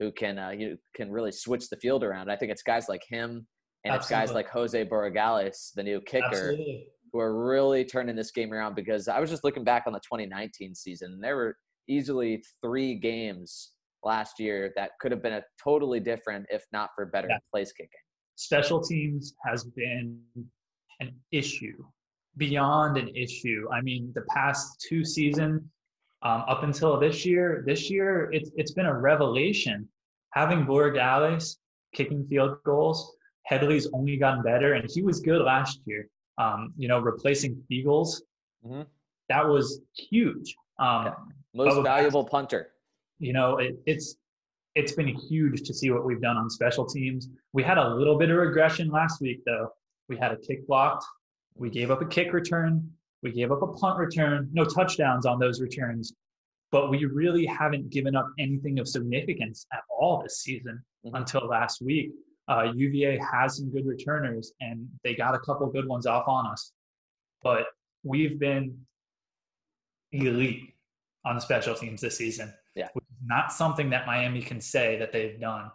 who 0.01 0.11
can 0.11 0.39
uh, 0.39 0.49
you 0.49 0.77
can 0.95 1.11
really 1.11 1.31
switch 1.31 1.69
the 1.69 1.77
field 1.77 2.03
around. 2.03 2.29
I 2.31 2.35
think 2.35 2.51
it's 2.51 2.63
guys 2.63 2.89
like 2.89 3.03
him 3.07 3.45
and 3.85 3.95
it's 3.95 4.09
guys 4.09 4.33
like 4.33 4.49
Jose 4.49 4.83
Borregales, 4.85 5.71
the 5.75 5.83
new 5.83 6.01
kicker 6.01 6.25
Absolutely. 6.25 6.87
who 7.13 7.19
are 7.19 7.47
really 7.47 7.85
turning 7.85 8.15
this 8.15 8.31
game 8.31 8.51
around 8.51 8.75
because 8.75 9.07
I 9.07 9.19
was 9.19 9.29
just 9.29 9.43
looking 9.43 9.63
back 9.63 9.83
on 9.85 9.93
the 9.93 9.99
2019 9.99 10.73
season. 10.73 11.13
And 11.13 11.23
there 11.23 11.35
were 11.35 11.55
easily 11.87 12.43
three 12.63 12.95
games 12.95 13.73
last 14.03 14.39
year 14.39 14.73
that 14.75 14.91
could 14.99 15.11
have 15.11 15.21
been 15.21 15.33
a 15.33 15.43
totally 15.63 15.99
different 15.99 16.47
if 16.49 16.63
not 16.73 16.89
for 16.95 17.05
better 17.05 17.27
Yeah. 17.29 17.37
place 17.51 17.71
kicking. 17.71 17.89
special 18.35 18.81
teams 18.81 19.35
has 19.45 19.65
been 19.75 20.19
an 20.99 21.13
issue 21.31 21.77
beyond 22.37 22.97
an 22.97 23.09
issue. 23.15 23.67
I 23.71 23.81
mean, 23.81 24.11
the 24.15 24.23
past 24.33 24.83
two 24.87 25.05
seasons 25.05 25.61
um, 26.23 26.43
up 26.47 26.63
until 26.63 26.99
this 26.99 27.25
year, 27.25 27.63
this 27.65 27.89
year 27.89 28.29
it's 28.31 28.51
it's 28.55 28.71
been 28.71 28.85
a 28.85 28.97
revelation 28.99 29.87
having 30.33 30.65
Borregales 30.65 31.57
kicking 31.93 32.25
field 32.27 32.57
goals, 32.63 33.15
Hedley's 33.49 33.87
only 33.93 34.17
gotten 34.17 34.43
better, 34.43 34.73
and 34.73 34.89
he 34.89 35.01
was 35.01 35.19
good 35.19 35.41
last 35.41 35.81
year. 35.85 36.07
Um, 36.37 36.73
you 36.77 36.87
know, 36.87 36.99
replacing 36.99 37.61
Feagles, 37.69 38.21
Mhm. 38.65 38.85
that 39.29 39.47
was 39.47 39.81
huge. 40.09 40.55
Um, 40.79 41.05
Yeah. 41.05 41.13
Most 41.53 41.83
valuable 41.83 42.23
punter. 42.23 42.71
you 43.19 43.33
know, 43.33 43.57
it, 43.57 43.75
it's 43.85 44.15
it's 44.73 44.93
been 44.93 45.09
huge 45.09 45.61
to 45.67 45.73
see 45.73 45.91
what 45.91 46.05
we've 46.05 46.21
done 46.21 46.37
on 46.37 46.49
special 46.49 46.85
teams. 46.85 47.27
We 47.51 47.61
had 47.61 47.77
a 47.77 47.87
little 47.93 48.17
bit 48.17 48.29
of 48.31 48.37
regression 48.37 48.87
last 48.89 49.19
week, 49.21 49.43
though. 49.45 49.67
We 50.07 50.15
had 50.17 50.31
a 50.31 50.37
kick 50.37 50.65
blocked. 50.65 51.03
We 51.55 51.69
gave 51.69 51.91
up 51.91 52.01
a 52.01 52.05
kick 52.05 52.31
return. 52.31 52.89
We 53.23 53.31
gave 53.31 53.51
up 53.51 53.61
a 53.61 53.67
punt 53.67 53.99
return. 53.99 54.49
No 54.51 54.65
touchdowns 54.65 55.25
on 55.25 55.39
those 55.39 55.61
returns, 55.61 56.13
but 56.71 56.89
we 56.89 57.05
really 57.05 57.45
haven't 57.45 57.89
given 57.89 58.15
up 58.15 58.27
anything 58.39 58.79
of 58.79 58.87
significance 58.87 59.65
at 59.73 59.81
all 59.89 60.21
this 60.23 60.39
season 60.41 60.83
Mhm. 61.05 61.17
until 61.19 61.47
last 61.47 61.81
week. 61.81 62.11
Uh, 62.47 62.71
UVA 62.75 63.17
has 63.17 63.57
some 63.57 63.69
good 63.71 63.85
returners, 63.85 64.53
and 64.61 64.89
they 65.03 65.15
got 65.15 65.35
a 65.35 65.39
couple 65.39 65.67
good 65.67 65.87
ones 65.87 66.05
off 66.05 66.27
on 66.27 66.47
us. 66.47 66.73
But 67.43 67.67
we've 68.03 68.39
been 68.39 68.85
elite 70.11 70.73
on 71.23 71.39
special 71.39 71.75
teams 71.75 72.01
this 72.01 72.17
season. 72.17 72.53
Yeah. 72.75 72.89
Which 72.93 73.05
is 73.05 73.17
not 73.25 73.51
something 73.51 73.89
that 73.91 74.05
Miami 74.07 74.41
can 74.41 74.59
say 74.59 74.97
that 74.97 75.11
they've 75.11 75.39
done. 75.39 75.71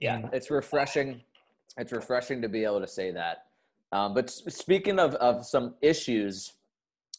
Yeah, 0.00 0.28
it's 0.32 0.50
refreshing. 0.50 1.22
It's 1.76 1.92
refreshing 1.92 2.42
to 2.42 2.48
be 2.48 2.64
able 2.64 2.80
to 2.80 2.86
say 2.86 3.12
that. 3.12 3.46
Um, 3.92 4.12
but 4.12 4.28
speaking 4.28 4.98
of, 4.98 5.14
of 5.16 5.46
some 5.46 5.76
issues, 5.80 6.57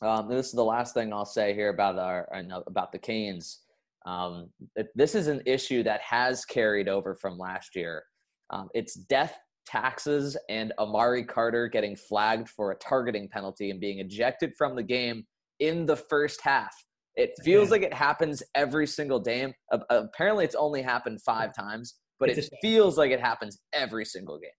um, 0.01 0.29
this 0.29 0.47
is 0.47 0.51
the 0.53 0.63
last 0.63 0.93
thing 0.93 1.11
I'll 1.11 1.25
say 1.25 1.53
here 1.53 1.69
about 1.69 1.97
our 1.97 2.27
about 2.67 2.91
the 2.91 2.99
Canes. 2.99 3.59
Um, 4.05 4.49
this 4.95 5.13
is 5.13 5.27
an 5.27 5.41
issue 5.45 5.83
that 5.83 6.01
has 6.01 6.45
carried 6.45 6.87
over 6.87 7.15
from 7.15 7.37
last 7.37 7.75
year. 7.75 8.03
Um, 8.49 8.69
it's 8.73 8.93
death 8.93 9.37
taxes 9.65 10.35
and 10.49 10.73
Amari 10.79 11.23
Carter 11.23 11.67
getting 11.67 11.95
flagged 11.95 12.49
for 12.49 12.71
a 12.71 12.75
targeting 12.75 13.27
penalty 13.27 13.69
and 13.69 13.79
being 13.79 13.99
ejected 13.99 14.53
from 14.57 14.75
the 14.75 14.83
game 14.83 15.25
in 15.59 15.85
the 15.85 15.95
first 15.95 16.41
half. 16.41 16.73
It 17.15 17.31
feels 17.43 17.69
like 17.69 17.81
it 17.81 17.93
happens 17.93 18.41
every 18.55 18.87
single 18.87 19.19
game. 19.19 19.53
Apparently, 19.89 20.45
it's 20.45 20.55
only 20.55 20.81
happened 20.81 21.21
five 21.21 21.53
times, 21.53 21.95
but 22.19 22.29
it 22.29 22.49
feels 22.61 22.97
like 22.97 23.11
it 23.11 23.19
happens 23.19 23.59
every 23.73 24.05
single 24.05 24.39
game. 24.39 24.49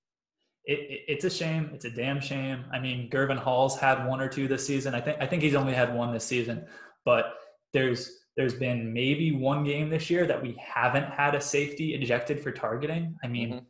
It, 0.70 0.78
it- 0.94 1.04
it's 1.12 1.24
a 1.24 1.30
shame. 1.30 1.70
It's 1.74 1.84
a 1.84 1.90
damn 1.90 2.20
shame. 2.20 2.64
I 2.72 2.78
mean, 2.78 3.10
Gurvan 3.10 3.38
Hall's 3.38 3.76
had 3.78 4.06
one 4.06 4.20
or 4.20 4.28
two 4.28 4.46
this 4.48 4.64
season. 4.66 4.94
I 4.94 5.00
think 5.00 5.16
I 5.20 5.26
think 5.26 5.42
he's 5.42 5.54
only 5.56 5.74
had 5.74 5.92
one 5.94 6.12
this 6.12 6.24
season, 6.24 6.64
but 7.04 7.24
there's 7.72 8.00
there's 8.36 8.54
been 8.54 8.92
maybe 8.92 9.32
one 9.32 9.64
game 9.64 9.90
this 9.90 10.08
year 10.08 10.26
that 10.26 10.40
we 10.40 10.56
haven't 10.74 11.08
had 11.20 11.34
a 11.34 11.40
safety 11.40 11.94
ejected 11.94 12.40
for 12.40 12.52
targeting. 12.52 13.16
I 13.24 13.26
mean, 13.26 13.48
Mhm. 13.54 13.64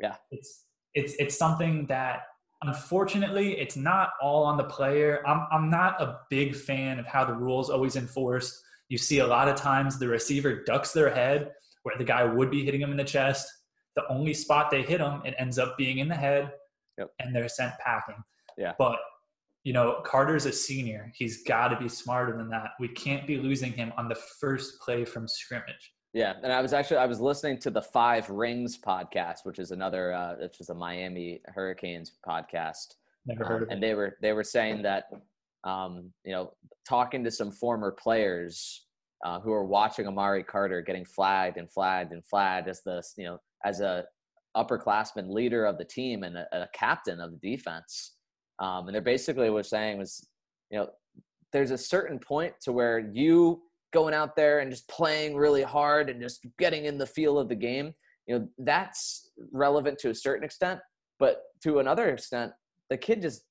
Yeah. 0.00 0.16
it's 0.32 0.64
it's 0.94 1.14
it's 1.22 1.38
something 1.38 1.86
that 1.86 2.22
unfortunately 2.62 3.58
it's 3.58 3.76
not 3.76 4.10
all 4.20 4.42
on 4.44 4.56
the 4.56 4.64
player. 4.64 5.22
I'm 5.26 5.46
I'm 5.52 5.70
not 5.70 6.00
a 6.02 6.18
big 6.30 6.56
fan 6.56 6.98
of 6.98 7.06
how 7.06 7.24
the 7.24 7.34
rules 7.34 7.70
always 7.70 7.94
enforced. 7.96 8.60
You 8.88 8.98
see 8.98 9.20
a 9.20 9.26
lot 9.26 9.46
of 9.48 9.54
times 9.54 9.98
the 9.98 10.08
receiver 10.08 10.64
ducks 10.64 10.92
their 10.92 11.10
head 11.10 11.52
where 11.84 11.96
the 11.96 12.04
guy 12.04 12.24
would 12.24 12.50
be 12.50 12.64
hitting 12.64 12.80
him 12.80 12.90
in 12.90 12.96
the 12.96 13.04
chest. 13.04 13.46
The 13.96 14.06
only 14.08 14.34
spot 14.34 14.70
they 14.70 14.82
hit 14.82 15.00
him, 15.00 15.22
it 15.24 15.34
ends 15.38 15.58
up 15.58 15.76
being 15.76 15.98
in 15.98 16.08
the 16.08 16.14
head, 16.16 16.52
Yep. 16.98 17.10
and 17.18 17.34
they're 17.34 17.48
sent 17.48 17.72
packing. 17.84 18.22
Yeah. 18.56 18.74
But 18.78 18.98
you 19.64 19.72
know, 19.74 20.00
Carter's 20.06 20.46
a 20.46 20.52
senior. 20.52 21.12
He's 21.14 21.42
got 21.42 21.68
to 21.68 21.76
be 21.78 21.86
smarter 21.88 22.34
than 22.36 22.48
that. 22.48 22.70
We 22.80 22.88
can't 22.88 23.26
be 23.26 23.36
losing 23.36 23.72
him 23.72 23.92
on 23.98 24.08
the 24.08 24.14
first 24.14 24.80
play 24.80 25.04
from 25.04 25.28
scrimmage. 25.28 25.92
Yeah, 26.14 26.32
and 26.42 26.50
I 26.50 26.60
was 26.62 26.72
actually 26.72 26.96
I 26.96 27.06
was 27.06 27.20
listening 27.20 27.58
to 27.58 27.70
the 27.70 27.82
Five 27.82 28.30
Rings 28.30 28.78
podcast, 28.78 29.40
which 29.44 29.58
is 29.58 29.70
another 29.70 30.12
uh, 30.14 30.36
which 30.40 30.60
is 30.60 30.70
a 30.70 30.74
Miami 30.74 31.40
Hurricanes 31.46 32.12
podcast, 32.26 32.94
Never 33.26 33.44
Um, 33.44 33.48
heard 33.50 33.62
of 33.64 33.68
it. 33.68 33.74
and 33.74 33.82
they 33.82 33.94
were 33.94 34.16
they 34.22 34.32
were 34.32 34.42
saying 34.44 34.82
that 34.82 35.04
um, 35.64 36.10
you 36.24 36.32
know 36.32 36.54
talking 36.88 37.22
to 37.24 37.30
some 37.30 37.52
former 37.52 37.92
players 37.92 38.86
uh, 39.24 39.38
who 39.40 39.52
are 39.52 39.64
watching 39.66 40.06
Amari 40.08 40.42
Carter 40.42 40.80
getting 40.80 41.04
flagged 41.04 41.58
and 41.58 41.70
flagged 41.70 42.12
and 42.12 42.24
flagged 42.24 42.66
as 42.66 42.80
the 42.82 43.02
you 43.18 43.24
know 43.26 43.38
as 43.64 43.80
a 43.80 44.04
upperclassman 44.56 45.30
leader 45.32 45.64
of 45.64 45.78
the 45.78 45.84
team 45.84 46.22
and 46.24 46.36
a, 46.36 46.46
a 46.52 46.68
captain 46.74 47.20
of 47.20 47.32
the 47.32 47.56
defense, 47.56 48.16
um, 48.58 48.86
and 48.86 48.94
they're 48.94 49.02
basically 49.02 49.50
was 49.50 49.68
saying 49.68 49.98
was 49.98 50.26
you 50.70 50.78
know 50.78 50.88
there's 51.52 51.70
a 51.70 51.78
certain 51.78 52.18
point 52.18 52.54
to 52.62 52.72
where 52.72 52.98
you 52.98 53.62
going 53.92 54.14
out 54.14 54.36
there 54.36 54.60
and 54.60 54.70
just 54.70 54.88
playing 54.88 55.36
really 55.36 55.62
hard 55.62 56.08
and 56.10 56.20
just 56.20 56.46
getting 56.58 56.84
in 56.84 56.96
the 56.96 57.06
feel 57.06 57.38
of 57.38 57.48
the 57.48 57.56
game 57.56 57.92
you 58.26 58.38
know 58.38 58.48
that's 58.58 59.30
relevant 59.52 59.98
to 59.98 60.10
a 60.10 60.14
certain 60.14 60.44
extent. 60.44 60.80
But 61.18 61.42
to 61.64 61.80
another 61.80 62.08
extent 62.10 62.52
the 62.88 62.96
kid 62.96 63.22
just 63.22 63.42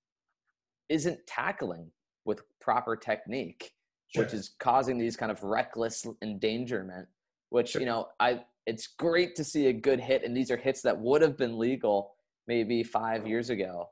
isn't 0.89 1.19
tackling 1.27 1.91
with 2.25 2.41
proper 2.59 2.95
technique 2.95 3.71
which 4.15 4.33
is 4.33 4.55
causing 4.59 4.97
these 4.97 5.15
kind 5.15 5.31
of 5.31 5.43
reckless 5.43 6.05
endangerment 6.23 7.07
which 7.49 7.69
Sure. 7.69 7.81
you 7.81 7.85
know 7.85 8.07
i 8.19 8.43
it's 8.65 8.87
great 8.97 9.35
to 9.35 9.43
see 9.43 9.67
a 9.67 9.73
good 9.73 9.99
hit 9.99 10.23
and 10.23 10.35
these 10.35 10.51
are 10.51 10.57
hits 10.57 10.81
that 10.81 10.97
would 10.99 11.21
have 11.21 11.37
been 11.37 11.57
legal 11.57 12.11
maybe 12.47 12.83
five 12.83 13.27
years 13.27 13.49
ago 13.49 13.87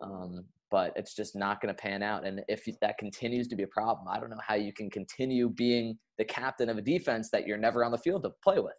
um, 0.00 0.44
but 0.70 0.92
it's 0.96 1.14
just 1.14 1.36
not 1.36 1.60
going 1.60 1.74
to 1.74 1.80
pan 1.80 2.02
out 2.02 2.24
and 2.26 2.42
if 2.48 2.66
that 2.80 2.98
continues 2.98 3.48
to 3.48 3.56
be 3.56 3.62
a 3.62 3.68
problem 3.68 4.06
i 4.08 4.18
don't 4.18 4.30
know 4.30 4.40
how 4.46 4.54
you 4.54 4.72
can 4.72 4.88
continue 4.90 5.48
being 5.48 5.98
the 6.18 6.24
captain 6.24 6.68
of 6.68 6.78
a 6.78 6.82
defense 6.82 7.30
that 7.30 7.46
you're 7.46 7.58
never 7.58 7.84
on 7.84 7.92
the 7.92 7.98
field 7.98 8.22
to 8.22 8.30
play 8.42 8.58
with 8.58 8.74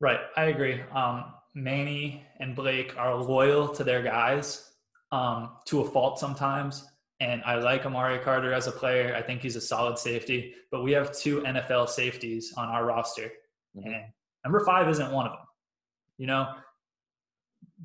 Right, 0.00 0.20
I 0.36 0.44
agree. 0.44 0.80
Um, 0.92 1.34
Manny 1.54 2.24
and 2.40 2.56
Blake 2.56 2.96
are 2.96 3.14
loyal 3.14 3.68
to 3.68 3.84
their 3.84 4.02
guys 4.02 4.72
um, 5.12 5.50
to 5.66 5.82
a 5.82 5.84
fault 5.90 6.18
sometimes. 6.18 6.86
And 7.20 7.42
I 7.44 7.56
like 7.56 7.84
Amari 7.84 8.18
Carter 8.18 8.54
as 8.54 8.66
a 8.66 8.72
player. 8.72 9.14
I 9.14 9.20
think 9.20 9.42
he's 9.42 9.56
a 9.56 9.60
solid 9.60 9.98
safety. 9.98 10.54
But 10.70 10.84
we 10.84 10.92
have 10.92 11.12
two 11.12 11.42
NFL 11.42 11.90
safeties 11.90 12.54
on 12.56 12.68
our 12.68 12.86
roster, 12.86 13.30
Mhm. 13.76 13.86
and 13.86 14.04
number 14.44 14.60
five 14.64 14.88
isn't 14.88 15.10
one 15.12 15.26
of 15.26 15.32
them. 15.32 15.46
You 16.18 16.26
know, 16.26 16.48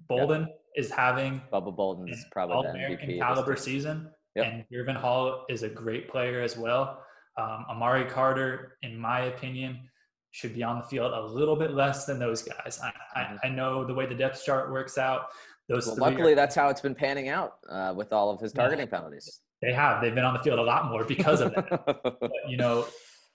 Bolden 0.07 0.47
is 0.75 0.91
having 0.91 1.41
bubba 1.53 1.75
bolden 1.75 2.09
is 2.09 2.25
probably 2.31 2.53
the 2.53 2.67
All-American 2.67 3.09
mvp 3.11 3.19
caliber 3.19 3.55
season, 3.55 4.09
Yep. 4.35 4.45
and 4.45 4.65
Irvin 4.77 4.95
Hall 4.95 5.45
is 5.49 5.63
a 5.63 5.69
great 5.69 6.09
player 6.09 6.41
as 6.41 6.57
well. 6.57 7.01
Um, 7.37 7.65
Amari 7.69 8.05
Carter, 8.05 8.77
in 8.81 8.97
my 8.97 9.21
opinion, 9.25 9.89
should 10.31 10.53
be 10.53 10.63
on 10.63 10.79
the 10.79 10.83
field 10.85 11.13
a 11.13 11.21
little 11.25 11.55
bit 11.55 11.71
less 11.71 12.05
than 12.05 12.19
those 12.19 12.41
guys. 12.41 12.79
I, 12.83 12.89
Mhm. 13.21 13.39
I, 13.43 13.47
I 13.47 13.49
know 13.49 13.85
the 13.85 13.93
way 13.93 14.05
the 14.05 14.15
depth 14.15 14.43
chart 14.43 14.69
works 14.71 14.97
out. 14.97 15.27
Those 15.69 15.87
well, 15.87 15.95
three 15.95 16.03
are- 16.05 16.09
luckily 16.11 16.33
that's 16.33 16.53
how 16.55 16.67
it's 16.67 16.81
been 16.81 16.95
panning 16.95 17.29
out 17.29 17.59
uh, 17.69 17.93
with 17.95 18.11
all 18.11 18.29
of 18.29 18.41
his 18.41 18.53
Yeah. 18.53 18.61
targeting 18.63 18.87
penalties 18.87 19.41
they 19.61 19.71
have 19.73 20.01
they've 20.01 20.13
been 20.13 20.25
on 20.25 20.33
the 20.33 20.43
field 20.43 20.59
a 20.59 20.61
lot 20.61 20.89
more 20.91 21.05
because 21.05 21.39
of 21.41 21.55
that. 21.55 21.69
but 22.19 22.31
you 22.49 22.57
know, 22.57 22.85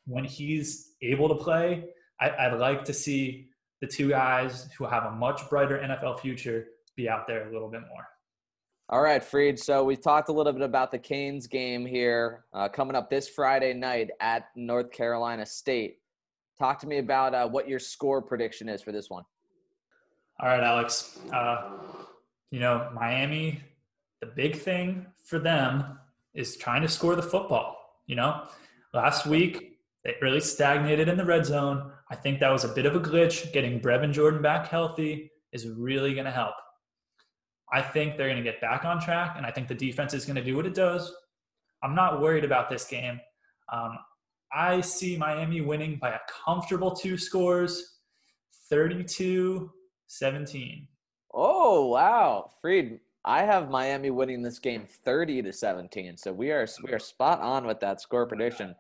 when 0.06 0.22
he's 0.24 0.92
able 1.02 1.28
to 1.30 1.35
play, 1.35 1.87
I, 2.20 2.30
I'd 2.30 2.59
like 2.59 2.85
to 2.85 2.92
see 2.92 3.48
the 3.80 3.87
two 3.87 4.11
guys 4.11 4.68
who 4.76 4.85
have 4.85 5.04
a 5.04 5.11
much 5.12 5.48
brighter 5.48 5.78
NFL 5.78 6.20
future 6.20 6.66
be 6.96 7.09
out 7.09 7.26
there 7.26 7.48
a 7.48 7.52
little 7.52 7.70
bit 7.70 7.80
more. 7.88 8.06
All 8.90 9.00
right, 9.00 9.22
Freed. 9.22 9.59
So 9.59 9.85
we 9.85 9.96
talked 9.96 10.28
a 10.30 10.33
little 10.33 10.52
bit 10.52 10.62
about 10.62 10.90
the 10.90 10.98
Canes 10.98 11.46
game 11.46 11.87
here 11.87 12.44
uh, 12.52 12.68
coming 12.68 12.96
up 12.96 13.09
this 13.09 13.28
Friday 13.28 13.72
night 13.72 14.11
at 14.20 14.48
North 14.56 14.90
Carolina 14.90 15.46
State. 15.46 15.98
Talk 16.59 16.80
to 16.80 16.87
me 16.87 16.98
about 16.98 17.33
uh, 17.33 17.48
what 17.48 17.68
your 17.68 17.78
score 17.78 18.20
prediction 18.20 18.68
is 18.68 18.83
for 18.83 18.90
this 18.90 19.09
one. 19.09 19.22
All 20.40 20.48
right, 20.48 20.62
Alex. 20.62 21.20
Uh, 21.33 21.70
you 22.50 22.59
know, 22.59 22.90
Miami, 22.92 23.61
the 24.20 24.26
big 24.26 24.56
thing 24.56 25.06
for 25.24 25.38
them 25.38 25.98
is 26.35 26.56
trying 26.56 26.83
to 26.83 26.88
score 26.88 27.14
the 27.14 27.22
football. 27.22 27.76
You 28.06 28.16
know, 28.16 28.42
last 28.92 29.24
week 29.24 29.78
they 30.04 30.16
really 30.20 30.40
stagnated 30.40 31.09
in 31.09 31.16
the 31.16 31.24
red 31.24 31.46
zone. 31.46 31.92
I 32.11 32.16
think 32.16 32.40
that 32.40 32.51
was 32.51 32.64
a 32.64 32.68
bit 32.68 32.87
of 32.87 32.96
a 32.96 33.01
glitch. 33.01 33.53
Getting 33.53 33.81
Brevin 33.81 34.12
Jordan 34.12 34.42
back 34.42 34.66
healthy 34.66 35.31
is 35.53 35.68
really 35.68 36.12
going 36.14 36.27
to 36.27 36.31
help. 36.31 36.55
I 37.73 37.81
think 37.81 38.16
they're 38.16 38.29
going 38.29 38.42
to 38.42 38.51
get 38.51 38.61
back 38.61 38.85
on 38.85 39.01
track, 39.01 39.35
and 39.37 39.46
I 39.46 39.53
think 39.53 39.68
the 39.68 39.75
defense 39.75 40.12
is 40.12 40.25
going 40.25 40.37
to 40.37 40.44
do 40.44 40.57
what 40.57 40.66
it 40.66 40.75
does. 40.75 41.12
I'm 41.83 41.94
not 41.94 42.20
worried 42.20 42.44
about 42.44 42.68
this 42.68 42.85
game. 42.85 43.20
Um, 43.73 43.96
I 44.53 44.81
see 44.81 45.16
Miami 45.16 45.61
winning 45.61 45.96
by 45.96 46.11
a 46.11 46.18
comfortable 46.44 46.90
two 46.90 47.16
scores 47.16 47.99
32 48.68 49.70
17. 50.09 50.88
Oh 51.33 51.87
wow, 51.87 52.51
Freed! 52.61 52.99
I 53.25 53.42
have 53.42 53.70
Miami 53.70 54.11
winning 54.11 54.42
this 54.42 54.59
game 54.59 54.87
thirty 55.05 55.40
to 55.42 55.53
seventeen. 55.53 56.16
So 56.16 56.33
we 56.33 56.51
are 56.51 56.66
we 56.83 56.92
are 56.92 56.99
spot 56.99 57.40
on 57.40 57.66
with 57.66 57.79
that 57.81 58.01
score 58.01 58.27
prediction. 58.27 58.75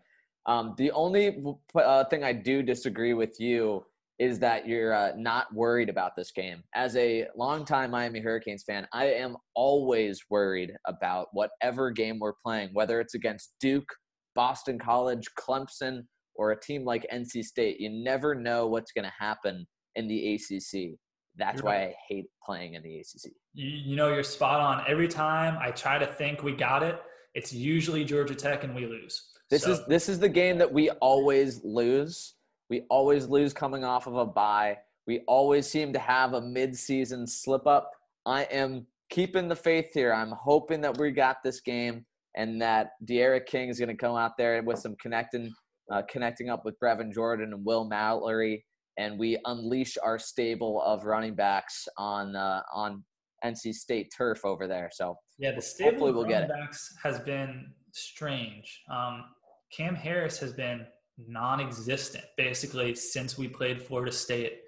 Um, 0.46 0.74
the 0.78 0.90
only 0.92 1.44
uh, 1.74 2.04
thing 2.04 2.24
I 2.24 2.32
do 2.32 2.62
disagree 2.62 3.14
with 3.14 3.38
you 3.38 3.84
is 4.18 4.38
that 4.38 4.68
you're 4.68 4.92
uh, 4.92 5.12
not 5.16 5.52
worried 5.54 5.88
about 5.88 6.14
this 6.14 6.30
game. 6.30 6.62
As 6.74 6.94
a 6.96 7.26
longtime 7.36 7.90
Miami 7.90 8.20
Hurricanes 8.20 8.64
fan, 8.64 8.86
I 8.92 9.06
am 9.06 9.36
always 9.54 10.20
worried 10.28 10.72
about 10.86 11.28
whatever 11.32 11.90
game 11.90 12.18
we're 12.18 12.34
playing, 12.44 12.68
whether 12.74 13.00
it's 13.00 13.14
against 13.14 13.54
Duke, 13.60 13.88
Boston 14.34 14.78
College, 14.78 15.26
Clemson, 15.38 16.02
or 16.34 16.50
a 16.50 16.60
team 16.60 16.84
like 16.84 17.06
NC 17.12 17.44
State. 17.44 17.80
You 17.80 17.88
never 17.90 18.34
know 18.34 18.66
what's 18.66 18.92
going 18.92 19.06
to 19.06 19.12
happen 19.18 19.66
in 19.96 20.06
the 20.06 20.34
ACC 20.34 20.98
That's 21.36 21.62
why. 21.62 21.76
I 21.76 21.94
hate 22.08 22.26
playing 22.44 22.74
in 22.74 22.82
the 22.82 22.98
ACC. 22.98 23.32
You, 23.54 23.68
you 23.68 23.96
know, 23.96 24.12
you're 24.12 24.22
spot 24.22 24.60
on. 24.60 24.84
Every 24.86 25.08
time 25.08 25.56
I 25.60 25.70
try 25.70 25.98
to 25.98 26.06
think 26.06 26.42
we 26.42 26.52
got 26.52 26.82
it, 26.82 27.00
it's 27.34 27.54
usually 27.54 28.04
Georgia 28.04 28.34
Tech 28.34 28.64
and 28.64 28.74
we 28.74 28.86
lose. 28.86 29.30
This 29.50 29.64
So, 29.64 29.72
is 29.72 29.86
this 29.86 30.08
is 30.08 30.18
the 30.18 30.28
game 30.28 30.58
that 30.58 30.72
we 30.72 30.90
always 30.90 31.62
lose. 31.64 32.34
We 32.70 32.82
always 32.88 33.26
lose 33.26 33.52
coming 33.52 33.84
off 33.84 34.06
of 34.06 34.16
a 34.16 34.24
bye. 34.24 34.78
We 35.06 35.20
always 35.26 35.66
seem 35.66 35.92
to 35.92 35.98
have 35.98 36.34
a 36.34 36.40
mid-season 36.40 37.26
slip 37.26 37.66
up. 37.66 37.90
I 38.26 38.44
am 38.44 38.86
keeping 39.10 39.48
the 39.48 39.56
faith 39.56 39.92
here. 39.92 40.12
I'm 40.12 40.30
hoping 40.30 40.80
that 40.82 40.96
we 40.98 41.10
got 41.10 41.38
this 41.42 41.60
game 41.60 42.06
and 42.36 42.62
that 42.62 42.90
D'Eriq 43.04 43.46
King 43.46 43.68
is 43.70 43.78
going 43.80 43.88
to 43.88 43.96
come 43.96 44.14
out 44.14 44.36
there 44.38 44.62
with 44.62 44.78
some 44.78 44.94
connecting, 45.02 45.52
uh, 45.92 46.02
connecting 46.08 46.48
up 46.48 46.64
with 46.64 46.78
Brevin 46.78 47.12
Jordan 47.12 47.52
and 47.52 47.64
Will 47.64 47.84
Mallory, 47.84 48.64
and 48.98 49.18
we 49.18 49.36
unleash 49.46 49.98
our 50.00 50.18
stable 50.18 50.80
of 50.82 51.04
running 51.04 51.34
backs 51.34 51.88
on 51.98 52.36
uh, 52.36 52.62
on 52.72 53.02
NC 53.44 53.74
State 53.74 54.12
turf 54.16 54.44
over 54.44 54.68
there. 54.68 54.90
So 54.92 55.16
yeah, 55.38 55.52
the 55.52 55.62
stable 55.62 55.90
hopefully 55.90 56.10
of 56.10 56.16
we'll 56.16 56.24
get 56.26 56.48
running 56.48 56.66
backs 56.66 56.94
has 57.02 57.18
been 57.18 57.72
strange. 57.92 58.82
Um, 58.88 59.24
Cam 59.70 59.94
Harris 59.94 60.38
has 60.38 60.52
been 60.52 60.86
non-existent 61.18 62.24
basically 62.36 62.94
since 62.94 63.36
we 63.38 63.48
played 63.48 63.80
Florida 63.82 64.10
State. 64.12 64.62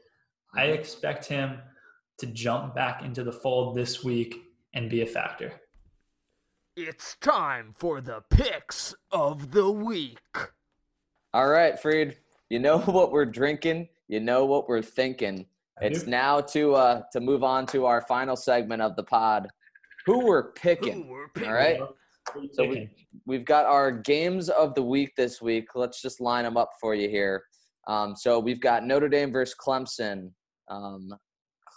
I 0.54 0.66
Mhm. 0.68 0.74
expect 0.78 1.26
him 1.26 1.60
to 2.18 2.26
jump 2.26 2.74
back 2.74 3.02
into 3.02 3.24
the 3.24 3.32
fold 3.32 3.74
this 3.74 4.04
week 4.04 4.36
and 4.74 4.90
be 4.90 5.00
a 5.02 5.06
factor. 5.06 5.60
It's 6.76 7.16
time 7.16 7.72
for 7.72 8.00
the 8.00 8.22
picks 8.30 8.94
of 9.10 9.50
the 9.52 9.70
week. 9.70 10.18
All 11.34 11.48
right, 11.48 11.78
Freed. 11.78 12.18
You 12.48 12.58
know 12.58 12.78
what 12.80 13.12
we're 13.12 13.26
drinking. 13.26 13.88
You 14.08 14.20
know 14.20 14.44
what 14.44 14.68
we're 14.68 14.82
thinking. 14.82 15.48
It's 15.80 16.06
now 16.06 16.40
to 16.40 16.74
uh 16.74 17.02
to 17.12 17.20
move 17.20 17.42
on 17.42 17.66
to 17.68 17.86
our 17.86 18.02
final 18.02 18.36
segment 18.36 18.82
of 18.82 18.94
the 18.94 19.02
pod. 19.02 19.48
Who 20.06 20.24
we're 20.26 20.52
picking. 20.52 21.04
Who 21.04 21.10
we're 21.10 21.28
picking. 21.28 21.48
All 21.48 21.54
right. 21.54 21.80
So 22.52 22.64
we, 22.64 22.88
we've 23.26 23.44
got 23.44 23.66
our 23.66 23.90
games 23.90 24.48
of 24.48 24.74
the 24.74 24.82
week 24.82 25.12
this 25.16 25.40
week. 25.40 25.68
Let's 25.74 26.00
just 26.00 26.20
line 26.20 26.44
them 26.44 26.56
up 26.56 26.70
for 26.80 26.94
you 26.94 27.08
here. 27.08 27.42
Um, 27.86 28.14
so 28.16 28.38
we've 28.38 28.60
got 28.60 28.84
Notre 28.84 29.08
Dame 29.08 29.32
versus 29.32 29.56
Clemson. 29.60 30.30
Um, 30.68 31.12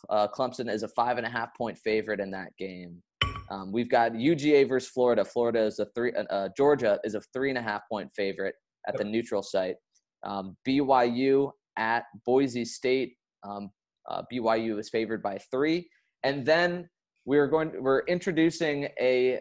uh, 0.09 0.27
Clemson 0.27 0.71
is 0.71 0.83
a 0.83 0.87
five 0.89 1.17
and 1.17 1.25
a 1.25 1.29
half 1.29 1.55
point 1.55 1.77
favorite 1.77 2.19
in 2.19 2.31
that 2.31 2.49
game. 2.57 3.01
Um, 3.49 3.71
we've 3.71 3.89
got 3.89 4.13
UGA 4.13 4.67
versus 4.67 4.89
Florida. 4.89 5.23
Florida 5.23 5.61
is 5.61 5.79
a 5.79 5.85
three. 5.95 6.13
Uh, 6.13 6.23
uh, 6.29 6.49
Georgia 6.57 6.99
is 7.03 7.15
a 7.15 7.21
three 7.33 7.49
and 7.49 7.57
a 7.57 7.61
half 7.61 7.81
point 7.89 8.09
favorite 8.15 8.55
at 8.87 8.97
the 8.97 9.03
neutral 9.03 9.43
site. 9.43 9.75
Um, 10.23 10.55
BYU 10.67 11.51
at 11.77 12.05
Boise 12.25 12.65
State. 12.65 13.15
Um, 13.43 13.69
uh, 14.09 14.23
BYU 14.31 14.79
is 14.79 14.89
favored 14.89 15.21
by 15.21 15.39
three, 15.51 15.89
and 16.23 16.45
then 16.45 16.89
we're 17.25 17.47
going. 17.47 17.71
We're 17.81 18.01
introducing 18.01 18.89
a 18.99 19.39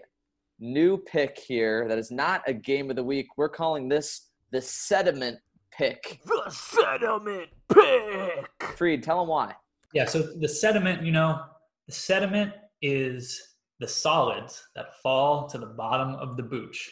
new 0.59 0.99
pick 0.99 1.39
here 1.39 1.89
that 1.89 1.99
is 1.99 2.11
not 2.11 2.43
a 2.47 2.53
game 2.53 2.91
of 2.91 2.97
the 2.97 3.05
week. 3.05 3.27
We're 3.37 3.49
calling 3.49 3.89
this 3.89 4.31
the 4.53 4.61
sediment 4.61 5.39
pick. 5.73 6.21
The 6.25 6.51
sediment 6.51 7.51
pick. 7.73 8.51
Freed, 8.77 9.03
tell 9.03 9.19
them 9.19 9.29
why. 9.29 9.55
Yeah, 9.93 10.07
so 10.07 10.23
the 10.23 10.49
sediment, 10.49 11.03
you 11.03 11.13
know, 11.13 11.43
the 11.87 11.93
sediment 11.95 12.53
is 12.83 13.41
the 13.81 13.89
solids 13.89 14.63
that 14.75 15.01
fall 15.03 15.47
to 15.49 15.59
the 15.59 15.67
bottom 15.67 16.15
of 16.17 16.37
the 16.37 16.43
booch. 16.43 16.91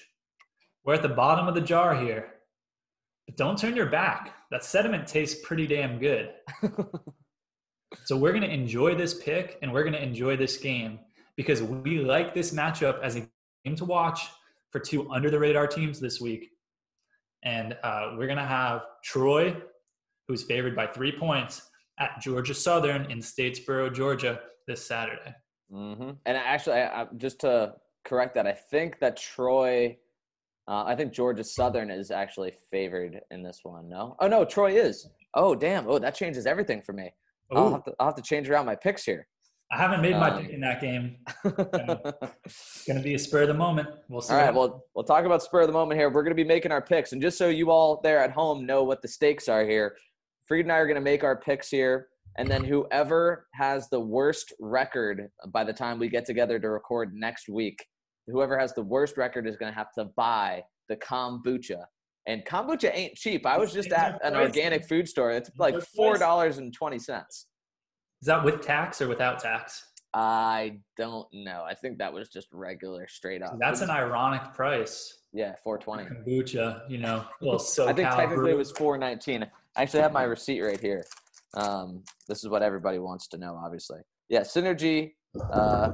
We're 0.85 0.94
at 0.94 1.03
the 1.03 1.09
bottom 1.09 1.46
of 1.46 1.55
the 1.55 1.61
jar 1.61 1.96
here, 1.96 2.35
but 3.27 3.37
don't 3.37 3.59
turn 3.59 3.77
your 3.77 3.87
back. 3.87 4.35
That 4.51 4.64
sediment 4.64 5.07
tastes 5.07 5.40
pretty 5.44 5.66
damn 5.66 5.98
good. 5.98 6.31
so 8.05 8.16
we're 8.16 8.33
going 8.33 8.42
to 8.42 8.53
enjoy 8.53 8.94
this 8.94 9.14
pick 9.14 9.59
and 9.62 9.72
we're 9.72 9.85
going 9.85 9.94
to 9.94 10.03
enjoy 10.03 10.37
this 10.37 10.57
game 10.57 10.98
because 11.37 11.62
we 11.62 11.98
like 11.98 12.35
this 12.35 12.53
matchup 12.53 13.01
as 13.03 13.16
a 13.16 13.27
game 13.64 13.77
to 13.77 13.85
watch 13.85 14.29
for 14.70 14.81
two 14.81 15.11
under 15.11 15.31
the 15.31 15.38
radar 15.38 15.66
teams 15.66 16.01
this 16.01 16.20
week. 16.20 16.51
And 17.44 17.77
uh, 17.83 18.12
we're 18.16 18.27
going 18.27 18.38
to 18.38 18.44
have 18.44 18.83
Troy, 19.05 19.57
who's 20.29 20.42
favored 20.44 20.77
by 20.77 20.87
three 20.87 21.12
points, 21.12 21.62
at 21.98 22.20
Georgia 22.20 22.55
Southern 22.55 23.11
in 23.11 23.18
Statesboro, 23.18 23.92
Georgia, 23.92 24.40
this 24.66 24.85
Saturday. 24.87 25.35
hmm 25.70 26.11
And 26.25 26.37
actually, 26.37 26.77
I, 26.77 27.03
I, 27.03 27.07
just 27.16 27.40
to 27.40 27.75
correct 28.05 28.35
that, 28.37 28.46
I 28.46 28.53
think 28.53 28.98
that 29.01 29.16
Troy, 29.16 29.96
uh, 30.68 30.85
I 30.85 30.94
think 30.94 31.12
Georgia 31.12 31.44
Southern 31.44 31.90
is 31.90 32.11
actually 32.11 32.53
favored 32.70 33.20
in 33.31 33.42
this 33.42 33.61
one. 33.62 33.88
No? 33.88 34.16
Oh, 34.20 34.29
no, 34.29 34.44
Troy 34.44 34.72
is. 34.72 35.09
Oh, 35.35 35.55
damn. 35.55 35.88
Oh, 35.88 35.98
that 35.98 36.14
changes 36.14 36.46
everything 36.46 36.81
for 36.81 36.92
me. 36.92 37.12
I'll 37.55 37.70
have, 37.70 37.85
to, 37.85 37.92
I'll 38.01 38.07
have 38.07 38.14
to 38.14 38.22
change 38.22 38.48
around 38.48 38.64
my 38.64 38.75
picks 38.75 39.05
here. 39.05 39.27
I 39.73 39.79
haven't 39.79 40.03
made 40.03 40.17
my 40.17 40.29
um, 40.29 40.43
pick 40.43 40.51
in 40.51 40.61
that 40.61 40.83
game. 40.83 41.17
it's 41.45 42.85
going 42.87 42.99
to 42.99 43.03
be 43.03 43.15
a 43.15 43.19
spur 43.19 43.43
of 43.43 43.49
the 43.49 43.55
moment. 43.55 43.89
We'll 44.11 44.21
see. 44.21 44.35
All 44.35 44.41
right. 44.41 44.55
Well, 44.55 44.85
we'll 44.95 45.05
talk 45.05 45.25
about 45.25 45.43
spur 45.43 45.63
of 45.63 45.67
the 45.67 45.73
moment 45.73 45.99
here. 45.99 46.11
We're 46.11 46.23
going 46.23 46.37
to 46.37 46.43
be 46.43 46.45
making 46.45 46.73
our 46.73 46.83
picks. 46.83 47.13
And 47.13 47.23
just 47.23 47.39
so 47.39 47.49
you 47.49 47.71
all 47.71 47.99
there 48.03 48.19
at 48.19 48.33
home 48.33 48.67
know 48.67 48.83
what 48.83 49.01
the 49.01 49.09
stakes 49.09 49.49
are 49.49 49.65
here, 49.65 49.97
Freed 50.45 50.67
and 50.67 50.73
I 50.73 50.77
are 50.77 50.87
going 50.87 50.97
to 50.97 51.01
make 51.01 51.25
our 51.25 51.41
picks 51.41 51.71
here. 51.71 52.09
And 52.37 52.51
then 52.51 52.65
whoever 52.65 53.47
has 53.55 53.89
the 53.89 54.01
worst 54.01 54.53
record 54.61 55.29
by 55.49 55.65
the 55.65 55.73
time 55.73 55.99
we 55.99 56.09
get 56.09 56.27
together 56.27 56.59
to 56.59 56.69
record 56.69 57.15
next 57.15 57.49
week, 57.49 57.83
whoever 58.27 58.59
has 58.59 58.75
the 58.75 58.83
worst 58.83 59.17
record 59.17 59.47
is 59.47 59.57
going 59.57 59.73
to 59.73 59.77
have 59.77 59.93
to 59.99 60.07
buy 60.17 60.63
the 60.91 60.97
kombucha. 60.97 61.83
And 62.27 62.45
kombucha 62.45 62.91
ain't 62.95 63.15
cheap. 63.15 63.47
I 63.47 63.57
was 63.57 63.73
just 63.73 63.91
at 63.91 64.21
an 64.23 64.37
organic 64.37 64.87
food 64.87 65.09
store. 65.09 65.33
It's 65.33 65.51
like 65.59 65.75
$4.20. 65.99 67.45
Is 68.23 68.27
that 68.27 68.45
with 68.45 68.61
tax 68.61 69.03
or 69.03 69.09
without 69.09 69.41
tax? 69.41 69.89
I 70.15 70.79
don't 70.97 71.27
know. 71.33 71.65
I 71.69 71.75
think 71.75 71.99
that 71.99 72.13
was 72.13 72.29
just 72.29 72.47
regular, 72.53 73.09
straight 73.09 73.43
up. 73.43 73.59
That's 73.59 73.81
an 73.81 73.91
ironic 73.91 74.55
price. 74.55 75.19
yeah, 75.33 75.57
four 75.65 75.77
twenty. 75.77 76.05
Kombucha, 76.05 76.89
you 76.89 76.99
know, 76.99 77.25
little 77.41 77.59
so 77.59 77.89
I 77.89 77.93
think 77.93 78.09
technically 78.09 78.37
brew. 78.37 78.51
it 78.51 78.57
was 78.57 78.71
four 78.71 78.97
nineteen. 78.97 79.43
I 79.75 79.83
actually 79.83 80.03
have 80.03 80.13
my 80.13 80.23
receipt 80.23 80.61
right 80.61 80.79
here. 80.79 81.05
Um, 81.55 82.05
this 82.29 82.45
is 82.45 82.49
what 82.49 82.63
everybody 82.63 83.01
wants 83.01 83.27
to 83.29 83.39
know, 83.39 83.59
obviously. 83.61 84.01
Yeah, 84.29 84.41
Synergy, 84.41 85.15
uh, 85.51 85.93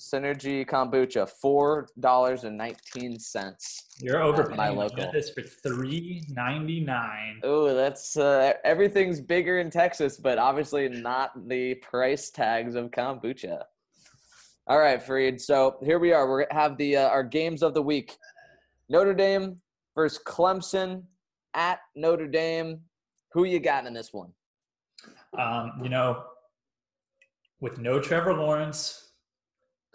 Synergy 0.00 0.66
kombucha, 0.66 1.28
four 1.28 1.86
dollars 2.00 2.44
and 2.44 2.56
nineteen 2.58 3.18
cents. 3.18 3.86
You're 4.00 4.22
overpaying. 4.22 4.56
my 4.56 4.66
I 4.66 4.70
local. 4.70 4.96
get 4.96 5.12
this 5.12 5.30
for 5.30 5.42
three 5.42 6.24
ninety 6.28 6.80
nine. 6.80 7.40
Oh, 7.44 7.72
that's 7.74 8.16
uh, 8.16 8.54
everything's 8.64 9.20
bigger 9.20 9.58
in 9.60 9.70
Texas, 9.70 10.16
but 10.16 10.36
obviously 10.38 10.88
not 10.88 11.48
the 11.48 11.76
price 11.76 12.30
tags 12.30 12.74
of 12.74 12.90
kombucha. 12.90 13.62
All 14.66 14.78
right, 14.78 15.00
Freed. 15.00 15.40
So 15.40 15.76
here 15.82 15.98
we 15.98 16.12
are. 16.12 16.34
We 16.36 16.44
have 16.50 16.76
the 16.76 16.96
uh, 16.96 17.08
our 17.08 17.22
games 17.22 17.62
of 17.62 17.72
the 17.74 17.82
week: 17.82 18.16
Notre 18.88 19.14
Dame 19.14 19.60
versus 19.94 20.20
Clemson 20.26 21.02
at 21.54 21.78
Notre 21.94 22.26
Dame. 22.26 22.80
Who 23.32 23.44
you 23.44 23.60
got 23.60 23.86
in 23.86 23.94
this 23.94 24.12
one? 24.12 24.32
Um, 25.38 25.72
you 25.82 25.88
know, 25.88 26.24
with 27.60 27.78
no 27.78 28.00
Trevor 28.00 28.34
Lawrence, 28.34 29.03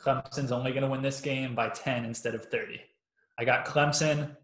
Clemson's 0.03 0.51
only 0.51 0.71
going 0.71 0.83
to 0.83 0.89
win 0.89 1.01
this 1.01 1.21
game 1.21 1.55
by 1.55 1.69
10 1.69 2.05
instead 2.05 2.35
of 2.35 2.45
30. 2.45 2.79
I 3.37 3.45
got 3.45 3.65
Clemson 3.65 4.35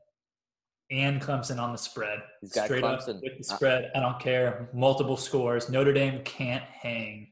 and 0.92 1.22
Clemson 1.22 1.60
on 1.60 1.72
the 1.72 1.78
spread. 1.78 2.20
He's 2.42 2.52
got 2.52 2.66
Straight 2.66 2.84
up 2.84 3.08
with 3.08 3.22
the 3.22 3.44
spread. 3.44 3.92
I 3.96 4.00
don't 4.00 4.20
care. 4.20 4.70
Multiple 4.74 5.18
scores. 5.18 5.70
Notre 5.70 5.94
Dame 5.94 6.22
can't 6.24 6.64
hang. 6.64 7.32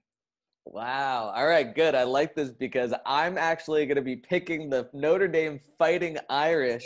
Wow. 0.66 1.34
All 1.36 1.46
right, 1.46 1.76
good. 1.76 1.94
I 1.94 2.04
like 2.04 2.36
this 2.36 2.50
because 2.50 2.94
I'm 3.06 3.38
actually 3.38 3.86
going 3.86 3.98
to 3.98 4.02
be 4.02 4.16
picking 4.16 4.70
the 4.70 4.90
Notre 4.94 5.28
Dame 5.28 5.60
Fighting 5.78 6.18
Irish. 6.30 6.86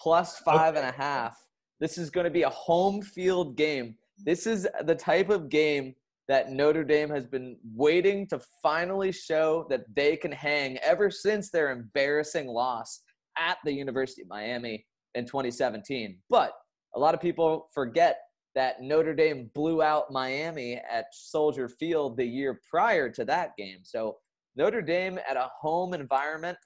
Plus 0.00 0.38
five 0.38 0.76
and 0.76 0.86
a 0.86 0.92
half. 0.92 1.36
This 1.80 1.98
is 1.98 2.08
going 2.08 2.24
to 2.24 2.30
be 2.30 2.42
a 2.42 2.50
home 2.50 3.02
field 3.02 3.56
game. 3.56 3.96
This 4.24 4.46
is 4.46 4.68
the 4.84 4.94
type 4.94 5.28
of 5.28 5.48
game 5.48 5.94
that 6.28 6.50
Notre 6.50 6.84
Dame 6.84 7.10
has 7.10 7.26
been 7.26 7.56
waiting 7.74 8.26
to 8.28 8.40
finally 8.62 9.12
show 9.12 9.66
that 9.68 9.84
they 9.94 10.16
can 10.16 10.32
hang 10.32 10.78
ever 10.78 11.10
since 11.10 11.50
their 11.50 11.70
embarrassing 11.70 12.48
loss 12.48 13.02
at 13.36 13.58
the 13.64 13.72
University 13.72 14.22
of 14.22 14.28
Miami 14.28 14.86
in 15.14 15.26
2017. 15.26 16.18
But 16.30 16.52
a 16.94 16.98
lot 16.98 17.14
of 17.14 17.20
people 17.20 17.68
forget 17.74 18.18
that 18.54 18.80
Notre 18.80 19.14
Dame 19.14 19.50
blew 19.54 19.82
out 19.82 20.12
Miami 20.12 20.80
at 20.90 21.06
Soldier 21.12 21.68
Field 21.68 22.16
the 22.16 22.24
year 22.24 22.60
prior 22.70 23.10
to 23.10 23.24
that 23.24 23.50
game. 23.58 23.78
So 23.82 24.16
Notre 24.56 24.82
Dame 24.82 25.18
at 25.28 25.36
a 25.36 25.50
home 25.60 25.92
environment 25.92 26.56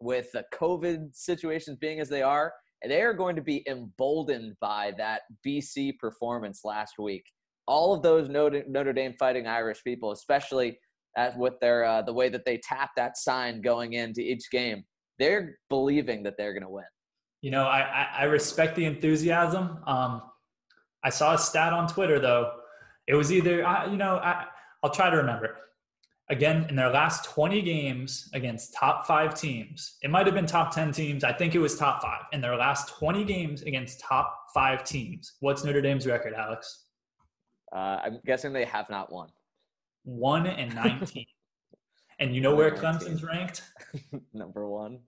with 0.00 0.30
the 0.32 0.44
COVID 0.54 1.14
situations 1.14 1.78
being 1.80 2.00
as 2.00 2.08
they 2.08 2.22
are, 2.22 2.52
they 2.86 3.02
are 3.02 3.14
going 3.14 3.36
to 3.36 3.42
be 3.42 3.64
emboldened 3.68 4.56
by 4.60 4.92
that 4.98 5.22
BC 5.46 5.98
performance 5.98 6.62
last 6.64 6.94
week. 6.98 7.24
All 7.66 7.94
of 7.94 8.02
those 8.02 8.28
Notre, 8.28 8.92
Dame 8.92 9.14
Fighting 9.18 9.46
Irish 9.46 9.82
people, 9.84 10.12
especially 10.12 10.78
at, 11.16 11.36
with 11.38 11.54
their 11.60 11.84
uh, 11.84 12.02
the 12.02 12.12
way 12.12 12.28
that 12.28 12.44
they 12.44 12.58
tap 12.58 12.90
that 12.96 13.16
sign 13.16 13.60
going 13.60 13.92
into 13.94 14.20
each 14.20 14.50
game, 14.50 14.84
they're 15.18 15.58
believing 15.68 16.22
that 16.24 16.34
they're 16.36 16.52
going 16.52 16.62
to 16.62 16.68
win. 16.68 16.84
You 17.42 17.50
know, 17.50 17.64
I, 17.64 17.80
I, 17.80 18.08
I 18.20 18.24
respect 18.24 18.76
the 18.76 18.84
enthusiasm. 18.84 19.78
Um, 19.86 20.22
I 21.04 21.10
saw 21.10 21.34
a 21.34 21.38
stat 21.38 21.72
on 21.72 21.88
Twitter 21.88 22.18
though. 22.20 22.52
It 23.08 23.14
was 23.14 23.32
either, 23.32 23.66
I, 23.66 23.86
you 23.86 23.96
know, 23.96 24.16
I, 24.16 24.44
I'll 24.82 24.90
try 24.90 25.10
to 25.10 25.16
remember. 25.16 25.56
Again, 26.30 26.66
in 26.70 26.76
their 26.76 26.88
last 26.88 27.24
20 27.24 27.60
games 27.62 28.30
against 28.32 28.74
top 28.74 29.06
five 29.06 29.34
teams, 29.34 29.98
it 30.02 30.10
might 30.10 30.24
have 30.26 30.34
been 30.34 30.46
top 30.46 30.72
10 30.72 30.92
teams. 30.92 31.24
I 31.24 31.32
think 31.32 31.54
it 31.54 31.58
was 31.58 31.76
top 31.76 32.00
five. 32.00 32.22
In 32.32 32.40
their 32.40 32.56
last 32.56 32.88
20 32.96 33.24
games 33.24 33.62
against 33.62 34.00
top 34.00 34.34
five 34.54 34.84
teams, 34.84 35.34
what's 35.40 35.64
Notre 35.64 35.82
Dame's 35.82 36.06
record, 36.06 36.32
Alex? 36.32 36.81
Uh, 37.72 38.00
I'm 38.04 38.20
guessing 38.26 38.52
they 38.52 38.64
have 38.64 38.90
not 38.90 39.12
won. 39.12 39.28
One 40.04 40.46
and 40.46 40.74
19. 41.00 41.24
and 42.18 42.34
you 42.34 42.40
know 42.40 42.54
where 42.54 42.70
Clemson's 42.70 43.22
ranked? 43.22 43.62
Number 44.32 44.68
one. 44.68 45.00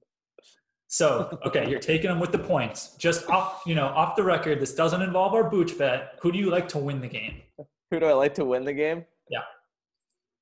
So, 0.87 1.39
okay, 1.47 1.69
you're 1.69 1.81
taking 1.81 2.09
them 2.09 2.21
with 2.21 2.33
the 2.33 2.39
points. 2.39 2.95
Just 2.97 3.29
off, 3.29 3.63
you 3.67 3.75
know, 3.75 3.87
off 3.87 4.17
the 4.17 4.23
record, 4.23 4.61
this 4.61 4.75
doesn't 4.75 5.03
involve 5.03 5.35
our 5.35 5.51
booch 5.51 5.77
bet. 5.77 6.19
Who 6.21 6.31
do 6.31 6.39
you 6.39 6.51
like 6.51 6.69
to 6.69 6.79
win 6.79 7.01
the 7.01 7.09
game? 7.09 7.43
Who 7.91 8.01
do 8.01 8.07
I 8.07 8.13
like 8.13 8.35
to 8.35 8.45
win 8.45 8.65
the 8.65 8.73
game? 8.73 9.05
Yeah. 9.29 9.43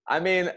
I 0.06 0.20
mean, 0.20 0.50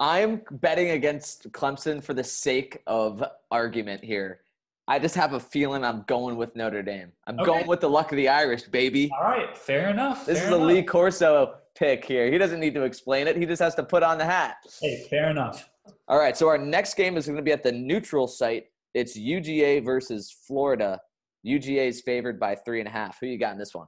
I'm 0.00 0.42
betting 0.52 0.90
against 0.90 1.50
Clemson 1.52 2.02
for 2.02 2.14
the 2.14 2.24
sake 2.24 2.82
of 2.86 3.24
argument 3.50 4.04
here. 4.04 4.40
I 4.86 4.98
just 4.98 5.14
have 5.14 5.32
a 5.32 5.40
feeling 5.40 5.82
I'm 5.82 6.04
going 6.06 6.36
with 6.36 6.54
Notre 6.56 6.82
Dame. 6.82 7.10
I'm 7.26 7.36
Okay. 7.40 7.46
going 7.46 7.66
with 7.66 7.80
the 7.80 7.88
luck 7.88 8.12
of 8.12 8.16
the 8.16 8.28
Irish, 8.28 8.64
baby. 8.64 9.10
All 9.16 9.22
right, 9.24 9.56
fair 9.56 9.88
enough. 9.88 10.26
This 10.26 10.38
fair 10.40 10.48
is 10.48 10.54
a. 10.54 10.58
Lee 10.58 10.82
Corso 10.82 11.54
pick 11.74 12.04
here. 12.04 12.30
He 12.30 12.36
doesn't 12.36 12.60
need 12.60 12.74
to 12.74 12.82
explain 12.82 13.26
it. 13.26 13.36
He 13.36 13.46
just 13.46 13.62
has 13.62 13.74
to 13.76 13.82
put 13.82 14.02
on 14.02 14.18
the 14.18 14.24
hat. 14.26 14.56
Hey, 14.82 15.06
fair 15.08 15.30
enough. 15.30 15.70
All 16.06 16.18
right, 16.18 16.36
so 16.36 16.48
our 16.48 16.58
next 16.58 16.94
game 16.94 17.16
is 17.16 17.24
going 17.26 17.36
to 17.36 17.42
be 17.42 17.52
at 17.52 17.62
the 17.62 17.72
neutral 17.72 18.26
site. 18.28 18.66
It's 18.92 19.18
UGA 19.18 19.82
versus 19.84 20.30
Florida. 20.46 21.00
UGA 21.46 21.88
is 21.88 22.02
favored 22.02 22.38
by 22.38 22.54
three 22.54 22.80
and 22.80 22.88
a 22.88 22.92
half. 22.92 23.18
Who 23.20 23.26
you 23.26 23.38
got 23.38 23.52
in 23.52 23.58
this 23.58 23.74
one? 23.74 23.86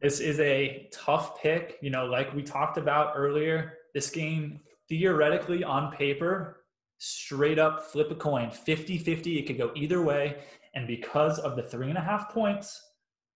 This 0.00 0.20
is 0.20 0.38
a 0.38 0.88
tough 0.92 1.40
pick. 1.42 1.78
You 1.80 1.90
know, 1.90 2.06
like 2.06 2.32
we 2.32 2.42
talked 2.42 2.78
about 2.78 3.14
earlier, 3.16 3.74
this 3.92 4.08
game 4.10 4.60
theoretically 4.88 5.64
on 5.64 5.92
paper, 5.92 6.64
straight 6.98 7.58
up 7.58 7.82
flip 7.84 8.10
a 8.10 8.14
coin 8.14 8.50
50 8.50 8.98
50. 8.98 9.38
It 9.38 9.46
could 9.46 9.58
go 9.58 9.72
either 9.74 10.02
way. 10.02 10.36
And 10.74 10.86
because 10.86 11.38
of 11.38 11.56
the 11.56 11.62
three 11.62 11.88
and 11.88 11.98
a 11.98 12.02
half 12.02 12.30
points 12.30 12.80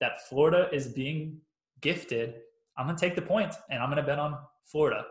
that 0.00 0.28
Florida 0.28 0.68
is 0.72 0.88
being 0.88 1.40
gifted, 1.80 2.34
I'm 2.76 2.86
going 2.86 2.96
to 2.96 3.00
take 3.00 3.16
the 3.16 3.22
point 3.22 3.54
and 3.70 3.82
I'm 3.82 3.88
going 3.88 4.02
to 4.02 4.06
bet 4.06 4.18
on 4.18 4.38
Florida 4.64 5.04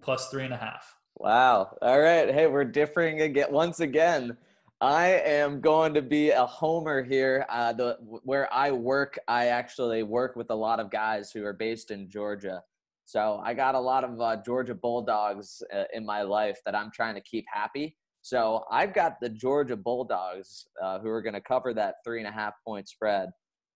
plus 0.00 0.28
three 0.28 0.44
and 0.44 0.54
a 0.54 0.56
half. 0.56 0.94
Wow. 1.16 1.76
All 1.82 2.00
right. 2.00 2.32
Hey, 2.32 2.46
we're 2.46 2.64
differing 2.64 3.20
again 3.20 3.46
once 3.50 3.80
again. 3.80 4.36
I 4.80 5.10
am 5.10 5.60
going 5.60 5.94
to 5.94 6.02
be 6.02 6.30
a 6.30 6.44
homer 6.44 7.02
here. 7.02 7.46
Uh, 7.48 7.72
the 7.72 7.96
where 8.00 8.52
I 8.52 8.72
work, 8.72 9.18
I 9.28 9.46
actually 9.46 10.02
work 10.02 10.36
with 10.36 10.50
a 10.50 10.54
lot 10.54 10.80
of 10.80 10.90
guys 10.90 11.30
who 11.30 11.44
are 11.44 11.52
based 11.52 11.90
in 11.90 12.10
Georgia. 12.10 12.62
So 13.04 13.40
I 13.44 13.54
got 13.54 13.74
a 13.74 13.80
lot 13.80 14.04
of 14.04 14.20
uh, 14.20 14.36
Georgia 14.44 14.74
Bulldogs 14.74 15.62
uh, 15.74 15.84
in 15.92 16.04
my 16.06 16.22
life 16.22 16.58
that 16.64 16.74
I'm 16.74 16.90
trying 16.92 17.14
to 17.14 17.20
keep 17.20 17.44
happy. 17.52 17.96
So 18.22 18.64
I've 18.70 18.94
got 18.94 19.20
the 19.20 19.28
Georgia 19.28 19.76
Bulldogs 19.76 20.66
uh, 20.82 20.98
who 21.00 21.08
are 21.10 21.20
going 21.20 21.34
to 21.34 21.42
cover 21.42 21.74
that 21.74 21.96
three 22.04 22.20
and 22.20 22.28
a 22.28 22.32
half 22.32 22.54
point 22.66 22.88
spread, 22.88 23.28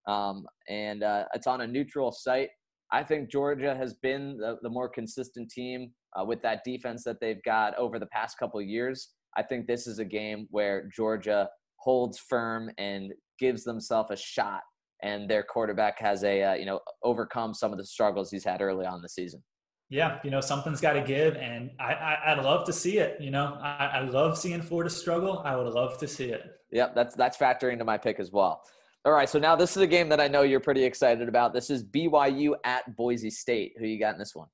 um, 0.07 0.47
and 0.69 1.03
uh, 1.03 1.25
it's 1.35 1.47
on 1.47 1.61
a 1.61 1.67
neutral 1.67 2.11
site. 2.13 2.49
I 2.91 3.03
think 3.03 3.31
Georgia 3.31 3.77
has 3.77 3.93
been 3.93 4.39
the, 4.39 4.57
the 4.63 4.71
more 4.71 4.89
consistent 4.89 5.51
team 5.51 5.91
uh, 6.19 6.25
with 6.25 6.41
that 6.41 6.65
defense 6.65 7.05
that 7.05 7.21
they've 7.21 7.43
got 7.45 7.77
over 7.77 7.99
the 7.99 8.07
past 8.07 8.39
couple 8.39 8.63
years. 8.63 9.11
I 9.37 9.43
think 9.43 9.67
this 9.67 9.87
is 9.87 9.99
a 9.99 10.05
game 10.05 10.47
where 10.51 10.89
Georgia 10.97 11.51
holds 11.77 12.19
firm 12.19 12.71
and 12.79 13.13
gives 13.39 13.65
themselves 13.65 14.11
a 14.11 14.17
shot, 14.17 14.63
and 15.03 15.29
their 15.29 15.43
quarterback 15.43 15.99
has 15.99 16.25
a 16.25 16.43
uh, 16.43 16.55
you 16.55 16.67
know 16.67 16.81
overcome 17.03 17.55
some 17.55 17.73
of 17.73 17.79
the 17.79 17.85
struggles 17.85 18.31
he's 18.31 18.45
had 18.45 18.61
early 18.61 18.87
on 18.87 19.03
the 19.03 19.09
season. 19.09 19.43
Yeah, 19.91 20.19
you 20.23 20.31
know, 20.31 20.43
something's 20.43 20.83
got 20.83 20.93
to 20.93 21.01
give, 21.01 21.37
and 21.37 21.71
I, 21.81 21.95
I, 21.95 22.33
I'd 22.33 22.45
love 22.45 22.67
to 22.67 22.75
see 22.75 22.99
it. 22.99 23.19
You 23.21 23.31
know, 23.31 23.59
I, 23.63 23.87
I 23.95 24.01
love 24.01 24.37
seeing 24.37 24.61
Florida 24.61 24.91
struggle. 24.91 25.41
I 25.47 25.57
would 25.57 25.73
love 25.73 25.97
to 25.99 26.07
see 26.07 26.27
it. 26.27 26.43
Yep, 26.73 26.95
that's 26.95 27.15
that's 27.15 27.39
factoring 27.39 27.73
into 27.73 27.85
my 27.85 27.97
pick 27.97 28.21
as 28.21 28.31
well. 28.31 28.63
All 29.05 29.13
right, 29.13 29.29
so 29.29 29.39
now 29.39 29.57
this 29.57 29.77
is 29.77 29.83
a 29.83 29.87
game 29.87 30.09
that 30.11 30.21
I 30.21 30.29
know 30.29 30.43
you're 30.43 30.61
pretty 30.61 30.85
excited 30.85 31.29
about. 31.29 31.55
This 31.55 31.71
is 31.71 31.83
BYU 31.85 32.55
at 32.65 32.95
Boise 32.97 33.31
State. 33.31 33.73
Who 33.79 33.87
you 33.87 33.99
got 33.99 34.13
in 34.13 34.19
this 34.19 34.35
one? 34.35 34.49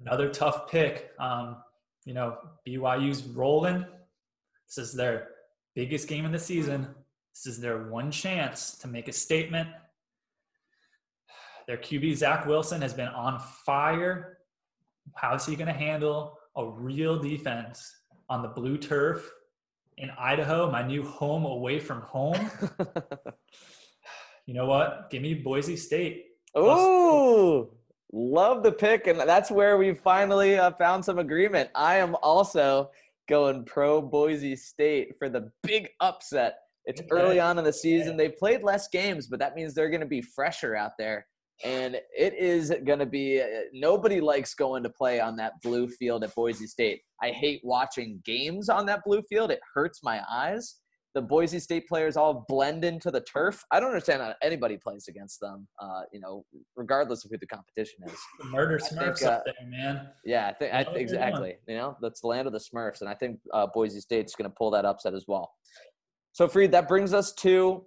Another 0.00 0.28
tough 0.28 0.70
pick. 0.70 1.10
Um, 1.18 1.56
you 2.04 2.14
know, 2.14 2.38
BYU's 2.66 3.24
rolling. 3.24 3.84
This 4.68 4.78
is 4.78 4.92
their 4.92 5.28
biggest 5.74 6.06
game 6.08 6.24
of 6.24 6.32
the 6.32 6.38
season. 6.38 6.86
This 7.34 7.46
is 7.54 7.60
their 7.60 7.88
one 7.88 8.10
chance 8.10 8.78
to 8.78 8.88
make 8.88 9.08
a 9.08 9.12
statement. 9.12 9.68
Their 11.66 11.78
QB, 11.78 12.16
Zach 12.16 12.46
Wilson, 12.46 12.80
has 12.82 12.94
been 12.94 13.08
on 13.08 13.40
fire. 13.66 14.38
How 15.16 15.34
is 15.34 15.44
he 15.44 15.56
going 15.56 15.66
to 15.66 15.72
handle 15.72 16.38
a 16.56 16.66
real 16.66 17.18
defense 17.18 17.92
on 18.28 18.42
the 18.42 18.48
blue 18.48 18.78
turf 18.78 19.30
in 19.96 20.10
Idaho, 20.18 20.70
my 20.70 20.86
new 20.86 21.02
home 21.02 21.44
away 21.44 21.80
from 21.80 22.02
home? 22.02 22.50
You 24.46 24.52
know 24.52 24.66
what? 24.66 25.08
Give 25.10 25.22
me 25.22 25.34
Boise 25.34 25.76
State. 25.76 26.26
Ooh, 26.56 27.70
love 28.12 28.62
the 28.62 28.72
pick, 28.72 29.06
and 29.06 29.18
that's 29.18 29.50
where 29.50 29.78
we 29.78 29.94
finally 29.94 30.58
uh, 30.58 30.70
found 30.72 31.04
some 31.04 31.18
agreement. 31.18 31.70
I 31.74 31.96
am 31.96 32.14
also 32.22 32.90
going 33.26 33.64
pro 33.64 34.02
Boise 34.02 34.54
State 34.54 35.14
for 35.18 35.30
the 35.30 35.50
big 35.62 35.88
upset. 36.00 36.58
It's 36.86 37.00
Okay. 37.00 37.08
early 37.10 37.40
on 37.40 37.58
in 37.58 37.64
the 37.64 37.72
season. 37.72 38.16
They've 38.16 38.36
played 38.36 38.62
less 38.62 38.88
games, 38.88 39.26
but 39.26 39.38
that 39.40 39.54
means 39.54 39.74
they're 39.74 39.90
going 39.90 40.00
to 40.00 40.06
be 40.06 40.20
fresher 40.22 40.74
out 40.76 40.92
there. 40.98 41.26
And 41.64 41.94
it 42.16 42.34
is 42.34 42.74
going 42.84 42.98
to 42.98 43.06
be 43.06 43.40
uh, 43.40 43.46
nobody 43.72 44.20
likes 44.20 44.54
going 44.54 44.82
to 44.82 44.90
play 44.90 45.20
on 45.20 45.36
that 45.36 45.52
blue 45.62 45.88
field 45.88 46.24
at 46.24 46.34
Boise 46.34 46.66
State. 46.66 47.00
I 47.22 47.30
hate 47.30 47.60
watching 47.62 48.20
games 48.24 48.68
on 48.68 48.86
that 48.86 49.02
blue 49.04 49.22
field. 49.28 49.50
It 49.52 49.60
hurts 49.72 50.00
my 50.02 50.20
eyes. 50.28 50.80
The 51.14 51.22
Boise 51.22 51.60
State 51.60 51.86
players 51.86 52.16
all 52.16 52.44
blend 52.48 52.84
into 52.84 53.08
the 53.12 53.20
turf. 53.20 53.62
I 53.70 53.78
don't 53.78 53.90
understand 53.90 54.20
how 54.20 54.34
anybody 54.42 54.76
plays 54.76 55.06
against 55.06 55.38
them. 55.40 55.68
Uh, 55.80 56.02
you 56.12 56.18
know, 56.18 56.44
regardless 56.74 57.24
of 57.24 57.30
who 57.30 57.38
the 57.38 57.46
competition 57.46 58.00
is. 58.04 58.18
The 58.40 58.46
murder 58.46 58.80
think, 58.80 59.00
Smurfs 59.00 59.22
uh, 59.24 59.30
up 59.30 59.44
there, 59.44 59.54
man. 59.68 60.08
Yeah, 60.24 60.48
I 60.48 60.52
think 60.54 60.74
I 60.74 60.78
know 60.78 60.84
think 60.86 60.94
what 60.94 61.00
you're 61.02 61.06
doing. 61.08 61.22
exactly. 61.22 61.54
You 61.68 61.76
know, 61.76 61.96
that's 62.02 62.20
the 62.20 62.26
land 62.26 62.48
of 62.48 62.52
the 62.52 62.58
Smurfs, 62.58 63.00
and 63.00 63.08
I 63.08 63.14
think 63.14 63.38
uh, 63.52 63.68
Boise 63.72 64.00
State's 64.00 64.34
going 64.34 64.50
to 64.50 64.54
pull 64.58 64.72
that 64.72 64.84
upset 64.84 65.14
as 65.14 65.26
well. 65.28 65.52
So, 66.34 66.48
Freed, 66.48 66.72
that 66.72 66.88
brings 66.88 67.14
us 67.14 67.32
to 67.34 67.84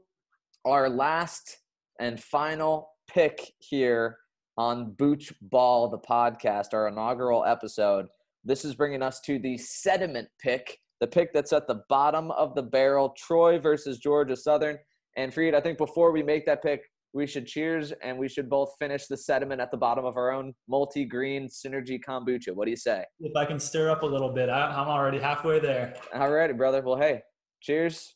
our 0.63 0.88
last 0.88 1.57
and 1.99 2.17
final 2.17 2.88
pick 3.10 3.51
here 3.60 4.19
on 4.57 4.93
Booch 4.93 5.33
Ball, 5.41 5.89
the 5.89 5.97
podcast, 5.97 6.67
our 6.71 6.88
inaugural 6.88 7.43
episode. 7.43 8.05
This 8.45 8.63
is 8.63 8.73
bringing 8.73 9.01
us 9.01 9.19
to 9.25 9.38
the 9.38 9.57
sediment 9.57 10.29
pick, 10.41 10.77
the 11.01 11.07
pick 11.07 11.33
that's 11.33 11.51
at 11.51 11.67
the 11.67 11.81
bottom 11.89 12.31
of 12.31 12.55
the 12.55 12.63
barrel, 12.63 13.13
Troy 13.17 13.60
versus 13.60 13.99
Georgia 13.99 14.38
Southern. 14.38 14.77
And 15.17 15.33
Freed, 15.33 15.53
I 15.53 15.60
think 15.60 15.77
before 15.77 16.13
we 16.13 16.23
make 16.23 16.45
that 16.45 16.63
pick, 16.63 16.83
we 17.12 17.27
should 17.27 17.47
cheers 17.47 17.91
and 18.01 18.17
we 18.17 18.29
should 18.29 18.49
both 18.49 18.69
finish 18.79 19.07
the 19.07 19.17
sediment 19.17 19.60
at 19.60 19.71
the 19.71 19.77
bottom 19.77 20.05
of 20.05 20.15
our 20.15 20.31
own 20.31 20.53
multi-green 20.69 21.49
synergy 21.49 21.99
kombucha. 22.01 22.53
What 22.53 22.63
do 22.63 22.71
you 22.71 22.77
say? 22.77 23.03
If 23.19 23.36
I 23.36 23.43
can 23.43 23.60
stir 23.60 23.89
up 23.89 24.03
a 24.03 24.05
little 24.05 24.31
bit, 24.31 24.47
I, 24.47 24.67
I'm 24.67 24.88
already 24.88 25.19
halfway 25.19 25.60
there. 25.60 25.95
All 26.13 26.31
righty, 26.31 26.53
brother. 26.53 26.81
Well, 26.81 26.95
hey, 26.95 27.23
cheers. 27.62 28.13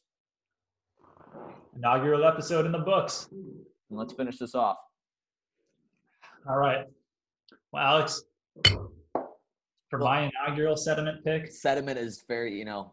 Inaugural 1.76 2.26
episode 2.26 2.66
in 2.66 2.72
the 2.72 2.80
books. 2.80 3.28
And 3.32 4.00
let's 4.00 4.14
finish 4.14 4.38
this 4.38 4.56
off. 4.56 4.78
All 6.50 6.58
right. 6.58 6.86
Well, 7.72 7.84
Alex, 7.84 8.24
for 9.90 9.98
my 9.98 10.30
inaugural 10.46 10.76
sediment 10.76 11.24
pick, 11.24 11.52
Sediment 11.52 11.98
is 11.98 12.24
very, 12.28 12.58
you 12.58 12.66
know, 12.66 12.92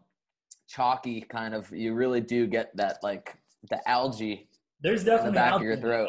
chalky 0.67 1.21
kind 1.21 1.53
of. 1.53 1.69
You 1.71 1.93
really 1.93 2.21
do 2.21 2.47
get 2.47 2.75
that, 2.77 2.99
like, 3.03 3.35
the 3.69 3.87
algae. 3.89 4.47
there's 4.81 5.03
definitely 5.03 5.33
back 5.35 5.53
of 5.53 5.61
your 5.61 5.77
throat. 5.77 6.07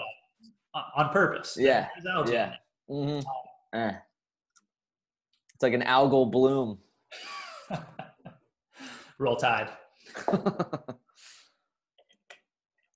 uh, 0.75 0.83
on 0.97 1.11
purpose. 1.11 1.57
Yeah, 1.59 1.89
yeah. 2.27 2.55
in. 2.89 2.97
Mm-hmm. 2.97 3.79
Eh. 3.79 3.93
It's 5.55 5.63
like 5.63 5.75
an 5.75 5.83
algal 5.83 6.31
bloom. 6.31 6.79
Roll 9.19 9.37
Tide. 9.37 9.71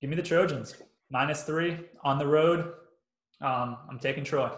Give 0.05 0.11
me 0.11 0.16
the 0.16 0.22
Trojans. 0.22 0.74
Minus 1.09 1.44
three 1.44 1.78
on 2.02 2.18
the 2.18 2.26
road. 2.26 2.74
Um, 3.40 3.78
I'm 3.88 3.98
taking 3.98 4.22
Troy. 4.22 4.50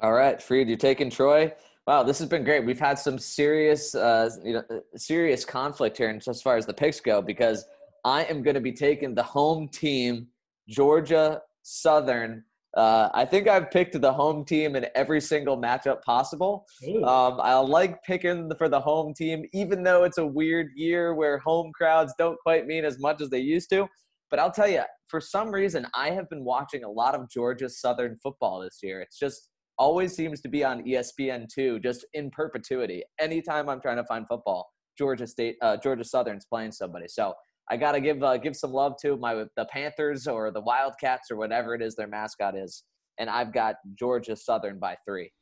All 0.00 0.12
right, 0.12 0.42
Freed, 0.42 0.68
you're 0.68 0.76
taking 0.76 1.08
Troy. 1.08 1.50
Wow, 1.86 2.02
this 2.02 2.18
has 2.18 2.28
been 2.28 2.44
great. 2.44 2.62
We've 2.62 2.78
had 2.78 2.98
some 2.98 3.18
serious, 3.18 3.94
uh, 3.94 4.28
you 4.44 4.52
know, 4.52 4.82
serious 4.94 5.46
conflict 5.46 5.96
here, 5.96 6.20
as 6.28 6.42
far 6.42 6.58
as 6.58 6.66
the 6.66 6.74
picks 6.74 7.00
go, 7.00 7.22
because 7.22 7.64
I 8.04 8.24
am 8.24 8.42
going 8.42 8.52
to 8.52 8.60
be 8.60 8.70
taking 8.70 9.14
the 9.14 9.22
home 9.22 9.66
team, 9.68 10.26
Georgia 10.68 11.40
Southern. 11.62 12.44
Uh, 12.76 13.08
I 13.14 13.24
think 13.24 13.48
I've 13.48 13.70
picked 13.70 13.98
the 13.98 14.12
home 14.12 14.44
team 14.44 14.76
in 14.76 14.88
every 14.94 15.22
single 15.22 15.56
matchup 15.56 16.02
possible. 16.02 16.66
Um, 16.86 17.40
I 17.40 17.54
like 17.54 18.02
picking 18.02 18.52
for 18.58 18.68
the 18.68 18.80
home 18.80 19.14
team, 19.14 19.46
even 19.54 19.82
though 19.82 20.04
it's 20.04 20.18
a 20.18 20.26
weird 20.26 20.72
year 20.76 21.14
where 21.14 21.38
home 21.38 21.72
crowds 21.72 22.12
don't 22.18 22.38
quite 22.40 22.66
mean 22.66 22.84
as 22.84 22.98
much 22.98 23.22
as 23.22 23.30
they 23.30 23.40
used 23.40 23.70
to. 23.70 23.88
But 24.30 24.40
I'll 24.40 24.50
tell 24.50 24.68
you, 24.68 24.82
for 25.08 25.20
some 25.20 25.50
reason, 25.50 25.86
I 25.94 26.10
have 26.10 26.28
been 26.28 26.44
watching 26.44 26.84
a 26.84 26.90
lot 26.90 27.14
of 27.14 27.30
Georgia 27.30 27.68
Southern 27.68 28.16
football 28.22 28.60
this 28.60 28.78
year. 28.82 29.00
It's 29.00 29.18
just 29.18 29.48
always 29.78 30.14
seems 30.14 30.40
to 30.40 30.48
be 30.48 30.64
on 30.64 30.82
ESPN2 30.82 31.82
just 31.82 32.06
in 32.14 32.30
perpetuity. 32.30 33.02
Anytime 33.20 33.68
I'm 33.68 33.80
trying 33.80 33.98
to 33.98 34.04
find 34.04 34.26
football, 34.26 34.68
Georgia 34.98 35.26
State, 35.26 35.56
uh, 35.62 35.76
Georgia 35.76 36.04
Southern's 36.04 36.46
playing 36.46 36.72
somebody. 36.72 37.06
So 37.08 37.34
I 37.68 37.76
got 37.76 37.92
to 37.92 38.00
give 38.00 38.22
uh, 38.22 38.36
give 38.38 38.56
some 38.56 38.72
love 38.72 38.94
to 39.02 39.16
my 39.16 39.44
the 39.56 39.66
Panthers 39.66 40.26
or 40.26 40.50
the 40.50 40.60
Wildcats 40.60 41.30
or 41.30 41.36
whatever 41.36 41.74
it 41.74 41.82
is 41.82 41.94
their 41.94 42.06
mascot 42.06 42.56
is, 42.56 42.84
and 43.18 43.28
I've 43.28 43.52
got 43.52 43.76
Georgia 43.98 44.36
Southern 44.36 44.78
by 44.78 44.96
three. 45.06 45.32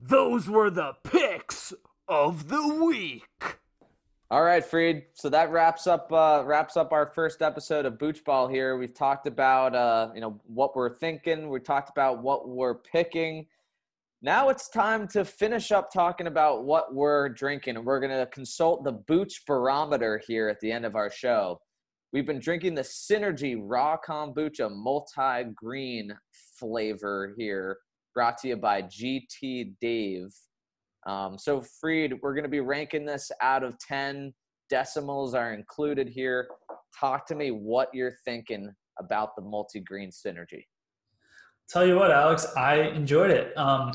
Those 0.00 0.48
were 0.48 0.70
the 0.70 0.94
picks 1.04 1.72
of 2.08 2.48
the 2.48 2.82
week. 2.82 3.24
All 4.32 4.44
right, 4.44 4.64
Freed. 4.64 5.06
So 5.14 5.28
that 5.30 5.50
wraps 5.50 5.88
up 5.88 6.12
uh, 6.12 6.44
wraps 6.46 6.76
up 6.76 6.92
our 6.92 7.06
first 7.06 7.42
episode 7.42 7.84
of 7.84 7.98
Booch 7.98 8.22
Ball. 8.24 8.46
Here, 8.46 8.76
we've 8.76 8.94
talked 8.94 9.26
about 9.26 9.74
uh, 9.74 10.10
you 10.14 10.20
know 10.20 10.40
what 10.46 10.76
we're 10.76 10.94
thinking. 10.94 11.48
We 11.48 11.58
talked 11.58 11.90
about 11.90 12.22
what 12.22 12.48
we're 12.48 12.76
picking. 12.76 13.46
Now 14.22 14.48
it's 14.48 14.68
time 14.68 15.08
to 15.08 15.24
finish 15.24 15.72
up 15.72 15.92
talking 15.92 16.28
about 16.28 16.62
what 16.62 16.94
we're 16.94 17.30
drinking, 17.30 17.76
and 17.76 17.84
we're 17.84 17.98
going 17.98 18.16
to 18.16 18.26
consult 18.26 18.84
the 18.84 18.92
Booch 18.92 19.44
barometer 19.48 20.22
here 20.24 20.48
at 20.48 20.60
the 20.60 20.70
end 20.70 20.84
of 20.84 20.94
our 20.94 21.10
show. 21.10 21.60
We've 22.12 22.26
been 22.26 22.38
drinking 22.38 22.76
the 22.76 22.82
Synergy 22.82 23.58
Raw 23.60 23.96
Kombucha 23.96 24.70
Multi 24.70 25.50
Green 25.56 26.16
flavor 26.56 27.34
here, 27.36 27.78
brought 28.14 28.38
to 28.38 28.48
you 28.48 28.56
by 28.56 28.82
GT 28.82 29.74
Dave. 29.80 30.32
Um, 31.06 31.38
so, 31.38 31.62
Freed, 31.62 32.14
we're 32.22 32.34
going 32.34 32.44
to 32.44 32.50
be 32.50 32.60
ranking 32.60 33.04
this 33.04 33.30
out 33.40 33.62
of 33.62 33.78
10. 33.78 34.32
Decimals 34.68 35.34
are 35.34 35.52
included 35.52 36.08
here. 36.08 36.48
Talk 36.98 37.26
to 37.26 37.34
me 37.34 37.50
what 37.50 37.88
you're 37.92 38.16
thinking 38.24 38.72
about 38.98 39.34
the 39.34 39.42
multi 39.42 39.80
green 39.80 40.10
synergy. 40.10 40.64
Tell 41.68 41.86
you 41.86 41.96
what, 41.96 42.10
Alex, 42.10 42.46
I 42.56 42.80
enjoyed 42.80 43.30
it. 43.30 43.56
Um, 43.56 43.92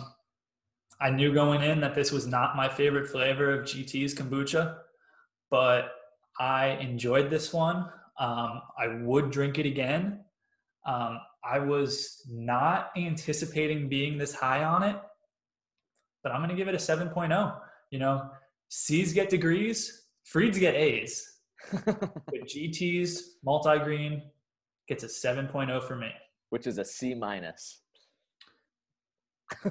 I 1.02 1.10
knew 1.10 1.34
going 1.34 1.62
in 1.62 1.82
that 1.82 1.94
this 1.94 2.12
was 2.12 2.26
not 2.26 2.56
my 2.56 2.70
favorite 2.70 3.08
flavor 3.10 3.52
of 3.52 3.66
GT's 3.66 4.16
kombucha, 4.16 4.78
but 5.52 5.92
I 6.40 6.68
enjoyed 6.82 7.30
this 7.30 7.54
one. 7.54 7.90
Um, 8.18 8.62
I 8.78 9.00
would 9.02 9.30
drink 9.30 9.60
it 9.60 9.66
again. 9.66 10.22
Um, 10.86 11.20
I 11.44 11.60
was 11.60 12.24
not 12.30 12.92
anticipating 12.98 13.90
being 13.90 14.18
this 14.18 14.34
high 14.34 14.64
on 14.64 14.84
it, 14.84 14.96
but 16.26 16.34
I'm 16.34 16.40
going 16.40 16.50
to 16.50 16.56
give 16.56 16.68
it 16.68 16.74
a 16.74 16.80
7.0. 16.80 17.56
You 17.92 18.00
know, 18.00 18.28
C's 18.70 19.14
get 19.14 19.30
degrees, 19.30 20.08
Freeds 20.34 20.60
get 20.60 20.74
A's. 20.74 21.24
but 21.86 22.34
GT's 22.34 23.36
multi 23.44 23.78
green 23.78 24.24
gets 24.88 25.04
a 25.04 25.08
7.0 25.08 25.88
for 25.88 25.96
me, 25.96 26.10
which 26.50 26.66
is 26.66 26.80
a 26.80 26.86
C 26.86 27.14
minus. 27.14 27.82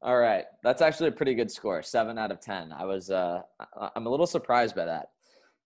All 0.00 0.16
right, 0.16 0.46
that's 0.64 0.80
actually 0.80 1.10
a 1.10 1.12
pretty 1.12 1.34
good 1.34 1.50
score, 1.50 1.82
seven 1.82 2.16
out 2.16 2.32
of 2.32 2.40
ten. 2.40 2.72
I 2.72 2.86
was, 2.86 3.10
uh, 3.10 3.42
I'm 3.94 4.06
a 4.06 4.10
little 4.10 4.26
surprised 4.26 4.74
by 4.74 4.86
that. 4.86 5.10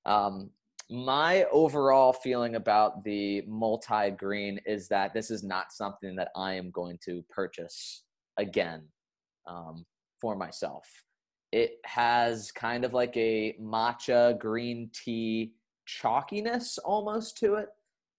Um, 0.04 0.50
my 0.90 1.44
overall 1.52 2.12
feeling 2.12 2.56
about 2.56 3.04
the 3.04 3.42
multi 3.46 4.10
green 4.10 4.58
is 4.66 4.88
that 4.88 5.14
this 5.14 5.30
is 5.30 5.44
not 5.44 5.72
something 5.72 6.16
that 6.16 6.30
I 6.34 6.54
am 6.54 6.72
going 6.72 6.98
to 7.04 7.24
purchase 7.30 8.02
again 8.36 8.82
um, 9.46 9.84
for 10.20 10.36
myself. 10.36 10.86
It 11.52 11.72
has 11.84 12.50
kind 12.52 12.84
of 12.84 12.94
like 12.94 13.16
a 13.16 13.54
matcha 13.60 14.38
green 14.38 14.90
tea 14.92 15.52
chalkiness 15.86 16.78
almost 16.84 17.36
to 17.38 17.54
it, 17.54 17.68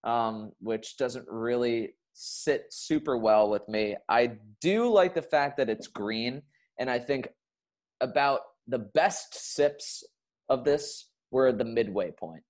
um, 0.03 0.51
which 0.59 0.97
doesn't 0.97 1.28
really 1.28 1.95
sit 2.13 2.65
super 2.69 3.17
well 3.17 3.49
with 3.49 3.67
me. 3.67 3.95
I 4.07 4.34
do 4.61 4.88
like 4.89 5.15
the 5.15 5.21
fact 5.21 5.57
that 5.57 5.69
it's 5.69 5.88
green, 5.88 6.41
and 6.80 6.89
I 6.89 6.99
think 6.99 7.28
about 8.01 8.41
the 8.67 8.80
best 8.80 9.53
sips 9.55 10.03
of 10.49 10.63
this 10.63 11.09
were 11.32 11.51
the 11.51 11.65
midway 11.65 12.11
point. 12.11 12.43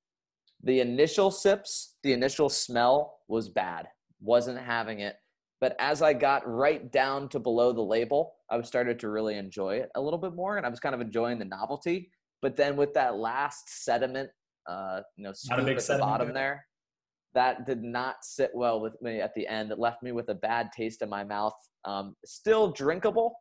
The 0.63 0.80
initial 0.80 1.32
sips, 1.32 1.95
the 2.03 2.13
initial 2.13 2.49
smell 2.49 3.19
was 3.28 3.49
bad. 3.49 3.88
Wasn't 4.21 4.59
having 4.59 4.99
it. 4.99 5.15
But 5.64 5.78
as 5.80 6.01
I 6.01 6.11
got 6.11 6.45
right 6.45 6.91
down 6.91 7.30
to 7.30 7.39
below 7.39 7.72
the 7.72 7.82
label, 7.82 8.34
I 8.49 8.61
started 8.64 8.99
to 8.99 9.07
really 9.07 9.38
enjoy 9.38 9.78
it 9.78 9.89
a 9.95 10.01
little 10.01 10.20
bit 10.20 10.36
more, 10.36 10.57
and 10.57 10.66
I 10.66 10.70
was 10.70 10.82
kind 10.82 10.93
of 10.93 10.99
enjoying 10.99 11.39
the 11.39 11.45
novelty. 11.45 12.11
But 12.41 12.57
then 12.57 12.76
with 12.76 12.93
that 12.95 13.16
last 13.16 13.86
sediment, 13.86 14.30
uh, 14.68 15.03
you 15.16 15.24
know, 15.24 15.32
scoop 15.32 15.59
at 15.59 15.88
the 15.88 15.97
bottom 15.99 16.34
there, 16.34 16.66
that 17.34 17.66
did 17.66 17.82
not 17.82 18.16
sit 18.24 18.51
well 18.53 18.82
with 18.82 19.01
me 19.01 19.22
at 19.22 19.34
the 19.36 19.47
end. 19.47 19.72
It 19.72 19.80
left 19.80 20.03
me 20.03 20.11
with 20.11 20.28
a 20.28 20.36
bad 20.36 20.70
taste 20.76 21.01
in 21.01 21.07
my 21.07 21.24
mouth. 21.24 21.55
Um, 21.86 22.18
still 22.26 22.74
drinkable, 22.74 23.34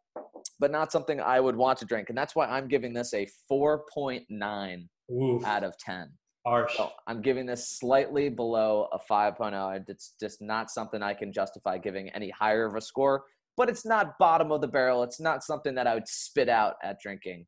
but 0.60 0.70
not 0.70 0.92
something 0.92 1.20
I 1.20 1.40
would 1.40 1.56
want 1.56 1.80
to 1.80 1.84
drink. 1.86 2.08
And 2.08 2.16
that's 2.16 2.36
why 2.36 2.46
I'm 2.46 2.68
giving 2.68 2.92
this 2.92 3.12
a 3.14 3.26
4.9 3.50 4.88
Oof. 5.10 5.44
out 5.44 5.64
of 5.64 5.76
10. 5.78 6.08
Harsh. 6.46 6.76
So 6.76 6.90
I'm 7.06 7.22
giving 7.22 7.46
this 7.46 7.78
slightly 7.78 8.28
below 8.28 8.88
a 8.92 8.98
5.0. 8.98 9.84
It's 9.88 10.14
just 10.20 10.42
not 10.42 10.70
something 10.70 11.02
I 11.02 11.14
can 11.14 11.32
justify 11.32 11.78
giving 11.78 12.08
any 12.10 12.30
higher 12.30 12.66
of 12.66 12.74
a 12.74 12.80
score, 12.80 13.24
but 13.56 13.68
it's 13.68 13.84
not 13.86 14.18
bottom 14.18 14.50
of 14.50 14.60
the 14.60 14.68
barrel. 14.68 15.02
It's 15.02 15.20
not 15.20 15.44
something 15.44 15.74
that 15.74 15.86
I 15.86 15.94
would 15.94 16.08
spit 16.08 16.48
out 16.48 16.74
at 16.82 17.00
drinking. 17.00 17.46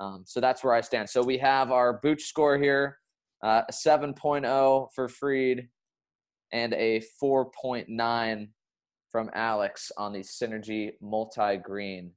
Um, 0.00 0.24
so 0.26 0.40
that's 0.40 0.62
where 0.64 0.74
I 0.74 0.80
stand. 0.80 1.08
So 1.08 1.22
we 1.22 1.38
have 1.38 1.70
our 1.70 2.00
Booch 2.02 2.24
score 2.24 2.58
here, 2.58 2.98
uh, 3.42 3.62
7.0 3.70 4.88
for 4.94 5.08
Freed, 5.08 5.68
and 6.52 6.74
a 6.74 7.02
4.9 7.22 8.48
from 9.10 9.30
Alex 9.34 9.92
on 9.96 10.12
the 10.12 10.20
Synergy 10.20 10.92
Multi 11.00 11.56
Green 11.56 12.12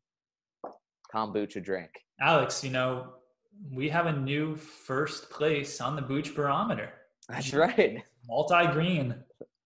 kombucha 1.14 1.64
drink. 1.64 1.92
Alex, 2.20 2.64
you 2.64 2.72
know, 2.72 3.14
we 3.72 3.90
have 3.90 4.06
a 4.06 4.14
new 4.14 4.56
first 4.56 5.30
place 5.30 5.82
on 5.82 5.96
the 5.96 6.02
Booch 6.02 6.36
Barometer. 6.36 6.94
That's 7.30 7.54
right. 7.54 8.04
Multi 8.28 8.68
Green 8.68 9.16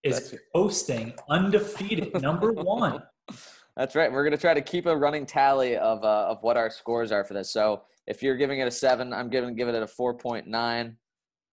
is 0.02 0.34
hosting 0.54 1.12
undefeated 1.28 2.20
number 2.20 2.52
one. 2.52 3.02
That's 3.76 3.94
right. 3.94 4.12
We're 4.12 4.24
going 4.24 4.36
to 4.36 4.40
try 4.40 4.52
to 4.52 4.60
keep 4.60 4.86
a 4.86 4.94
running 4.94 5.24
tally 5.24 5.76
of, 5.76 6.04
uh, 6.04 6.26
of 6.28 6.42
what 6.42 6.56
our 6.56 6.68
scores 6.68 7.10
are 7.10 7.24
for 7.24 7.32
this. 7.32 7.52
So 7.52 7.82
if 8.06 8.22
you're 8.22 8.36
giving 8.36 8.58
it 8.58 8.66
a 8.66 8.70
seven, 8.70 9.12
I'm 9.12 9.30
giving 9.30 9.54
give 9.54 9.68
it 9.68 9.74
a 9.74 9.86
4.9. 9.86 10.94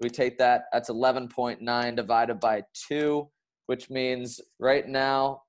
We 0.02 0.10
take 0.10 0.38
that, 0.38 0.64
that's 0.74 0.90
11.9 0.90 1.96
divided 1.96 2.40
by 2.40 2.64
2, 2.90 3.30
which 3.68 3.90
means 3.90 4.42
right 4.60 4.88
now 4.88 5.44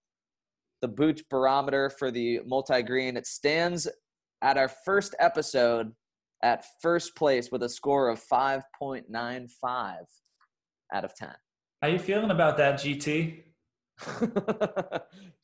the 0.81 0.89
Booch 0.89 1.23
barometer 1.29 1.91
for 1.91 2.11
the 2.11 2.41
multi 2.47 2.83
green, 2.83 3.17
it 3.17 3.27
stands 3.27 3.89
at 4.43 4.57
our 4.57 4.69
first 4.69 5.15
episode 5.19 5.93
at 6.43 6.65
first 6.81 7.15
place 7.17 7.51
with 7.51 7.63
a 7.63 7.69
score 7.69 8.09
of 8.09 8.23
5.95 8.33 9.49
out 10.93 11.05
of 11.05 11.15
10. 11.15 11.31
How 11.83 11.89
you 11.89 11.99
feeling 11.99 12.31
about 12.31 12.57
that, 12.59 12.75
GT? 12.81 13.43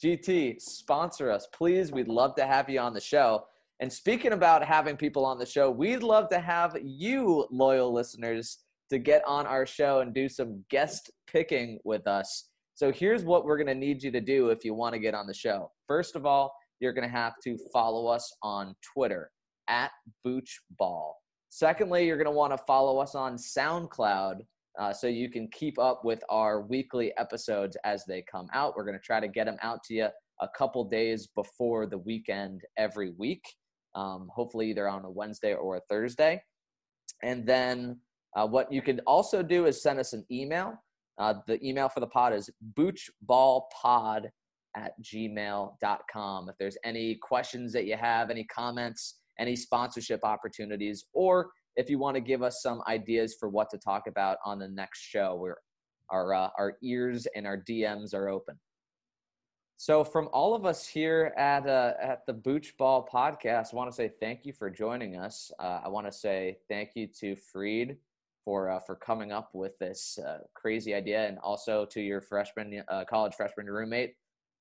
GT, 0.03 0.61
sponsor 0.61 1.31
us, 1.31 1.47
please. 1.53 1.93
We'd 1.93 2.09
love 2.09 2.35
to 2.37 2.47
have 2.47 2.69
you 2.69 2.81
on 2.81 2.95
the 2.95 3.01
show. 3.01 3.45
And 3.81 3.93
speaking 3.93 4.33
about 4.33 4.65
having 4.65 4.97
people 4.97 5.25
on 5.27 5.39
the 5.39 5.47
show, 5.47 5.71
we'd 5.71 6.03
love 6.03 6.29
to 6.31 6.39
have 6.39 6.77
you, 6.83 7.47
loyal 7.51 7.93
listeners, 7.93 8.59
to 8.91 8.99
get 8.99 9.23
on 9.27 9.47
our 9.47 9.67
show 9.67 10.01
and 10.01 10.15
do 10.15 10.29
some 10.29 10.65
guest 10.71 11.11
picking 11.27 11.79
with 11.85 12.07
us. 12.07 12.49
So 12.75 12.93
here's 12.93 13.25
what 13.25 13.45
we're 13.45 13.57
going 13.57 13.67
to 13.67 13.75
need 13.75 14.03
you 14.03 14.11
to 14.13 14.21
do 14.21 14.51
if 14.51 14.65
you 14.65 14.75
want 14.75 14.95
to 14.95 14.99
get 14.99 15.15
on 15.15 15.27
the 15.27 15.35
show. 15.35 15.71
First 15.87 16.17
of 16.17 16.25
all, 16.25 16.55
you're 16.81 16.93
going 16.93 17.09
to 17.09 17.15
have 17.15 17.35
to 17.45 17.59
follow 17.73 18.07
us 18.07 18.31
on 18.43 18.75
Twitter 18.95 19.31
at 19.69 19.91
Booch 20.25 20.61
Ball. 20.79 21.17
Secondly, 21.49 22.07
you're 22.07 22.17
going 22.17 22.27
to 22.27 22.31
want 22.31 22.53
to 22.53 22.65
follow 22.67 22.99
us 22.99 23.15
on 23.15 23.37
SoundCloud 23.37 24.41
uh, 24.79 24.93
so 24.93 25.07
you 25.07 25.31
can 25.31 25.49
keep 25.49 25.79
up 25.79 26.05
with 26.05 26.23
our 26.29 26.63
weekly 26.63 27.17
episodes 27.17 27.77
as 27.85 28.05
they 28.05 28.23
come 28.31 28.49
out. 28.53 28.75
We're 28.77 28.85
going 28.85 28.99
to 28.99 29.05
try 29.05 29.21
to 29.21 29.29
get 29.29 29.47
them 29.47 29.57
out 29.63 29.83
to 29.85 29.95
you 29.95 30.09
a 30.41 30.49
couple 30.57 30.85
days 30.85 31.29
before 31.35 31.87
the 31.87 31.99
weekend 31.99 32.63
every 32.77 33.13
week, 33.13 33.43
um, 33.95 34.29
hopefully 34.35 34.71
either 34.71 34.89
on 34.89 35.05
a 35.05 35.11
Wednesday 35.11 35.55
or 35.55 35.77
a 35.77 35.81
Thursday. 35.89 36.43
And 37.23 37.47
then 37.47 38.01
uh, 38.37 38.47
what 38.47 38.71
you 38.71 38.83
can 38.83 39.01
also 39.07 39.43
do 39.43 39.67
is 39.67 39.83
send 39.83 39.99
us 39.99 40.13
an 40.13 40.27
email. 40.31 40.75
Uh, 41.19 41.35
the 41.47 41.65
email 41.67 41.89
for 41.89 42.01
the 42.01 42.07
pod 42.07 42.35
is 42.35 42.51
boochballpod 42.75 44.27
at 44.77 44.93
gmail.com. 45.03 46.49
If 46.51 46.59
there's 46.59 46.77
any 46.85 47.15
questions 47.15 47.73
that 47.73 47.87
you 47.87 47.97
have, 47.97 48.29
any 48.29 48.45
comments, 48.45 49.21
any 49.39 49.57
sponsorship 49.57 50.25
opportunities, 50.25 51.07
or 51.13 51.51
if 51.77 51.91
you 51.91 51.99
want 51.99 52.15
to 52.15 52.21
give 52.21 52.43
us 52.43 52.63
some 52.63 52.83
ideas 52.89 53.37
for 53.39 53.49
what 53.49 53.71
to 53.71 53.79
talk 53.79 54.07
about 54.07 54.39
on 54.45 54.59
the 54.59 54.69
next 54.69 55.01
show, 55.01 55.35
where 55.35 55.59
our, 56.09 56.35
uh, 56.35 56.49
our 56.59 56.77
ears 56.83 57.27
and 57.35 57.47
our 57.47 57.63
DMs 57.69 58.15
are 58.15 58.29
open. 58.29 58.59
So, 59.79 60.05
from 60.05 60.31
all 60.33 60.55
of 60.55 60.65
us 60.65 60.87
here 60.87 61.35
at 61.37 61.67
uh, 61.67 61.93
at 62.01 62.25
the 62.27 62.33
Booch 62.33 62.75
Ball 62.79 63.07
podcast, 63.13 63.75
I 63.75 63.77
want 63.77 63.91
to 63.91 63.95
say 63.95 64.11
thank 64.21 64.47
you 64.47 64.55
for 64.55 64.71
joining 64.71 65.17
us. 65.17 65.51
Uh, 65.59 65.81
I 65.85 65.89
want 65.89 66.07
to 66.07 66.13
say 66.13 66.57
thank 66.67 66.93
you 66.95 67.07
to 67.21 67.37
Freed 67.37 67.99
for 68.43 68.71
uh, 68.71 68.81
for 68.81 68.95
coming 68.97 69.33
up 69.33 69.51
with 69.53 69.79
this 69.79 70.19
uh, 70.27 70.39
crazy 70.55 70.95
idea, 70.95 71.29
and 71.29 71.39
also 71.41 71.85
to 71.87 72.01
your 72.01 72.23
freshman 72.23 72.83
uh, 72.89 73.05
college 73.05 73.35
freshman 73.35 73.67
roommate. 73.67 74.15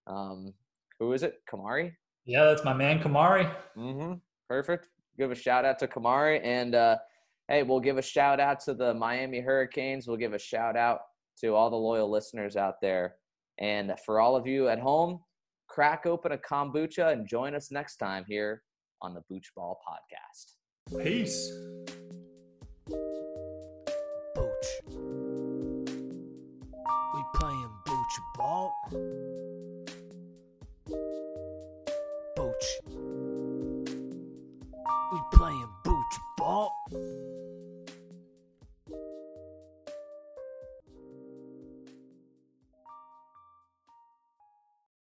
Um, 0.05 0.53
who 0.99 1.13
is 1.13 1.23
it? 1.23 1.39
Kamari. 1.49 1.93
Yeah, 2.25 2.43
that's 2.43 2.65
my 2.65 2.73
man 2.73 2.99
Kamari. 2.99 3.49
Mm-hmm. 3.77 4.15
Perfect. 4.47 4.89
Give 5.17 5.31
a 5.31 5.35
shout 5.35 5.65
out 5.65 5.79
to 5.79 5.87
Kamari, 5.87 6.41
and 6.43 6.75
uh, 6.75 6.97
hey, 7.47 7.63
we'll 7.63 7.79
give 7.79 7.97
a 7.97 8.01
shout 8.01 8.39
out 8.39 8.59
to 8.61 8.73
the 8.73 8.93
Miami 8.93 9.39
Hurricanes. 9.39 10.07
We'll 10.07 10.17
give 10.17 10.33
a 10.33 10.39
shout 10.39 10.75
out 10.75 10.99
to 11.41 11.53
all 11.55 11.69
the 11.69 11.75
loyal 11.75 12.09
listeners 12.09 12.55
out 12.55 12.75
there, 12.81 13.15
and 13.59 13.93
for 14.05 14.19
all 14.19 14.35
of 14.35 14.45
you 14.45 14.67
at 14.67 14.79
home, 14.79 15.19
crack 15.67 16.05
open 16.05 16.33
a 16.33 16.37
kombucha 16.37 17.13
and 17.13 17.27
join 17.27 17.55
us 17.55 17.71
next 17.71 17.97
time 17.97 18.25
here 18.27 18.61
on 19.01 19.13
the 19.13 19.21
Booch 19.29 19.51
Ball 19.55 19.79
Podcast. 19.87 21.03
Peace. 21.03 21.51
Booch. 22.87 23.05
We 27.13 27.23
playing 27.35 27.69
Booch 27.85 28.19
ball. 28.37 28.73
Booch. 28.91 28.93
We 28.93 28.93
playing 28.93 28.93
Booch 28.93 29.25
ball. 29.25 29.34